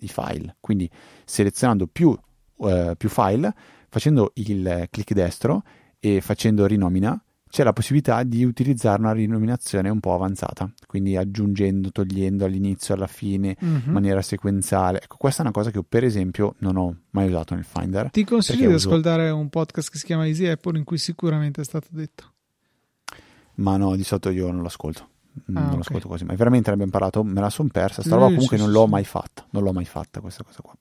i 0.02 0.08
file, 0.10 0.58
quindi 0.60 0.90
selezionando 1.24 1.88
più, 1.88 2.16
uh, 2.58 2.96
più 2.98 3.10
file, 3.10 3.54
facendo 3.90 4.32
il 4.36 4.88
clic 4.90 5.14
destro 5.14 5.64
e 6.00 6.22
facendo 6.22 6.66
rinomina, 6.66 7.20
c'è 7.50 7.64
la 7.64 7.72
possibilità 7.72 8.24
di 8.24 8.44
utilizzare 8.44 9.00
una 9.02 9.14
rinominazione 9.14 9.90
un 9.90 10.02
po' 10.02 10.14
avanzata, 10.14 10.70
quindi 10.86 11.16
aggiungendo, 11.16 11.92
togliendo 11.92 12.44
all'inizio, 12.44 12.94
alla 12.94 13.08
fine, 13.08 13.56
mm-hmm. 13.64 13.82
in 13.86 13.92
maniera 13.92 14.22
sequenziale. 14.22 15.02
Ecco, 15.02 15.16
questa 15.18 15.40
è 15.40 15.46
una 15.46 15.54
cosa 15.54 15.72
che 15.72 15.78
io, 15.78 15.86
per 15.88 16.04
esempio, 16.04 16.56
non 16.60 16.76
ho 16.76 16.98
mai 17.12 17.28
usato 17.28 17.56
nel 17.56 17.64
Finder. 17.64 18.12
Ti 18.12 18.26
consiglio 18.26 18.68
di 18.68 18.74
uso... 18.74 18.90
ascoltare 18.90 19.30
un 19.30 19.48
podcast 19.48 19.90
che 19.90 19.98
si 19.98 20.06
chiama 20.06 20.28
Easy 20.28 20.46
Apple 20.46 20.78
in 20.78 20.84
cui 20.84 20.98
sicuramente 20.98 21.62
è 21.62 21.64
stato 21.64 21.88
detto 21.92 22.34
ma 23.58 23.78
no, 23.78 23.96
di 23.96 24.04
solito 24.04 24.30
io 24.30 24.52
non 24.52 24.64
l'ascolto. 24.64 25.10
Mm, 25.52 25.56
ah, 25.56 25.60
non 25.60 25.66
okay. 25.66 25.78
l'ascolto 25.78 26.08
quasi 26.08 26.26
mai. 26.26 26.36
Veramente 26.36 26.70
l'abbiamo 26.70 26.92
imparato, 26.92 27.24
me 27.24 27.40
la 27.40 27.50
sono 27.50 27.70
persa. 27.72 28.02
Sta 28.02 28.16
roba 28.16 28.28
comunque 28.28 28.58
sì, 28.58 28.64
non 28.64 28.72
l'ho 28.72 28.88
mai 28.88 29.04
fatta. 29.04 29.46
Non 29.52 29.64
l'ho 29.64 29.72
mai 29.72 29.86
fatta 29.86 30.20
questa 30.20 30.44
cosa 30.44 30.62
qua. 30.62 30.76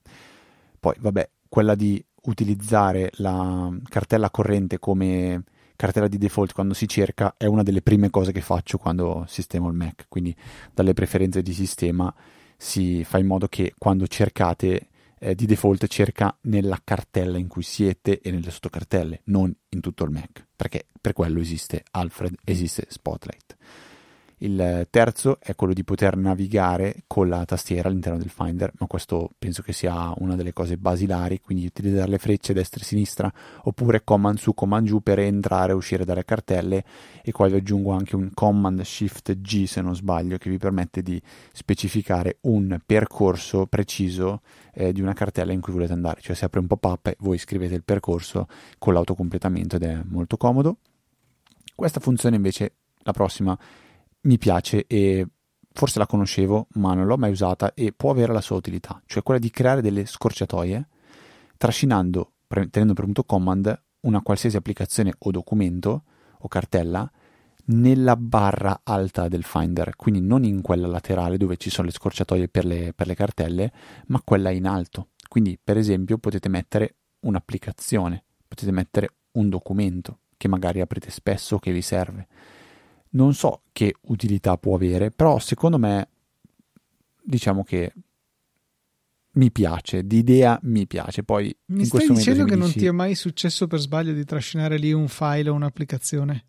Poi, 0.78 0.94
vabbè, 0.98 1.30
quella 1.48 1.74
di 1.74 2.04
utilizzare 2.22 3.10
la 3.16 3.72
cartella 3.88 4.30
corrente 4.30 4.78
come 4.78 5.44
cartella 5.76 6.08
di 6.08 6.18
default 6.18 6.52
quando 6.52 6.74
si 6.74 6.88
cerca 6.88 7.34
è 7.36 7.44
una 7.44 7.62
delle 7.62 7.82
prime 7.82 8.10
cose 8.10 8.32
che 8.32 8.40
faccio 8.40 8.78
quando 8.78 9.24
sistemo 9.28 9.68
il 9.68 9.74
Mac. 9.74 10.06
Quindi 10.08 10.34
dalle 10.72 10.94
preferenze 10.94 11.42
di 11.42 11.52
sistema 11.52 12.12
si 12.56 13.04
fa 13.04 13.18
in 13.18 13.26
modo 13.26 13.46
che 13.46 13.74
quando 13.76 14.06
cercate 14.06 14.88
eh, 15.18 15.34
di 15.34 15.46
default 15.46 15.86
cerca 15.86 16.36
nella 16.42 16.80
cartella 16.82 17.38
in 17.38 17.48
cui 17.48 17.62
siete 17.62 18.20
e 18.20 18.30
nelle 18.30 18.50
sottocartelle, 18.50 19.22
non 19.24 19.54
in 19.70 19.80
tutto 19.80 20.04
il 20.04 20.10
Mac, 20.10 20.46
perché 20.54 20.86
per 21.00 21.12
quello 21.12 21.40
esiste 21.40 21.84
Alfred, 21.90 22.34
esiste 22.44 22.86
Spotlight. 22.88 23.56
Il 24.40 24.86
terzo 24.90 25.38
è 25.40 25.54
quello 25.54 25.72
di 25.72 25.82
poter 25.82 26.14
navigare 26.14 27.04
con 27.06 27.26
la 27.26 27.46
tastiera 27.46 27.88
all'interno 27.88 28.18
del 28.18 28.28
Finder, 28.28 28.70
ma 28.78 28.86
questo 28.86 29.30
penso 29.38 29.62
che 29.62 29.72
sia 29.72 30.12
una 30.18 30.36
delle 30.36 30.52
cose 30.52 30.76
basilari, 30.76 31.40
quindi 31.40 31.64
utilizzare 31.64 32.10
le 32.10 32.18
frecce 32.18 32.52
destra 32.52 32.82
e 32.82 32.84
sinistra 32.84 33.32
oppure 33.62 34.04
command 34.04 34.36
su, 34.36 34.52
command 34.52 34.86
giù 34.86 35.00
per 35.00 35.20
entrare 35.20 35.72
e 35.72 35.74
uscire 35.74 36.04
dalle 36.04 36.26
cartelle. 36.26 36.84
E 37.22 37.32
qua 37.32 37.48
vi 37.48 37.54
aggiungo 37.54 37.92
anche 37.92 38.14
un 38.14 38.30
command 38.34 38.82
shift 38.82 39.40
G 39.40 39.64
se 39.64 39.80
non 39.80 39.96
sbaglio 39.96 40.36
che 40.36 40.50
vi 40.50 40.58
permette 40.58 41.02
di 41.02 41.20
specificare 41.52 42.36
un 42.42 42.78
percorso 42.84 43.64
preciso 43.64 44.42
eh, 44.74 44.92
di 44.92 45.00
una 45.00 45.14
cartella 45.14 45.52
in 45.52 45.62
cui 45.62 45.72
volete 45.72 45.94
andare, 45.94 46.20
cioè 46.20 46.36
si 46.36 46.44
apre 46.44 46.60
un 46.60 46.66
pop-up 46.66 47.06
e 47.06 47.16
voi 47.20 47.38
scrivete 47.38 47.74
il 47.74 47.84
percorso 47.84 48.48
con 48.76 48.92
l'autocompletamento 48.92 49.76
ed 49.76 49.82
è 49.84 49.98
molto 50.04 50.36
comodo. 50.36 50.76
Questa 51.74 52.00
funzione 52.00 52.36
invece, 52.36 52.72
la 53.02 53.12
prossima, 53.12 53.58
mi 54.26 54.38
piace 54.38 54.86
e 54.86 55.26
forse 55.72 55.98
la 55.98 56.06
conoscevo 56.06 56.68
ma 56.74 56.94
non 56.94 57.06
l'ho 57.06 57.16
mai 57.16 57.30
usata 57.30 57.74
e 57.74 57.92
può 57.92 58.10
avere 58.10 58.32
la 58.32 58.40
sua 58.40 58.56
utilità, 58.56 59.00
cioè 59.06 59.22
quella 59.22 59.40
di 59.40 59.50
creare 59.50 59.80
delle 59.80 60.04
scorciatoie 60.04 60.88
trascinando, 61.56 62.32
tenendo 62.70 62.94
premuto 62.94 63.24
command, 63.24 63.82
una 64.00 64.22
qualsiasi 64.22 64.56
applicazione 64.56 65.14
o 65.16 65.30
documento 65.30 66.04
o 66.38 66.48
cartella 66.48 67.10
nella 67.68 68.16
barra 68.16 68.80
alta 68.84 69.26
del 69.26 69.42
Finder, 69.42 69.96
quindi 69.96 70.20
non 70.20 70.44
in 70.44 70.60
quella 70.60 70.86
laterale 70.86 71.36
dove 71.36 71.56
ci 71.56 71.70
sono 71.70 71.86
le 71.86 71.92
scorciatoie 71.92 72.48
per 72.48 72.64
le, 72.64 72.92
per 72.94 73.08
le 73.08 73.14
cartelle, 73.14 73.72
ma 74.06 74.20
quella 74.22 74.50
in 74.50 74.66
alto. 74.66 75.08
Quindi, 75.26 75.58
per 75.62 75.76
esempio, 75.76 76.18
potete 76.18 76.48
mettere 76.48 76.98
un'applicazione, 77.20 78.24
potete 78.46 78.70
mettere 78.70 79.14
un 79.32 79.48
documento 79.48 80.20
che 80.36 80.46
magari 80.46 80.80
aprite 80.80 81.10
spesso 81.10 81.56
o 81.56 81.58
che 81.58 81.72
vi 81.72 81.82
serve 81.82 82.28
non 83.10 83.34
so 83.34 83.62
che 83.72 83.94
utilità 84.02 84.56
può 84.58 84.74
avere, 84.74 85.10
però 85.10 85.38
secondo 85.38 85.78
me 85.78 86.08
diciamo 87.22 87.64
che 87.64 87.92
mi 89.36 89.50
piace, 89.50 90.06
d'idea 90.06 90.58
mi 90.62 90.86
piace. 90.86 91.22
Poi 91.22 91.54
mi 91.66 91.84
stai 91.84 92.08
dicendo 92.08 92.44
che 92.44 92.56
non 92.56 92.72
ti 92.72 92.86
è 92.86 92.90
mai 92.90 93.14
successo 93.14 93.66
per 93.66 93.78
sbaglio 93.80 94.12
di 94.12 94.24
trascinare 94.24 94.78
lì 94.78 94.92
un 94.92 95.08
file 95.08 95.50
o 95.50 95.54
un'applicazione? 95.54 96.44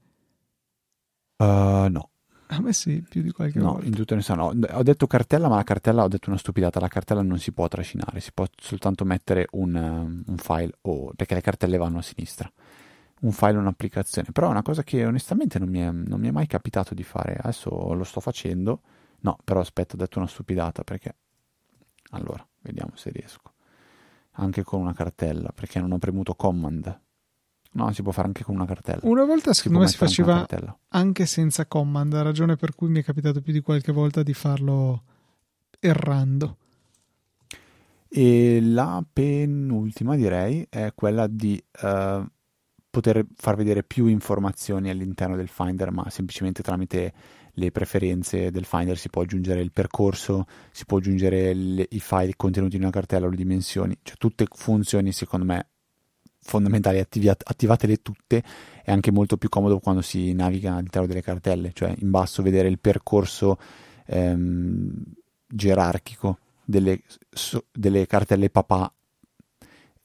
Uh, 1.37 1.87
no. 1.89 2.09
A 2.49 2.61
me 2.61 2.71
sì, 2.71 3.03
più 3.07 3.21
di 3.21 3.31
qualche 3.31 3.59
no, 3.59 3.73
volta. 3.73 3.85
in 3.87 3.93
tutto 3.93 4.13
onestà 4.13 4.33
no. 4.33 4.53
Ho 4.71 4.83
detto 4.83 5.05
cartella, 5.05 5.49
ma 5.49 5.57
la 5.57 5.63
cartella 5.63 6.03
ho 6.03 6.07
detto 6.07 6.29
una 6.29 6.39
stupidata. 6.39 6.79
La 6.79 6.87
cartella 6.87 7.21
non 7.21 7.39
si 7.39 7.51
può 7.51 7.67
trascinare, 7.67 8.21
si 8.21 8.31
può 8.33 8.45
soltanto 8.55 9.03
mettere 9.03 9.47
un, 9.51 10.23
un 10.25 10.37
file 10.37 10.71
o, 10.83 11.11
perché 11.13 11.33
le 11.33 11.41
cartelle 11.41 11.75
vanno 11.75 11.97
a 11.97 12.01
sinistra 12.01 12.49
un 13.21 13.31
file 13.31 13.57
o 13.57 13.59
un'applicazione. 13.59 14.29
Però 14.31 14.47
è 14.47 14.51
una 14.51 14.61
cosa 14.61 14.83
che 14.83 15.05
onestamente 15.05 15.59
non 15.59 15.69
mi, 15.69 15.79
è, 15.79 15.91
non 15.91 16.19
mi 16.19 16.27
è 16.27 16.31
mai 16.31 16.47
capitato 16.47 16.93
di 16.93 17.03
fare. 17.03 17.37
Adesso 17.39 17.93
lo 17.93 18.03
sto 18.03 18.19
facendo. 18.19 18.81
No, 19.21 19.37
però 19.43 19.59
aspetta, 19.59 19.95
ho 19.95 19.97
detto 19.97 20.19
una 20.19 20.27
stupidata 20.27 20.83
perché... 20.83 21.15
Allora, 22.11 22.45
vediamo 22.61 22.91
se 22.95 23.09
riesco. 23.09 23.53
Anche 24.39 24.63
con 24.63 24.81
una 24.81 24.93
cartella, 24.93 25.51
perché 25.53 25.79
non 25.79 25.91
ho 25.91 25.97
premuto 25.97 26.35
command. 26.35 27.01
No, 27.71 27.91
si 27.91 28.01
può 28.01 28.11
fare 28.11 28.27
anche 28.27 28.43
con 28.43 28.55
una 28.55 28.65
cartella. 28.65 29.01
Una 29.03 29.25
volta 29.25 29.53
secondo 29.53 29.79
me 29.79 29.87
si 29.87 29.97
faceva 29.97 30.47
anche 30.89 31.25
senza 31.25 31.65
command, 31.65 32.13
ragione 32.15 32.55
per 32.55 32.73
cui 32.73 32.89
mi 32.89 33.01
è 33.01 33.03
capitato 33.03 33.41
più 33.41 33.53
di 33.53 33.61
qualche 33.61 33.91
volta 33.91 34.23
di 34.23 34.33
farlo 34.33 35.03
errando. 35.79 36.57
E 38.07 38.59
la 38.61 39.03
penultima 39.11 40.15
direi 40.15 40.65
è 40.69 40.93
quella 40.95 41.27
di 41.27 41.61
uh, 41.81 42.25
poter 42.97 43.23
far 43.35 43.55
vedere 43.55 43.83
più 43.83 44.07
informazioni 44.07 44.89
all'interno 44.89 45.35
del 45.35 45.49
Finder, 45.49 45.91
ma 45.91 46.09
semplicemente 46.09 46.63
tramite 46.63 47.13
le 47.53 47.71
preferenze 47.71 48.49
del 48.49 48.65
Finder 48.65 48.97
si 48.97 49.09
può 49.09 49.21
aggiungere 49.21 49.61
il 49.61 49.71
percorso, 49.71 50.47
si 50.71 50.83
può 50.85 50.97
aggiungere 50.97 51.53
le, 51.53 51.85
i 51.91 51.99
file 51.99 52.33
contenuti 52.35 52.75
in 52.75 52.81
una 52.81 52.91
cartella 52.91 53.27
le 53.27 53.35
dimensioni, 53.35 53.95
cioè 54.01 54.17
tutte 54.17 54.47
funzioni 54.49 55.11
secondo 55.11 55.45
me 55.45 55.67
fondamentali, 56.39 56.97
attivi, 56.97 57.29
attivatele 57.29 57.97
tutte, 58.01 58.41
è 58.83 58.91
anche 58.91 59.11
molto 59.11 59.37
più 59.37 59.49
comodo 59.49 59.77
quando 59.77 60.01
si 60.01 60.33
naviga 60.33 60.73
all'interno 60.73 61.07
delle 61.07 61.21
cartelle, 61.21 61.73
cioè 61.73 61.93
in 61.99 62.09
basso 62.09 62.41
vedere 62.41 62.67
il 62.67 62.79
percorso 62.79 63.59
ehm, 64.07 65.03
gerarchico 65.45 66.39
delle, 66.65 67.01
so, 67.29 67.65
delle 67.71 68.07
cartelle 68.07 68.49
papà 68.49 68.91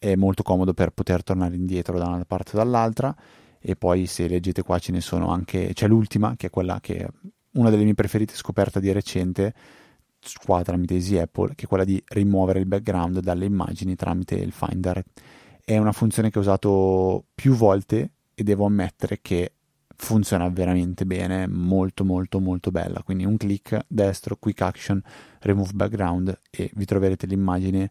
è 0.03 0.16
molto 0.16 0.42
comodo 0.42 0.74
per 0.74 0.90
poter 0.90 1.22
tornare 1.22 1.55
indietro 1.55 1.96
da 1.96 2.09
una 2.09 2.24
parte 2.24 2.57
o 2.57 2.59
dall'altra 2.59 3.14
e 3.61 3.76
poi 3.76 4.07
se 4.07 4.26
leggete 4.26 4.64
qua 4.64 4.80
ce 4.80 4.90
ne 4.90 5.00
sono 5.00 5.28
anche 5.28 5.70
c'è 5.74 5.86
l'ultima 5.86 6.34
che 6.36 6.48
è 6.48 6.50
quella 6.50 6.80
che 6.80 6.96
è 6.96 7.09
una 7.53 7.70
delle 7.70 7.84
mie 7.84 7.94
preferite 7.94 8.34
scoperta 8.34 8.80
di 8.80 8.90
recente 8.90 9.55
qua 10.44 10.62
tramite 10.62 10.94
Easy 10.94 11.18
Apple 11.18 11.55
che 11.55 11.66
è 11.66 11.68
quella 11.68 11.84
di 11.84 12.03
rimuovere 12.09 12.59
il 12.59 12.66
background 12.66 13.20
dalle 13.20 13.44
immagini 13.44 13.94
tramite 13.94 14.34
il 14.34 14.50
Finder 14.50 15.00
è 15.64 15.78
una 15.78 15.92
funzione 15.92 16.30
che 16.30 16.38
ho 16.38 16.40
usato 16.40 17.26
più 17.32 17.55
volte 17.55 18.11
e 18.34 18.42
devo 18.42 18.66
ammettere 18.66 19.20
che 19.22 19.53
funziona 19.94 20.48
veramente 20.48 21.07
bene, 21.07 21.46
molto 21.46 22.05
molto 22.05 22.40
molto 22.40 22.72
bella. 22.72 23.05
Quindi 23.05 23.24
un 23.24 23.36
clic 23.36 23.84
destro, 23.86 24.34
quick 24.36 24.61
action, 24.62 25.00
remove 25.42 25.70
background 25.74 26.40
e 26.50 26.72
vi 26.74 26.84
troverete 26.84 27.26
l'immagine 27.26 27.90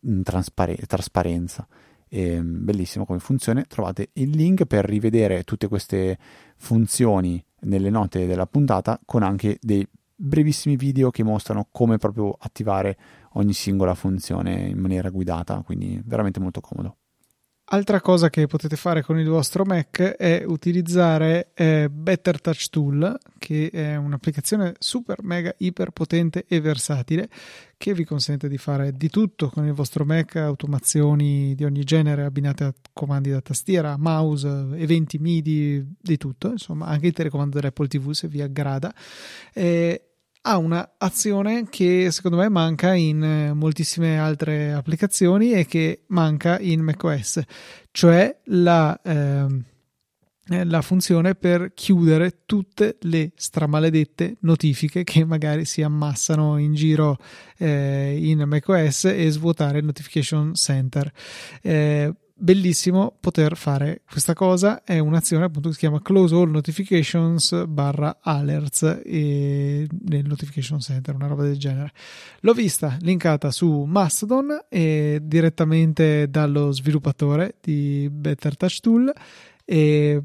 in 0.00 0.22
traspare- 0.22 0.76
trasparenza. 0.86 1.66
E, 2.08 2.42
bellissimo 2.42 3.04
come 3.04 3.18
funziona. 3.18 3.62
Trovate 3.62 4.10
il 4.14 4.30
link 4.30 4.64
per 4.64 4.84
rivedere 4.84 5.44
tutte 5.44 5.68
queste 5.68 6.18
funzioni 6.56 7.42
nelle 7.60 7.90
note 7.90 8.26
della 8.26 8.46
puntata 8.46 9.00
con 9.04 9.22
anche 9.22 9.58
dei 9.60 9.86
brevissimi 10.20 10.76
video 10.76 11.10
che 11.10 11.22
mostrano 11.22 11.68
come 11.70 11.96
proprio 11.98 12.36
attivare 12.38 12.98
ogni 13.34 13.52
singola 13.52 13.94
funzione 13.94 14.68
in 14.68 14.78
maniera 14.78 15.10
guidata, 15.10 15.62
quindi 15.62 16.00
veramente 16.04 16.40
molto 16.40 16.60
comodo. 16.60 16.96
Altra 17.70 18.00
cosa 18.00 18.30
che 18.30 18.46
potete 18.46 18.76
fare 18.76 19.02
con 19.02 19.18
il 19.18 19.28
vostro 19.28 19.62
Mac 19.62 20.00
è 20.00 20.42
utilizzare 20.46 21.50
eh, 21.52 21.90
Better 21.90 22.40
Touch 22.40 22.70
Tool, 22.70 23.18
che 23.36 23.68
è 23.70 23.94
un'applicazione 23.94 24.72
super 24.78 25.22
mega 25.22 25.54
iper 25.58 25.90
potente 25.90 26.46
e 26.48 26.62
versatile 26.62 27.28
che 27.76 27.92
vi 27.92 28.04
consente 28.04 28.48
di 28.48 28.56
fare 28.56 28.92
di 28.92 29.10
tutto 29.10 29.50
con 29.50 29.66
il 29.66 29.74
vostro 29.74 30.06
Mac, 30.06 30.36
automazioni 30.36 31.54
di 31.54 31.64
ogni 31.64 31.84
genere 31.84 32.24
abbinate 32.24 32.64
a 32.64 32.74
comandi 32.90 33.28
da 33.28 33.42
tastiera, 33.42 33.98
mouse, 33.98 34.48
eventi 34.76 35.18
MIDI, 35.18 35.96
di 36.00 36.16
tutto, 36.16 36.48
insomma, 36.52 36.86
anche 36.86 37.08
il 37.08 37.12
telecomando 37.12 37.60
dell'Apple 37.60 37.86
TV 37.86 38.12
se 38.12 38.28
vi 38.28 38.40
aggrada. 38.40 38.94
Eh, 39.52 40.07
ha 40.48 40.56
un'azione 40.56 41.68
che 41.68 42.10
secondo 42.10 42.38
me 42.38 42.48
manca 42.48 42.94
in 42.94 43.22
eh, 43.22 43.52
moltissime 43.52 44.18
altre 44.18 44.72
applicazioni 44.72 45.52
e 45.52 45.66
che 45.66 46.04
manca 46.08 46.58
in 46.58 46.80
macOS, 46.80 47.42
cioè 47.90 48.34
la, 48.44 48.98
ehm, 49.04 49.62
eh, 50.48 50.64
la 50.64 50.80
funzione 50.80 51.34
per 51.34 51.72
chiudere 51.74 52.44
tutte 52.46 52.96
le 53.02 53.32
stramaledette 53.34 54.38
notifiche 54.40 55.04
che 55.04 55.22
magari 55.26 55.66
si 55.66 55.82
ammassano 55.82 56.56
in 56.56 56.72
giro 56.72 57.18
eh, 57.58 58.16
in 58.18 58.42
macOS 58.46 59.04
e 59.04 59.28
svuotare 59.30 59.80
il 59.80 59.84
notification 59.84 60.54
center. 60.54 61.12
Eh, 61.60 62.10
bellissimo 62.38 63.16
poter 63.18 63.56
fare 63.56 64.02
questa 64.08 64.32
cosa. 64.34 64.82
È 64.84 64.98
un'azione 64.98 65.44
appunto 65.44 65.68
che 65.68 65.74
si 65.74 65.80
chiama 65.80 66.00
close 66.00 66.34
all 66.34 66.50
notifications 66.50 67.66
barra 67.66 68.18
alerts 68.20 69.00
e 69.04 69.86
nel 70.06 70.26
notification 70.26 70.80
center 70.80 71.14
una 71.14 71.26
roba 71.26 71.42
del 71.42 71.58
genere. 71.58 71.92
L'ho 72.40 72.52
vista 72.52 72.96
linkata 73.00 73.50
su 73.50 73.84
Mastodon 73.84 74.66
e 74.68 75.20
direttamente 75.22 76.30
dallo 76.30 76.70
sviluppatore 76.70 77.56
di 77.60 78.08
Better 78.10 78.56
Touch 78.56 78.80
Tool. 78.80 79.12
E 79.64 80.22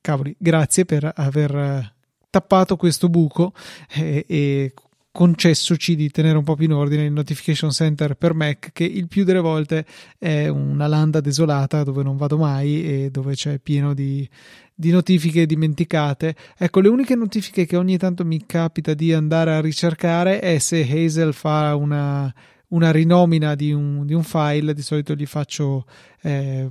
cavoli 0.00 0.36
grazie 0.38 0.84
per 0.84 1.10
aver 1.14 1.94
tappato 2.30 2.76
questo 2.76 3.08
buco 3.08 3.52
e, 3.88 4.24
e 4.28 4.74
concessoci 5.16 5.96
di 5.96 6.10
tenere 6.10 6.36
un 6.36 6.44
po' 6.44 6.56
più 6.56 6.66
in 6.66 6.74
ordine 6.74 7.04
il 7.04 7.12
notification 7.12 7.70
center 7.70 8.16
per 8.16 8.34
Mac 8.34 8.68
che 8.74 8.84
il 8.84 9.08
più 9.08 9.24
delle 9.24 9.40
volte 9.40 9.86
è 10.18 10.48
una 10.48 10.86
landa 10.86 11.22
desolata 11.22 11.84
dove 11.84 12.02
non 12.02 12.18
vado 12.18 12.36
mai 12.36 12.84
e 12.84 13.08
dove 13.10 13.32
c'è 13.32 13.58
pieno 13.58 13.94
di, 13.94 14.28
di 14.74 14.90
notifiche 14.90 15.46
dimenticate. 15.46 16.36
Ecco, 16.58 16.80
le 16.80 16.88
uniche 16.88 17.14
notifiche 17.14 17.64
che 17.64 17.78
ogni 17.78 17.96
tanto 17.96 18.26
mi 18.26 18.44
capita 18.44 18.92
di 18.92 19.14
andare 19.14 19.54
a 19.54 19.62
ricercare 19.62 20.38
è 20.38 20.58
se 20.58 20.82
Hazel 20.82 21.32
fa 21.32 21.74
una 21.76 22.30
una 22.68 22.90
rinomina 22.90 23.54
di 23.54 23.72
un, 23.72 24.04
di 24.04 24.14
un, 24.14 24.22
file, 24.22 24.74
di 24.74 24.82
solito 24.82 25.14
gli 25.14 25.26
faccio 25.26 25.84
eh, 26.22 26.68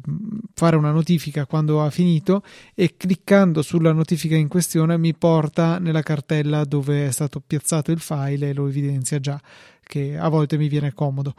fare 0.53 0.75
una 0.75 0.91
notifica 0.91 1.45
quando 1.45 1.83
ha 1.83 1.89
finito 1.89 2.43
e 2.73 2.95
cliccando 2.97 3.61
sulla 3.61 3.93
notifica 3.93 4.35
in 4.35 4.47
questione 4.47 4.97
mi 4.97 5.13
porta 5.13 5.79
nella 5.79 6.01
cartella 6.01 6.65
dove 6.65 7.07
è 7.07 7.11
stato 7.11 7.41
piazzato 7.45 7.91
il 7.91 7.99
file 7.99 8.49
e 8.49 8.53
lo 8.53 8.67
evidenzia 8.67 9.19
già, 9.19 9.39
che 9.81 10.17
a 10.17 10.27
volte 10.27 10.57
mi 10.57 10.67
viene 10.67 10.93
comodo. 10.93 11.33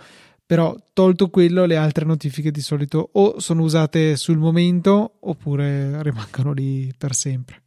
Però 0.46 0.76
tolto 0.92 1.28
quello, 1.28 1.64
le 1.64 1.76
altre 1.76 2.04
notifiche 2.04 2.52
di 2.52 2.60
solito 2.60 3.08
o 3.14 3.40
sono 3.40 3.62
usate 3.62 4.16
sul 4.16 4.38
momento 4.38 5.14
oppure 5.20 6.00
rimangono 6.04 6.52
lì 6.52 6.94
per 6.96 7.14
sempre. 7.14 7.62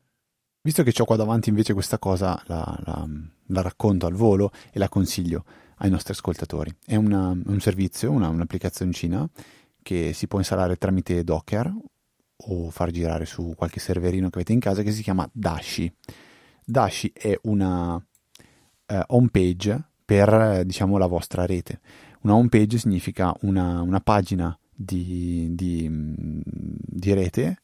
Visto 0.61 0.83
che 0.83 0.93
ho 0.97 1.05
qua 1.05 1.17
davanti 1.17 1.49
invece 1.49 1.73
questa 1.73 1.99
cosa, 1.99 2.41
la, 2.47 2.79
la, 2.85 3.07
la, 3.47 3.61
racconto 3.61 4.05
al 4.05 4.13
volo 4.13 4.51
e 4.71 4.79
la 4.79 4.89
consiglio 4.89 5.43
ai 5.79 5.89
nostri 5.89 6.13
ascoltatori. 6.13 6.73
È 6.85 6.95
una, 6.95 7.29
un 7.29 7.59
servizio, 7.59 8.11
una, 8.11 8.29
un'applicazioncina 8.29 9.29
che 9.81 10.13
si 10.13 10.27
può 10.27 10.39
installare 10.39 10.77
tramite 10.77 11.23
Docker 11.23 11.73
o 12.41 12.69
far 12.69 12.91
girare 12.91 13.25
su 13.25 13.53
qualche 13.55 13.79
serverino 13.79 14.29
che 14.29 14.35
avete 14.35 14.53
in 14.53 14.59
casa 14.59 14.81
che 14.81 14.91
si 14.91 15.01
chiama 15.01 15.29
Dashi. 15.31 15.91
Dashi 16.63 17.11
è 17.13 17.37
una 17.43 17.95
uh, 17.95 19.01
home 19.07 19.29
page 19.29 19.81
per 20.05 20.63
diciamo 20.65 20.97
la 20.97 21.07
vostra 21.07 21.45
rete. 21.45 21.79
Una 22.21 22.35
home 22.35 22.49
page 22.49 22.77
significa 22.77 23.33
una, 23.41 23.81
una 23.81 24.01
pagina 24.01 24.57
di, 24.73 25.47
di, 25.51 25.89
di 25.89 27.13
rete 27.13 27.61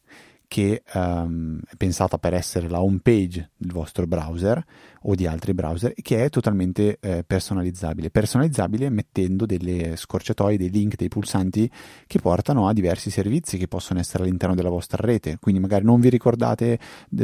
che 0.48 0.82
um, 0.94 1.60
è 1.68 1.74
pensata 1.76 2.18
per 2.18 2.34
essere 2.34 2.68
la 2.68 2.80
home 2.80 3.00
page 3.02 3.50
del 3.56 3.72
vostro 3.72 4.06
browser 4.06 4.64
o 5.08 5.14
di 5.14 5.26
altri 5.26 5.54
browser 5.54 5.92
che 5.94 6.24
è 6.24 6.28
totalmente 6.28 6.98
eh, 7.00 7.24
personalizzabile. 7.24 8.10
Personalizzabile 8.10 8.88
mettendo 8.90 9.46
delle 9.46 9.96
scorciatoie, 9.96 10.56
dei 10.56 10.70
link, 10.70 10.96
dei 10.96 11.08
pulsanti 11.08 11.70
che 12.06 12.18
portano 12.20 12.68
a 12.68 12.72
diversi 12.72 13.10
servizi 13.10 13.56
che 13.56 13.68
possono 13.68 14.00
essere 14.00 14.24
all'interno 14.24 14.54
della 14.54 14.68
vostra 14.68 15.04
rete. 15.04 15.38
Quindi 15.40 15.60
magari 15.60 15.84
non 15.84 16.00
vi 16.00 16.08
ricordate 16.08 16.78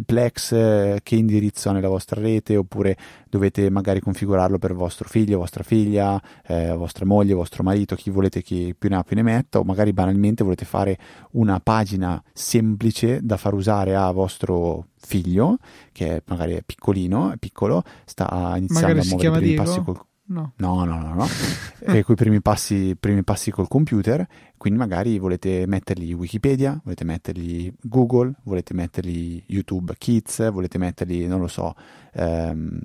Plex 0.05 0.53
eh, 0.53 1.01
che 1.03 1.17
indirizzo 1.17 1.71
ha 1.71 1.73
nella 1.73 1.89
vostra 1.89 2.21
rete 2.21 2.57
oppure 2.57 2.97
dovete 3.29 3.71
magari 3.71 4.01
configurarlo 4.01 4.59
per 4.59 4.75
vostro 4.75 5.09
figlio, 5.09 5.39
vostra 5.39 5.63
figlia, 5.63 6.21
eh, 6.47 6.73
vostra 6.73 7.05
moglie, 7.05 7.35
vostro 7.35 7.63
marito, 7.63 7.97
chi 7.97 8.11
volete 8.11 8.43
che 8.43 8.75
più 8.79 8.89
ne 8.89 8.97
ha 8.97 9.03
più 9.03 9.17
ne 9.17 9.23
metta 9.23 9.59
o 9.59 9.65
magari 9.65 9.93
banalmente 9.93 10.45
volete 10.45 10.65
fare 10.65 10.99
una 11.33 11.59
pagina 11.61 12.23
semplice 12.33 13.12
da 13.21 13.37
far 13.37 13.55
usare 13.55 13.95
a 13.95 14.11
vostro 14.11 14.87
figlio, 14.97 15.59
che 15.93 16.23
magari 16.27 16.55
è 16.55 16.63
piccolino, 16.63 17.33
è 17.33 17.37
piccolo, 17.37 17.83
sta 18.05 18.55
iniziando 18.57 18.89
magari 18.89 18.99
a 19.01 19.11
muovere 19.11 19.29
i 19.29 19.33
primi 19.33 19.47
Diego? 19.47 19.63
passi 19.63 19.83
col 19.83 20.07
No. 20.25 20.53
No, 20.57 20.85
no, 20.85 20.99
no, 20.99 21.15
no. 21.15 21.27
e 21.81 22.03
coi 22.03 22.15
primi 22.17 22.41
passi, 22.41 22.97
primi 22.99 23.23
passi 23.23 23.51
col 23.51 23.69
computer, 23.69 24.27
quindi 24.57 24.79
magari 24.79 25.19
volete 25.19 25.67
mettergli 25.67 26.13
Wikipedia, 26.15 26.81
volete 26.85 27.05
mettergli 27.05 27.73
Google, 27.83 28.33
volete 28.45 28.73
mettergli 28.73 29.43
YouTube 29.49 29.95
Kids, 29.99 30.51
volete 30.51 30.79
mettergli, 30.79 31.27
non 31.27 31.41
lo 31.41 31.49
so, 31.49 31.75
ehm, 32.15 32.81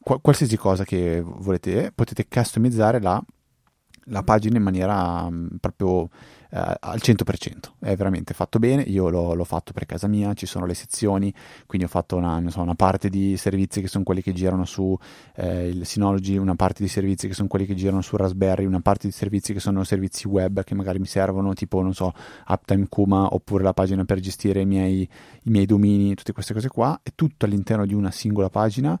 qualsiasi 0.00 0.56
cosa 0.56 0.84
che 0.84 1.20
volete, 1.24 1.92
potete 1.94 2.26
customizzare 2.28 3.00
la, 3.00 3.22
la 4.06 4.22
pagina 4.22 4.58
in 4.58 4.62
maniera 4.62 5.22
um, 5.22 5.48
proprio 5.60 6.08
eh, 6.54 6.76
al 6.80 7.00
100%, 7.02 7.72
è 7.80 7.96
veramente 7.96 8.34
fatto 8.34 8.58
bene, 8.58 8.82
io 8.82 9.08
l'ho, 9.08 9.32
l'ho, 9.32 9.44
fatto 9.44 9.72
per 9.72 9.86
casa 9.86 10.06
mia, 10.06 10.34
ci 10.34 10.44
sono 10.44 10.66
le 10.66 10.74
sezioni, 10.74 11.32
quindi 11.66 11.86
ho 11.86 11.90
fatto 11.90 12.16
una, 12.16 12.42
so, 12.48 12.60
una 12.60 12.74
parte 12.74 13.08
di 13.08 13.38
servizi 13.38 13.80
che 13.80 13.88
sono 13.88 14.04
quelli 14.04 14.20
che 14.20 14.34
girano 14.34 14.66
su 14.66 14.96
eh, 15.36 15.68
il 15.68 15.86
Synology, 15.86 16.36
una 16.36 16.54
parte 16.54 16.82
di 16.82 16.90
servizi 16.90 17.26
che 17.26 17.32
sono 17.32 17.48
quelli 17.48 17.64
che 17.64 17.74
girano 17.74 18.02
su 18.02 18.16
Raspberry, 18.16 18.66
una 18.66 18.80
parte 18.80 19.06
di 19.06 19.14
servizi 19.14 19.54
che 19.54 19.60
sono 19.60 19.82
servizi 19.82 20.28
web 20.28 20.62
che 20.62 20.74
magari 20.74 20.98
mi 20.98 21.06
servono, 21.06 21.54
tipo, 21.54 21.80
non 21.80 21.94
so, 21.94 22.12
Uptime 22.46 22.86
Kuma, 22.86 23.34
oppure 23.34 23.62
la 23.62 23.72
pagina 23.72 24.04
per 24.04 24.20
gestire 24.20 24.60
i 24.60 24.66
miei, 24.66 25.08
i 25.44 25.50
miei 25.50 25.64
domini, 25.64 26.14
tutte 26.14 26.32
queste 26.32 26.52
cose 26.52 26.68
qua, 26.68 27.00
è 27.02 27.10
tutto 27.14 27.46
all'interno 27.46 27.86
di 27.86 27.94
una 27.94 28.10
singola 28.10 28.50
pagina 28.50 29.00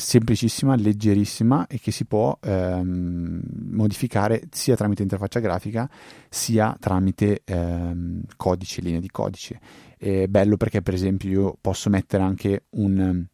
semplicissima, 0.00 0.74
leggerissima 0.74 1.66
e 1.66 1.78
che 1.78 1.90
si 1.90 2.06
può 2.06 2.36
ehm, 2.40 3.40
modificare 3.70 4.42
sia 4.50 4.74
tramite 4.74 5.02
interfaccia 5.02 5.38
grafica 5.38 5.88
sia 6.28 6.74
tramite 6.80 7.42
ehm, 7.44 8.22
codici, 8.36 8.80
linee 8.80 9.00
di 9.00 9.10
codice. 9.10 9.60
È 9.96 10.26
bello 10.26 10.56
perché 10.56 10.82
per 10.82 10.94
esempio 10.94 11.30
io 11.30 11.58
posso 11.60 11.90
mettere 11.90 12.22
anche 12.22 12.64
un, 12.70 13.24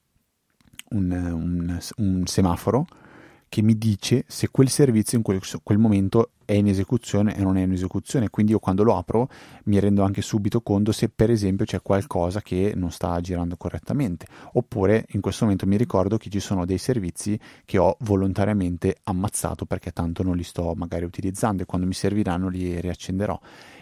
un, 0.90 1.10
un, 1.10 1.78
un 1.96 2.26
semaforo 2.26 2.86
che 3.48 3.62
mi 3.62 3.78
dice 3.78 4.24
se 4.26 4.48
quel 4.50 4.68
servizio 4.68 5.16
in 5.16 5.22
quel, 5.22 5.40
quel, 5.62 5.78
momento 5.78 6.30
è 6.44 6.52
in 6.52 6.66
esecuzione 6.66 7.36
e 7.36 7.42
non 7.42 7.56
è 7.56 7.62
in 7.62 7.72
esecuzione. 7.72 8.28
Quindi 8.28 8.52
io 8.52 8.58
quando 8.58 8.82
lo 8.82 8.96
apro 8.96 9.28
mi 9.64 9.78
rendo 9.78 10.02
anche 10.02 10.22
subito 10.22 10.60
conto 10.60 10.92
se 10.92 11.08
per 11.08 11.30
esempio 11.30 11.64
c'è 11.64 11.80
qualcosa 11.80 12.42
che 12.42 12.72
non 12.74 12.90
sta 12.90 13.20
girando 13.20 13.56
correttamente. 13.56 14.26
Oppure 14.52 15.06
in 15.10 15.20
questo 15.20 15.44
momento 15.44 15.66
mi 15.66 15.76
ricordo 15.76 16.16
che 16.16 16.28
ci 16.28 16.40
sono 16.40 16.64
dei 16.64 16.78
servizi 16.78 17.38
che 17.64 17.78
ho 17.78 17.96
volontariamente 18.00 18.96
ammazzato 19.04 19.64
perché 19.64 19.92
tanto 19.92 20.22
non 20.22 20.36
li 20.36 20.44
sto 20.44 20.74
magari 20.76 21.04
utilizzando 21.04 21.62
e 21.62 21.66
quando 21.66 21.86
mi 21.86 21.94
serviranno 21.94 22.48
li 22.48 22.80
riaccenderò. 22.80 23.38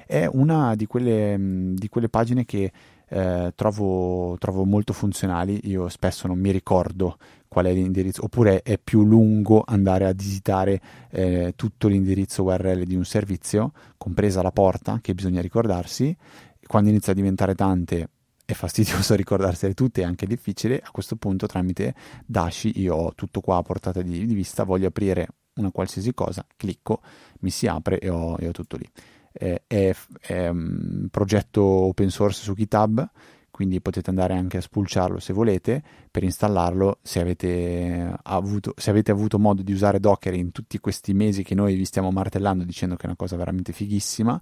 È 0.07 0.27
una 0.31 0.75
di 0.75 0.87
quelle, 0.87 1.37
di 1.75 1.89
quelle 1.89 2.11
pagine 2.11 2.45
che 2.45 2.71
eh, 3.09 3.53
trovo, 3.55 4.37
trovo 4.39 4.65
molto 4.65 4.93
funzionali. 4.93 5.61
Io 5.65 5.89
spesso 5.89 6.27
non 6.27 6.39
mi 6.39 6.51
ricordo 6.51 7.17
qual 7.49 7.67
è 7.67 7.73
l'indirizzo, 7.73 8.25
oppure 8.25 8.63
è 8.63 8.79
più 8.79 9.05
lungo 9.05 9.63
andare 9.65 10.07
a 10.07 10.13
visitare 10.13 10.81
eh, 11.11 11.53
tutto 11.55 11.87
l'indirizzo 11.87 12.43
URL 12.43 12.83
di 12.85 12.97
un 12.97 13.05
servizio, 13.05 13.73
compresa 13.97 14.43
la 14.43 14.51
porta 14.51 14.99
che 15.01 15.15
bisogna 15.15 15.41
ricordarsi. 15.41 16.17
Quando 16.67 16.91
inizia 16.91 17.13
a 17.13 17.15
diventare 17.15 17.55
tante 17.55 18.09
è 18.45 18.53
fastidioso 18.53 19.15
ricordarsele 19.17 19.75
tutte, 19.75 20.03
è 20.03 20.05
anche 20.05 20.27
difficile. 20.27 20.81
A 20.83 20.91
questo 20.91 21.17
punto, 21.17 21.47
tramite 21.47 21.95
Dashi, 22.27 22.81
io 22.81 22.95
ho 22.97 23.15
tutto 23.15 23.41
qua 23.41 23.59
a 23.59 23.63
portata 23.63 24.03
di, 24.03 24.27
di 24.27 24.35
vista, 24.35 24.65
voglio 24.65 24.89
aprire 24.89 25.29
una 25.55 25.71
qualsiasi 25.71 26.13
cosa, 26.15 26.45
clicco, 26.57 27.01
mi 27.41 27.51
si 27.51 27.67
apre 27.67 27.99
e 28.01 28.09
ho, 28.09 28.37
e 28.39 28.49
ho 28.49 28.51
tutto 28.51 28.77
lì. 28.77 28.91
Eh, 29.37 29.63
è, 29.67 29.93
è 30.21 30.47
un 30.47 31.09
progetto 31.11 31.61
open 31.61 32.09
source 32.09 32.43
su 32.43 32.55
GitHub 32.55 33.11
quindi 33.51 33.81
potete 33.81 34.11
andare 34.11 34.35
anche 34.35 34.59
a 34.59 34.61
spulciarlo 34.61 35.19
se 35.19 35.33
volete 35.33 35.83
per 36.09 36.23
installarlo 36.23 36.99
se 37.03 37.21
avete, 37.21 38.15
avuto, 38.23 38.75
se 38.77 38.91
avete 38.91 39.11
avuto 39.11 39.41
modo 39.41 39.63
di 39.63 39.73
usare 39.73 39.99
Docker 39.99 40.35
in 40.35 40.53
tutti 40.53 40.79
questi 40.79 41.15
mesi 41.15 41.43
che 41.43 41.57
noi 41.57 41.75
vi 41.75 41.85
stiamo 41.85 42.13
martellando 42.13 42.63
dicendo 42.63 42.95
che 42.95 43.03
è 43.03 43.07
una 43.07 43.17
cosa 43.17 43.37
veramente 43.37 43.73
fighissima 43.73 44.41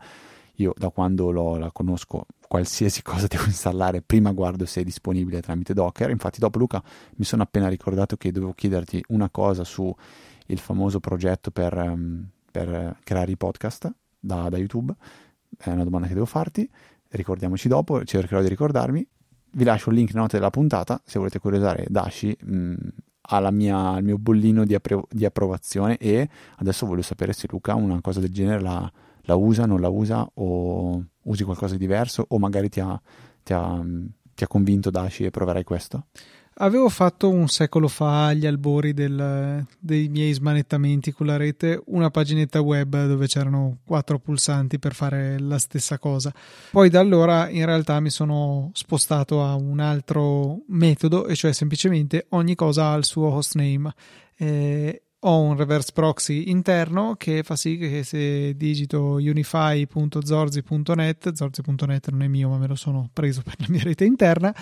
io 0.56 0.72
da 0.76 0.90
quando 0.90 1.30
lo, 1.30 1.56
la 1.56 1.70
conosco 1.70 2.26
qualsiasi 2.46 3.00
cosa 3.04 3.26
devo 3.26 3.44
installare 3.44 4.02
prima 4.02 4.32
guardo 4.32 4.66
se 4.66 4.82
è 4.82 4.84
disponibile 4.84 5.40
tramite 5.40 5.72
Docker. 5.72 6.10
Infatti 6.10 6.38
dopo 6.38 6.58
Luca 6.58 6.82
mi 7.16 7.24
sono 7.24 7.42
appena 7.42 7.68
ricordato 7.68 8.16
che 8.16 8.30
dovevo 8.30 8.52
chiederti 8.52 9.02
una 9.08 9.30
cosa 9.30 9.64
su 9.64 9.94
il 10.46 10.58
famoso 10.58 11.00
progetto 11.00 11.50
per, 11.50 11.74
um, 11.74 12.28
per 12.50 12.98
creare 13.02 13.30
i 13.30 13.36
podcast 13.36 13.90
da, 14.22 14.48
da 14.48 14.56
YouTube 14.56 14.94
è 15.58 15.70
una 15.70 15.84
domanda 15.84 16.06
che 16.06 16.14
devo 16.14 16.26
farti 16.26 16.68
ricordiamoci 17.12 17.68
dopo, 17.68 18.04
cercherò 18.04 18.40
di 18.40 18.48
ricordarmi. 18.48 19.06
Vi 19.54 19.64
lascio 19.64 19.90
il 19.90 19.96
link 19.96 20.08
nelle 20.10 20.22
note 20.22 20.36
della 20.36 20.50
puntata 20.50 21.00
se 21.04 21.18
volete 21.18 21.38
curiosare 21.38 21.86
Dashi 21.88 22.34
mh, 22.40 22.74
mia, 23.50 23.90
al 23.90 24.02
mio 24.02 24.18
bollino 24.18 24.64
di, 24.64 24.74
appro- 24.74 25.06
di, 25.10 25.24
approvazione 25.24 25.98
e 25.98 26.28
adesso 26.56 26.86
voglio 26.86 27.02
sapere 27.02 27.32
se 27.32 27.48
Luca 27.50 27.74
una 27.74 28.00
cosa 28.00 28.20
del 28.20 28.32
genere 28.32 28.62
la, 28.62 28.90
la, 29.22 29.34
usa, 29.34 29.66
non 29.66 29.80
la 29.80 29.88
usa 29.88 30.26
o 30.34 31.04
usi 31.24 31.44
qualcosa 31.44 31.74
di 31.74 31.80
diverso 31.80 32.24
o 32.26 32.38
magari 32.38 32.70
ti 32.70 32.80
ha, 32.80 33.00
ti 33.42 33.52
ha, 33.52 33.84
ti 34.34 34.44
ha 34.44 34.46
convinto 34.46 34.90
Dashi 34.90 35.24
e 35.24 35.30
proverai 35.30 35.64
questo. 35.64 36.06
Avevo 36.56 36.88
fatto 36.90 37.30
un 37.30 37.48
secolo 37.48 37.88
fa, 37.88 38.26
agli 38.26 38.46
albori 38.46 38.92
del, 38.92 39.66
dei 39.78 40.08
miei 40.08 40.32
smanettamenti 40.32 41.10
con 41.10 41.26
la 41.26 41.36
rete, 41.36 41.82
una 41.86 42.10
paginetta 42.10 42.60
web 42.60 43.06
dove 43.06 43.26
c'erano 43.26 43.78
quattro 43.84 44.18
pulsanti 44.18 44.78
per 44.78 44.94
fare 44.94 45.38
la 45.38 45.58
stessa 45.58 45.98
cosa. 45.98 46.32
Poi 46.70 46.90
da 46.90 47.00
allora 47.00 47.48
in 47.48 47.64
realtà 47.64 47.98
mi 48.00 48.10
sono 48.10 48.70
spostato 48.74 49.42
a 49.42 49.54
un 49.54 49.80
altro 49.80 50.60
metodo, 50.68 51.26
e 51.26 51.34
cioè 51.34 51.52
semplicemente 51.52 52.26
ogni 52.30 52.54
cosa 52.54 52.90
ha 52.90 52.96
il 52.96 53.04
suo 53.04 53.32
hostname. 53.32 53.94
Eh, 54.36 55.01
ho 55.24 55.40
un 55.40 55.56
reverse 55.56 55.92
proxy 55.92 56.50
interno 56.50 57.14
che 57.16 57.42
fa 57.42 57.54
sì 57.54 57.76
che 57.76 58.02
se 58.02 58.56
digito 58.56 59.14
unify.zorzi.net, 59.14 61.32
zorzi.net 61.32 62.08
non 62.10 62.22
è 62.22 62.28
mio 62.28 62.48
ma 62.48 62.58
me 62.58 62.66
lo 62.66 62.74
sono 62.74 63.08
preso 63.12 63.42
per 63.42 63.54
la 63.58 63.66
mia 63.68 63.82
rete 63.82 64.04
interna, 64.04 64.52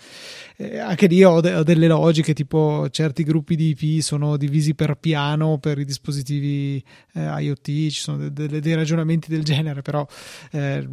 Eh, 0.57 0.79
anche 0.79 1.07
lì 1.07 1.23
ho, 1.25 1.41
de- 1.41 1.55
ho, 1.55 1.63
delle 1.63 1.89
logiche, 1.89 2.35
tipo 2.35 2.89
certi 2.91 3.23
gruppi 3.25 3.57
di 3.57 3.75
IP 3.77 4.01
sono 4.01 4.37
divisi 4.37 4.75
per 4.75 4.97
piano 4.97 5.59
per 5.59 5.79
i 5.79 5.85
dispositivi 5.85 6.83
eh, 7.15 7.43
IoT, 7.43 7.65
ci 7.65 7.91
sono 7.91 8.29
de- 8.29 8.47
de- 8.47 8.61
dei 8.61 8.75
ragionamenti 8.75 9.29
del 9.29 9.45
genere, 9.45 9.83
però 9.83 10.07
eh, 10.53 10.87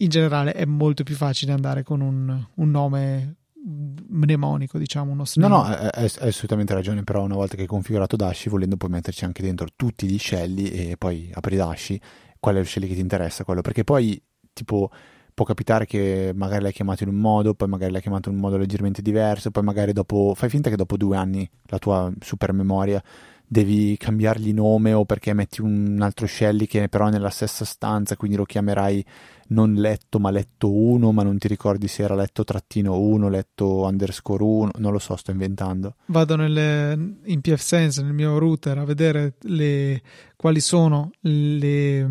in 0.00 0.08
generale 0.08 0.52
è 0.52 0.64
molto 0.64 1.02
più 1.02 1.16
facile 1.16 1.52
andare 1.52 1.82
con 1.82 2.00
un, 2.00 2.46
un 2.54 2.70
nome 2.70 3.37
mnemonico, 3.64 4.78
diciamo, 4.78 5.12
uno 5.12 5.24
No, 5.34 5.48
no, 5.48 5.62
hai 5.62 6.10
assolutamente 6.20 6.74
ragione, 6.74 7.02
però 7.04 7.24
una 7.24 7.34
volta 7.34 7.56
che 7.56 7.62
hai 7.62 7.66
configurato 7.66 8.16
Dashi, 8.16 8.48
volendo 8.48 8.76
puoi 8.76 8.90
metterci 8.90 9.24
anche 9.24 9.42
dentro 9.42 9.66
tutti 9.74 10.06
gli 10.06 10.18
scelli 10.18 10.70
e 10.70 10.96
poi 10.96 11.30
apri 11.32 11.56
Dashi, 11.56 12.00
qual 12.38 12.56
è 12.56 12.58
lo 12.58 12.64
scelli 12.64 12.86
che 12.88 12.94
ti 12.94 13.00
interessa, 13.00 13.44
quello, 13.44 13.60
perché 13.60 13.84
poi, 13.84 14.20
tipo, 14.52 14.90
può 15.34 15.44
capitare 15.44 15.86
che 15.86 16.32
magari 16.34 16.62
l'hai 16.62 16.72
chiamato 16.72 17.04
in 17.04 17.10
un 17.10 17.16
modo, 17.16 17.54
poi 17.54 17.68
magari 17.68 17.92
l'hai 17.92 18.00
chiamato 18.00 18.28
in 18.28 18.34
un 18.34 18.40
modo 18.40 18.56
leggermente 18.56 19.02
diverso, 19.02 19.50
poi 19.50 19.62
magari 19.62 19.92
dopo, 19.92 20.34
fai 20.34 20.48
finta 20.48 20.68
che 20.68 20.76
dopo 20.76 20.96
due 20.96 21.16
anni 21.16 21.48
la 21.66 21.78
tua 21.78 22.12
super 22.20 22.52
memoria 22.52 23.02
devi 23.50 23.96
cambiargli 23.96 24.52
nome 24.52 24.92
o 24.92 25.04
perché 25.06 25.32
metti 25.32 25.62
un 25.62 25.98
altro 26.02 26.26
Shelly 26.26 26.66
che 26.66 26.88
però 26.88 27.06
è 27.06 27.10
nella 27.10 27.30
stessa 27.30 27.64
stanza, 27.64 28.16
quindi 28.16 28.36
lo 28.36 28.44
chiamerai 28.44 29.04
non 29.48 29.74
letto 29.74 30.18
ma 30.18 30.30
letto 30.30 30.72
1, 30.72 31.12
ma 31.12 31.22
non 31.22 31.38
ti 31.38 31.48
ricordi 31.48 31.88
se 31.88 32.02
era 32.02 32.14
letto 32.14 32.44
trattino 32.44 32.98
1, 32.98 33.28
letto 33.28 33.84
underscore 33.84 34.42
1, 34.42 34.70
non 34.78 34.92
lo 34.92 34.98
so, 34.98 35.16
sto 35.16 35.30
inventando. 35.30 35.96
Vado 36.06 36.36
nelle, 36.36 37.16
in 37.24 37.40
PFSense, 37.40 38.02
nel 38.02 38.12
mio 38.12 38.38
router, 38.38 38.78
a 38.78 38.84
vedere 38.84 39.34
le, 39.42 40.02
quali 40.36 40.60
sono 40.60 41.10
le, 41.20 42.08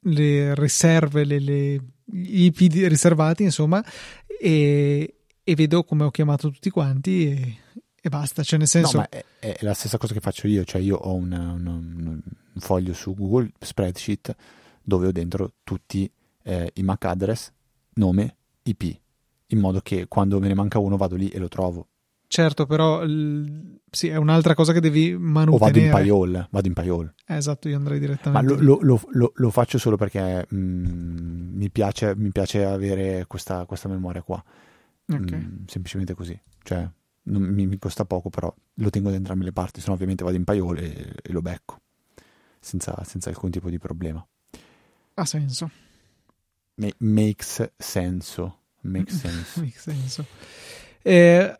le 0.00 0.54
riserve, 0.54 1.24
le, 1.24 1.38
le, 1.38 1.74
i 2.12 2.44
IP 2.44 2.58
riservati, 2.88 3.42
insomma, 3.42 3.84
e, 4.40 5.14
e 5.42 5.54
vedo 5.54 5.84
come 5.84 6.04
ho 6.04 6.10
chiamato 6.10 6.50
tutti 6.50 6.70
quanti 6.70 7.28
e 7.28 7.56
e 8.04 8.08
basta, 8.08 8.42
cioè 8.42 8.58
nel 8.58 8.66
senso... 8.66 8.96
No, 8.96 9.06
ma 9.08 9.08
è, 9.08 9.24
è, 9.38 9.58
la 9.60 9.74
stessa 9.74 9.96
cosa 9.96 10.12
che 10.12 10.18
faccio 10.18 10.48
io, 10.48 10.64
cioè 10.64 10.80
io 10.80 10.96
ho 10.96 11.14
una, 11.14 11.52
una, 11.52 11.70
un 11.70 12.20
foglio 12.56 12.94
su 12.94 13.14
Google 13.14 13.52
Spreadsheet 13.60 14.34
dove 14.82 15.06
ho 15.06 15.12
dentro 15.12 15.52
tutti 15.62 16.10
eh, 16.42 16.70
i 16.74 16.82
MAC 16.82 17.04
address, 17.04 17.52
nome, 17.94 18.36
IP, 18.62 19.00
in 19.48 19.58
modo 19.58 19.80
che 19.80 20.06
quando 20.08 20.40
me 20.40 20.48
ne 20.48 20.54
manca 20.54 20.78
uno 20.78 20.96
vado 20.96 21.16
lì 21.16 21.28
e 21.28 21.38
lo 21.38 21.48
trovo. 21.48 21.88
Certo, 22.32 22.64
però 22.64 23.04
l... 23.04 23.78
sì, 23.90 24.08
è 24.08 24.16
un'altra 24.16 24.54
cosa 24.54 24.72
che 24.72 24.80
devi 24.80 25.14
manutenere. 25.14 25.54
O 25.54 25.58
vado 25.58 25.78
in 25.78 25.90
payol, 25.90 26.48
vado 26.50 26.66
in 26.66 26.72
payol. 26.72 27.14
Eh, 27.26 27.36
esatto, 27.36 27.68
io 27.68 27.76
andrei 27.76 27.98
direttamente. 27.98 28.54
Ma 28.54 28.62
lo, 28.62 28.78
lo, 28.80 29.00
lo, 29.10 29.32
lo 29.34 29.50
faccio 29.50 29.76
solo 29.76 29.96
perché 29.96 30.46
mm, 30.54 31.54
mi, 31.54 31.68
piace, 31.68 32.16
mi, 32.16 32.30
piace, 32.30 32.64
avere 32.64 33.26
questa, 33.26 33.66
questa 33.66 33.90
memoria 33.90 34.22
qua. 34.22 34.42
Okay. 35.06 35.38
Mm, 35.38 35.64
semplicemente 35.66 36.14
così. 36.14 36.40
Cioè, 36.62 36.88
non, 37.24 37.42
mi, 37.42 37.66
mi, 37.66 37.78
costa 37.78 38.06
poco, 38.06 38.30
però 38.30 38.50
lo 38.76 38.88
tengo 38.88 39.10
da 39.10 39.16
entrambe 39.16 39.44
le 39.44 39.52
parti, 39.52 39.82
se 39.82 39.88
no 39.88 39.94
ovviamente 39.94 40.24
vado 40.24 40.36
in 40.36 40.44
paiole 40.44 40.80
e, 40.80 41.14
e, 41.22 41.32
lo 41.32 41.42
becco, 41.42 41.80
senza, 42.60 42.98
senza, 43.04 43.28
alcun 43.28 43.50
tipo 43.50 43.68
di 43.68 43.78
problema. 43.78 44.26
Ha 45.14 45.24
senso. 45.26 45.70
Ma- 46.74 46.88
makes 46.98 47.72
senso. 47.76 48.58
Makes 48.82 49.16
sense. 49.20 49.60
makes 49.60 49.80
senso. 49.80 50.26
Eh, 51.02 51.58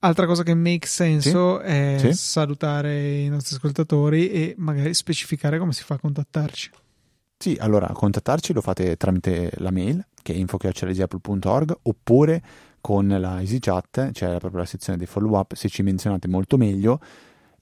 altra 0.00 0.26
cosa 0.26 0.42
che 0.42 0.54
make 0.54 0.86
senso 0.86 1.60
sì? 1.60 1.66
è 1.66 1.96
sì? 1.98 2.12
salutare 2.12 3.18
i 3.18 3.28
nostri 3.28 3.56
ascoltatori 3.56 4.30
e 4.30 4.54
magari 4.58 4.94
specificare 4.94 5.58
come 5.58 5.72
si 5.72 5.82
fa 5.82 5.94
a 5.94 5.98
contattarci. 5.98 6.70
Sì, 7.38 7.56
allora 7.58 7.86
contattarci 7.86 8.52
lo 8.52 8.60
fate 8.60 8.96
tramite 8.96 9.50
la 9.56 9.70
mail 9.70 10.04
che 10.22 10.34
è 10.34 10.36
info.apple.org 10.36 11.78
oppure 11.82 12.42
con 12.82 13.08
la 13.08 13.40
EasyChat, 13.40 14.12
cioè 14.12 14.38
proprio 14.38 14.60
la 14.60 14.66
sezione 14.66 14.98
dei 14.98 15.06
follow 15.06 15.38
up, 15.38 15.54
se 15.54 15.68
ci 15.68 15.82
menzionate 15.82 16.28
molto 16.28 16.56
meglio 16.56 17.00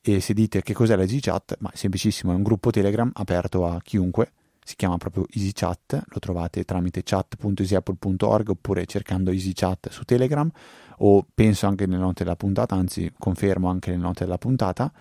e 0.00 0.20
se 0.20 0.32
dite 0.32 0.62
che 0.62 0.72
cos'è 0.72 0.96
la 0.96 1.02
EasyChat, 1.02 1.56
ma 1.60 1.70
è 1.70 1.76
semplicissimo, 1.76 2.32
è 2.32 2.34
un 2.34 2.42
gruppo 2.42 2.70
Telegram 2.70 3.10
aperto 3.14 3.66
a 3.66 3.80
chiunque, 3.82 4.32
si 4.68 4.76
chiama 4.76 4.98
proprio 4.98 5.24
EasyChat, 5.30 6.02
lo 6.08 6.18
trovate 6.18 6.62
tramite 6.66 7.02
chat.easyapple.org 7.02 8.50
oppure 8.50 8.84
cercando 8.84 9.30
EasyChat 9.30 9.88
su 9.88 10.04
Telegram 10.04 10.46
o 10.98 11.26
penso 11.34 11.66
anche 11.66 11.86
nelle 11.86 12.02
note 12.02 12.22
della 12.22 12.36
puntata, 12.36 12.74
anzi 12.74 13.10
confermo 13.16 13.70
anche 13.70 13.88
nelle 13.88 14.02
note 14.02 14.24
della 14.24 14.36
puntata. 14.36 14.92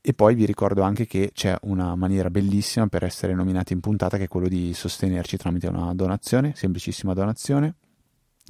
E 0.00 0.14
poi 0.14 0.34
vi 0.34 0.46
ricordo 0.46 0.80
anche 0.80 1.06
che 1.06 1.32
c'è 1.34 1.54
una 1.64 1.94
maniera 1.96 2.30
bellissima 2.30 2.86
per 2.86 3.04
essere 3.04 3.34
nominati 3.34 3.74
in 3.74 3.80
puntata 3.80 4.16
che 4.16 4.24
è 4.24 4.28
quello 4.28 4.48
di 4.48 4.72
sostenerci 4.72 5.36
tramite 5.36 5.66
una 5.66 5.92
donazione, 5.92 6.54
semplicissima 6.54 7.12
donazione 7.12 7.74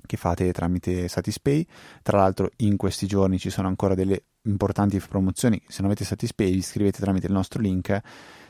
che 0.07 0.17
fate 0.17 0.53
tramite 0.53 1.09
Satispay. 1.09 1.67
Tra 2.03 2.19
l'altro 2.19 2.51
in 2.59 2.77
questi 2.77 3.09
giorni 3.09 3.41
ci 3.41 3.51
sono 3.51 3.67
ancora 3.67 3.97
delle 3.97 4.27
importanti 4.43 5.01
promozioni. 5.01 5.61
Se 5.67 5.79
non 5.83 5.87
avete 5.87 6.05
Satispay 6.05 6.53
vi 6.53 6.59
iscrivete 6.59 7.01
tramite 7.01 7.27
il 7.27 7.33
nostro 7.33 7.61
link, 7.61 8.01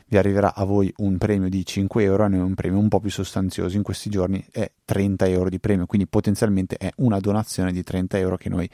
vi 0.07 0.17
arriverà 0.17 0.55
a 0.55 0.65
voi 0.65 0.93
un 0.99 1.19
premio 1.19 1.49
di 1.49 1.65
5 1.65 2.03
euro, 2.03 2.25
a 2.25 2.29
noi 2.29 2.41
un 2.41 2.55
premio 2.55 2.79
un 2.79 2.89
po' 2.89 3.01
più 3.01 3.11
sostanzioso. 3.11 3.77
In 3.77 3.83
questi 3.83 4.11
giorni 4.11 4.45
è 4.51 4.71
30 4.85 5.27
euro 5.27 5.49
di 5.49 5.59
premio, 5.59 5.87
quindi 5.87 6.07
potenzialmente 6.07 6.77
è 6.77 6.91
una 6.97 7.19
donazione 7.19 7.73
di 7.73 7.83
30 7.83 8.19
euro 8.19 8.37
che 8.37 8.49
noi 8.49 8.69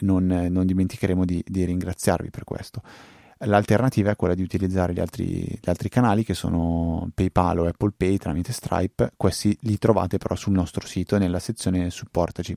non, 0.00 0.26
non 0.26 0.66
dimenticheremo 0.66 1.24
di, 1.24 1.42
di 1.46 1.64
ringraziarvi 1.64 2.30
per 2.30 2.44
questo. 2.44 2.82
L'alternativa 3.44 4.10
è 4.10 4.16
quella 4.16 4.34
di 4.34 4.42
utilizzare 4.42 4.92
gli 4.92 5.00
altri, 5.00 5.40
gli 5.44 5.68
altri, 5.68 5.88
canali 5.88 6.24
che 6.24 6.34
sono 6.34 7.10
PayPal 7.14 7.60
o 7.60 7.66
Apple 7.66 7.92
Pay 7.96 8.18
tramite 8.18 8.52
Stripe, 8.52 9.12
questi 9.16 9.56
li 9.62 9.78
trovate 9.78 10.18
però 10.18 10.34
sul 10.34 10.52
nostro 10.52 10.86
sito 10.86 11.16
nella 11.16 11.38
sezione 11.38 11.88
supportaci. 11.88 12.54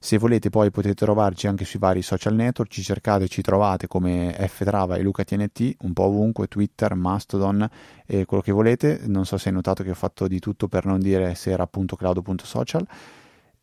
Se 0.00 0.18
volete 0.18 0.50
poi 0.50 0.70
potete 0.70 0.94
trovarci 0.94 1.46
anche 1.46 1.64
sui 1.64 1.78
vari 1.78 2.02
social 2.02 2.34
network, 2.34 2.70
ci 2.70 2.82
cercate, 2.82 3.28
ci 3.28 3.42
trovate 3.42 3.86
come 3.86 4.34
Ftrava 4.48 4.96
e 4.96 5.02
LucaTNT, 5.02 5.76
un 5.80 5.92
po' 5.92 6.04
ovunque, 6.04 6.46
Twitter, 6.46 6.94
Mastodon 6.94 7.68
e 8.06 8.24
quello 8.24 8.42
che 8.42 8.52
volete. 8.52 9.00
Non 9.06 9.26
so 9.26 9.36
se 9.36 9.48
hai 9.48 9.54
notato 9.54 9.82
che 9.82 9.90
ho 9.90 9.94
fatto 9.94 10.28
di 10.28 10.38
tutto 10.38 10.68
per 10.68 10.86
non 10.86 11.00
dire 11.00 11.34
se 11.34 11.50
era 11.50 11.66
punto 11.66 11.96
cloud.social. 11.96 12.86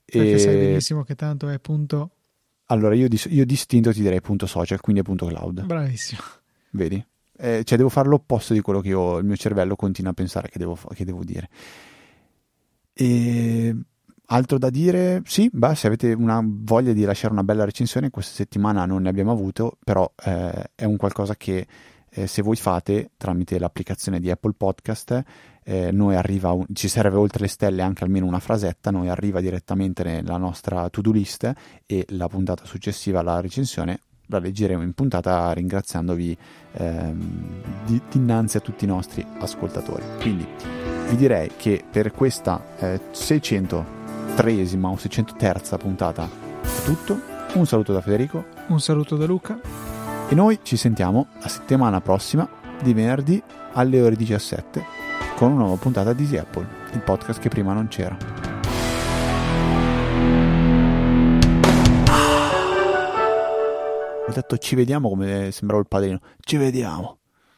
Perché 0.06 0.34
e... 0.34 0.40
sai 0.40 0.56
benissimo 0.56 1.04
che 1.04 1.16
tanto 1.16 1.50
è 1.50 1.58
punto 1.60 2.12
allora, 2.68 2.96
io, 2.96 3.08
dis- 3.08 3.28
io 3.30 3.46
distinto 3.46 3.92
ti 3.92 4.02
direi 4.02 4.22
punto 4.22 4.48
social, 4.48 4.82
quindi 4.82 5.02
è 5.02 5.04
punto 5.04 5.28
cloud. 5.28 5.66
Bravissimo. 5.66 6.22
Vedi? 6.72 7.04
Eh, 7.38 7.64
cioè, 7.64 7.78
devo 7.78 7.90
fare 7.90 8.08
l'opposto 8.08 8.54
di 8.54 8.62
quello 8.62 8.82
che 8.82 8.90
io, 8.90 9.18
il 9.18 9.26
mio 9.26 9.36
cervello 9.36 9.76
continua 9.76 10.12
a 10.12 10.14
pensare 10.14 10.50
che 10.50 10.58
devo, 10.58 10.76
che 10.94 11.06
devo 11.06 11.24
dire. 11.24 11.50
E 12.94 13.76
altro 14.28 14.58
da 14.58 14.70
dire? 14.70 15.22
Sì, 15.26 15.50
beh, 15.52 15.76
se 15.76 15.88
avete 15.88 16.14
una 16.14 16.42
voglia 16.44 16.94
di 16.94 17.04
lasciare 17.04 17.34
una 17.34 17.44
bella 17.44 17.66
recensione, 17.66 18.10
questa 18.10 18.34
settimana 18.34 18.86
non 18.86 19.04
ne 19.04 19.10
abbiamo 19.10 19.32
avuto, 19.32 19.78
però 19.84 20.12
eh, 20.24 20.72
è 20.76 20.86
un 20.86 20.98
qualcosa 20.98 21.36
che 21.36 21.68
eh, 22.10 22.28
se 22.28 22.42
voi 22.42 22.56
fate 22.56 23.12
tramite 23.18 23.60
l'applicazione 23.60 24.20
di 24.20 24.32
Apple 24.32 24.54
Podcast, 24.56 25.24
eh, 25.64 25.92
noi 25.92 26.16
arriva 26.16 26.52
un, 26.52 26.66
ci 26.74 26.88
serve 26.88 27.18
oltre 27.18 27.42
le 27.42 27.48
stelle 27.48 27.82
anche 27.82 28.04
almeno 28.04 28.26
una 28.26 28.40
frasetta, 28.40 28.92
noi 28.92 29.10
arriva 29.10 29.42
direttamente 29.42 30.04
nella 30.04 30.38
nostra 30.38 30.90
to-do 30.90 31.12
list 31.12 31.52
e 31.86 32.06
la 32.10 32.28
puntata 32.28 32.66
successiva 32.66 33.20
alla 33.20 33.42
recensione 33.42 34.00
la 34.28 34.40
leggeremo 34.40 34.82
in 34.82 34.94
puntata 34.94 35.52
ringraziandovi 35.52 36.38
ehm, 36.74 37.62
di, 37.86 38.02
dinanzi 38.10 38.58
a 38.58 38.60
tutti 38.60 38.86
i 38.86 38.88
nostri 38.88 39.26
ascoltatori. 39.40 40.04
Quindi 40.20 40.48
vi 41.10 41.16
direi 41.16 41.52
che 41.56 41.84
per 41.90 42.12
questa 42.12 42.64
eh, 42.80 43.00
603esima 44.36 44.88
o 44.88 44.98
603 44.98 45.78
puntata 45.78 46.30
è 46.62 46.84
tutto. 46.84 47.22
Un 47.54 47.66
saluto 47.66 47.94
da 47.94 48.02
Federico. 48.02 48.44
Un 48.68 48.82
saluto 48.82 49.16
da 49.16 49.26
Luca. 49.26 49.58
E 50.28 50.36
noi 50.36 50.60
ci 50.62 50.76
sentiamo 50.76 51.28
la 51.42 51.48
settimana 51.48 52.02
prossima 52.02 52.48
di 52.82 52.94
venerdì 52.94 53.42
alle 53.74 54.02
ore 54.02 54.16
17 54.16 54.84
con 55.38 55.52
una 55.52 55.62
nuova 55.62 55.78
puntata 55.78 56.12
di 56.12 56.24
Easy 56.24 56.38
Apple, 56.38 56.68
il 56.92 57.00
podcast 57.00 57.40
che 57.40 57.48
prima 57.48 57.72
non 57.72 57.88
c'era. 57.88 58.18
Ho 64.28 64.32
detto 64.34 64.58
ci 64.58 64.76
vediamo 64.76 65.08
come 65.08 65.52
sembrava 65.52 65.82
il 65.82 65.88
padrino. 65.88 66.20
Ci 66.42 66.58
vediamo. 66.58 67.20